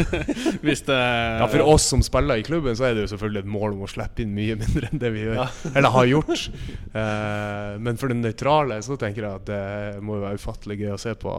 Hvis 0.65 0.83
det 0.83 0.97
Ja, 0.99 1.47
for 1.47 1.63
oss 1.71 1.85
som 1.93 2.03
spiller 2.03 2.41
i 2.41 2.43
klubben, 2.43 2.75
så 2.75 2.89
er 2.89 2.97
det 2.97 3.05
jo 3.05 3.13
selvfølgelig 3.13 3.45
et 3.45 3.51
mål 3.53 3.77
om 3.77 3.85
å 3.85 3.89
slippe 3.89 4.25
inn 4.25 4.33
mye 4.35 4.57
mindre 4.59 4.89
enn 4.89 4.99
det 4.99 5.11
vi 5.15 5.23
gjør. 5.23 5.39
Ja. 5.39 5.47
Eller 5.71 5.95
har 5.95 6.09
gjort. 6.09 6.47
Uh, 6.91 7.79
men 7.79 7.99
for 8.01 8.11
den 8.11 8.23
nøytrale 8.25 8.81
så 8.83 8.99
tenker 8.99 9.23
jeg 9.23 9.39
at 9.39 9.47
det 9.47 10.03
må 10.03 10.19
jo 10.19 10.25
være 10.25 10.41
ufattelig 10.41 10.81
gøy 10.81 10.95
å 10.97 10.99
se 10.99 11.15
på 11.19 11.37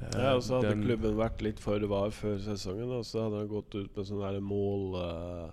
ja, 0.00 0.34
og 0.34 0.42
så 0.46 0.58
hadde 0.58 0.74
den, 0.74 0.84
klubben 0.86 1.16
vært 1.18 1.40
litt 1.42 1.62
for 1.62 1.82
var 1.90 2.12
før 2.14 2.38
sesongen. 2.42 2.92
Og 2.98 3.06
så 3.06 3.24
hadde 3.24 3.42
han 3.42 3.50
gått 3.50 3.74
ut 3.74 3.96
med 3.96 4.06
sånn 4.08 4.44
mål 4.44 4.94
uh, 4.98 5.48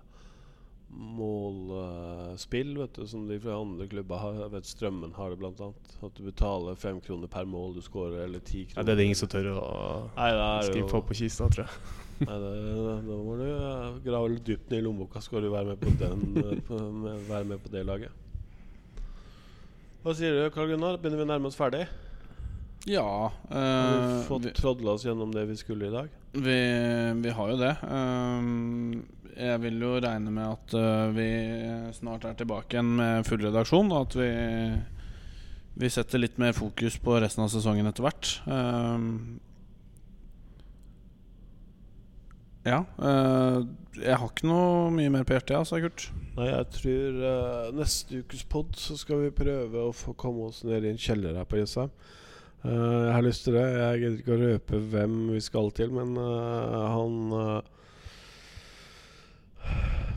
Mål 0.96 1.56
uh, 1.76 2.78
vet 2.78 2.94
du, 2.94 3.02
som 3.10 3.26
de 3.28 3.36
fra 3.42 3.58
andre 3.58 3.88
klubber 3.90 4.22
har. 4.22 4.38
Jeg 4.44 4.52
vet 4.54 4.68
Strømmen 4.70 5.12
har 5.18 5.30
det 5.34 5.38
blant 5.42 5.60
annet. 5.60 5.96
At 6.00 6.14
du 6.16 6.22
betaler 6.24 6.78
fem 6.78 7.00
kroner 7.04 7.28
per 7.28 7.44
mål 7.44 7.74
du 7.74 7.82
scorer, 7.82 8.22
eller 8.24 8.40
ti 8.40 8.62
Ja, 8.62 8.70
kroner. 8.70 8.86
det 8.86 8.92
er 8.92 8.96
det 8.96 9.04
ingen 9.10 9.18
som 9.18 9.28
tør 9.28 9.50
å 9.52 9.66
Nei, 10.16 10.30
skrive 10.70 10.88
på 10.94 11.02
på 11.10 11.18
kista, 11.18 11.50
tror 11.52 11.66
jeg. 11.66 12.04
Nei, 12.22 12.38
det, 12.40 12.52
Da 13.04 13.18
må 13.20 13.34
du 13.36 13.44
eh, 13.44 13.98
grave 14.06 14.30
litt 14.32 14.46
dypt 14.46 14.70
ned 14.70 14.80
i 14.80 14.86
lommeboka, 14.86 15.20
skal 15.20 15.44
du 15.44 15.50
være 15.52 15.74
med 15.74 15.82
på, 15.82 15.92
den, 16.00 16.22
eh, 16.40 16.62
på, 16.64 16.78
med, 17.02 17.26
være 17.28 17.50
med 17.52 17.60
på 17.60 17.72
det 17.74 17.84
laget. 17.84 18.24
Hva 20.06 20.14
sier 20.16 20.32
du, 20.32 20.42
Karl 20.54 20.70
Gunnar? 20.70 20.96
Begynner 21.02 21.20
vi 21.20 21.26
å 21.26 21.32
nærme 21.34 21.50
oss 21.50 21.58
ferdig? 21.58 21.84
Ja. 22.86 23.32
Har 23.50 23.98
vi 24.06 24.14
eh, 24.14 24.24
fått 24.28 24.48
trådla 24.54 24.94
oss 24.94 25.04
gjennom 25.06 25.32
det 25.34 25.46
vi 25.50 25.58
skulle 25.58 25.88
i 25.88 25.94
dag? 25.94 26.10
vi, 26.36 26.58
vi 27.22 27.30
har 27.30 27.50
jo 27.50 27.56
det. 27.60 27.72
Um, 27.88 29.06
jeg 29.36 29.60
vil 29.64 29.80
jo 29.80 29.94
regne 30.00 30.32
med 30.32 30.46
at 30.48 30.76
uh, 30.76 31.14
vi 31.16 31.28
snart 31.96 32.26
er 32.28 32.36
tilbake 32.36 32.76
igjen 32.76 32.92
med 32.98 33.26
full 33.28 33.42
redaksjon, 33.44 33.90
og 33.92 34.06
at 34.06 34.18
vi, 34.20 34.30
vi 35.82 35.90
setter 35.92 36.22
litt 36.22 36.38
mer 36.40 36.56
fokus 36.56 36.98
på 37.02 37.18
resten 37.22 37.44
av 37.44 37.52
sesongen 37.52 37.88
etter 37.88 38.06
hvert. 38.06 38.32
Um, 38.48 39.40
ja. 42.66 42.80
eh, 42.98 43.60
jeg 44.02 44.18
har 44.18 44.26
ikke 44.26 44.48
noe 44.48 44.90
mye 44.94 45.10
mer 45.14 45.26
på 45.26 45.36
hjertet, 45.36 45.54
altså, 45.54 45.78
Kurt. 45.84 46.08
Nei, 46.34 46.48
jeg 46.50 46.66
tror 46.74 47.20
eh, 47.30 47.68
neste 47.78 48.22
ukes 48.24 48.42
pod 48.50 48.74
så 48.80 48.96
skal 48.98 49.22
vi 49.22 49.34
prøve 49.34 49.84
å 49.86 49.94
få 49.94 50.16
komme 50.18 50.48
oss 50.50 50.64
ned 50.66 50.84
i 50.84 50.90
en 50.90 51.00
kjeller 51.00 51.38
her 51.38 51.46
på 51.48 51.60
Jessheim. 51.60 51.92
Eh, 52.66 53.04
jeg 53.06 53.14
har 53.14 53.24
lyst 53.26 53.46
til 53.46 53.56
det. 53.56 53.64
Jeg 53.78 54.02
gidder 54.02 54.18
ikke 54.20 54.34
å 54.34 54.42
røpe 54.42 54.82
hvem 54.92 55.16
vi 55.36 55.42
skal 55.44 55.72
til, 55.76 55.94
men 55.94 56.16
eh, 56.18 56.76
han 56.96 57.16
uh, 57.32 57.72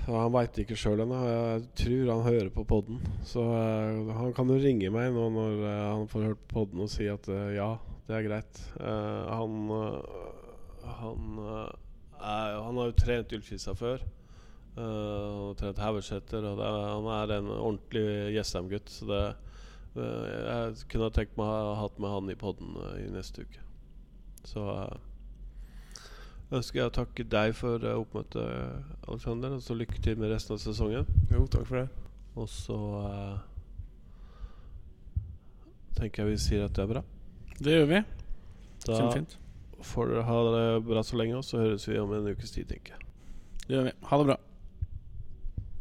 Han 0.09 0.33
veit 0.33 0.57
ikke 0.57 0.77
sjøl 0.79 1.03
ennå. 1.05 1.19
Jeg 1.29 1.67
tror 1.83 2.11
han 2.15 2.25
hører 2.25 2.49
på 2.53 2.65
podden. 2.65 2.97
Så 3.29 3.43
uh, 3.45 4.09
han 4.17 4.33
kan 4.33 4.49
jo 4.49 4.57
ringe 4.57 4.89
meg 4.93 5.13
nå 5.13 5.29
når 5.35 5.61
uh, 5.61 5.69
han 5.99 6.09
får 6.09 6.31
hørt 6.31 6.43
på 6.47 6.57
podden 6.61 6.85
og 6.87 6.89
si 6.89 7.05
at 7.11 7.29
uh, 7.29 7.51
ja, 7.53 7.75
det 8.09 8.15
er 8.17 8.25
greit. 8.25 8.59
Eh, 8.81 9.25
han 9.29 9.57
eh, 9.69 9.99
han, 10.99 11.35
eh, 11.43 11.73
er, 12.17 12.55
han 12.65 12.79
har 12.81 12.89
jo 12.89 12.95
trent 12.97 13.35
Ullkisa 13.37 13.75
før. 13.77 14.01
Han 14.79 15.43
har 15.43 15.59
trent 15.59 15.81
Haugeseter, 15.83 16.45
er, 16.47 16.61
han 16.63 17.09
er 17.13 17.35
en 17.35 17.51
ordentlig 17.53 18.33
Jessheim-gutt. 18.37 18.89
Så 18.89 19.05
det, 19.09 19.21
eh, 19.27 19.48
jeg 19.95 20.87
kunne 20.91 21.07
ha 21.07 21.13
tenkt 21.13 21.37
meg 21.39 21.49
å 21.49 21.73
ha 21.73 21.77
hatt 21.83 21.99
med 22.01 22.13
han 22.13 22.31
i 22.31 22.37
podden 22.39 22.75
eh, 22.77 23.05
i 23.05 23.11
neste 23.13 23.45
uke. 23.45 23.63
Så 24.47 24.63
eh, 24.73 24.97
ønsker 26.55 26.81
jeg 26.81 26.91
å 26.91 26.95
takke 26.99 27.25
deg 27.27 27.55
for 27.57 27.83
eh, 27.83 27.97
oppmøtet, 27.97 28.85
Alexander. 29.07 29.57
Og 29.57 29.65
så 29.65 29.77
lykke 29.77 30.01
til 30.05 30.19
med 30.21 30.33
resten 30.33 30.55
av 30.55 30.63
sesongen. 30.63 31.09
Jo, 31.33 31.45
takk 31.51 31.67
for 31.69 31.81
det. 31.81 31.87
Og 32.39 32.45
så 32.47 32.75
uh, 33.03 33.39
tenker 35.97 36.23
jeg 36.23 36.29
vi 36.29 36.41
sier 36.43 36.67
at 36.67 36.75
det 36.77 36.85
er 36.85 36.91
bra. 36.93 37.01
Det 37.59 37.73
gjør 37.73 37.89
vi. 37.89 38.03
Da 38.85 38.95
Kjempefint. 38.95 39.33
får 39.83 40.13
dere 40.13 40.27
ha 40.29 40.37
det 40.53 40.67
bra 40.87 41.03
så 41.03 41.19
lenge, 41.19 41.41
og 41.41 41.47
så 41.47 41.59
høres 41.65 41.87
vi 41.89 41.97
om 41.99 42.13
en 42.15 42.29
ukes 42.29 42.53
tid, 42.55 42.69
tenker 42.69 42.95
jeg. 42.95 43.09
Det 43.65 43.75
gjør 43.75 43.89
vi. 43.89 43.95
Ha 44.11 44.21
det 44.21 44.29
bra. 44.29 44.37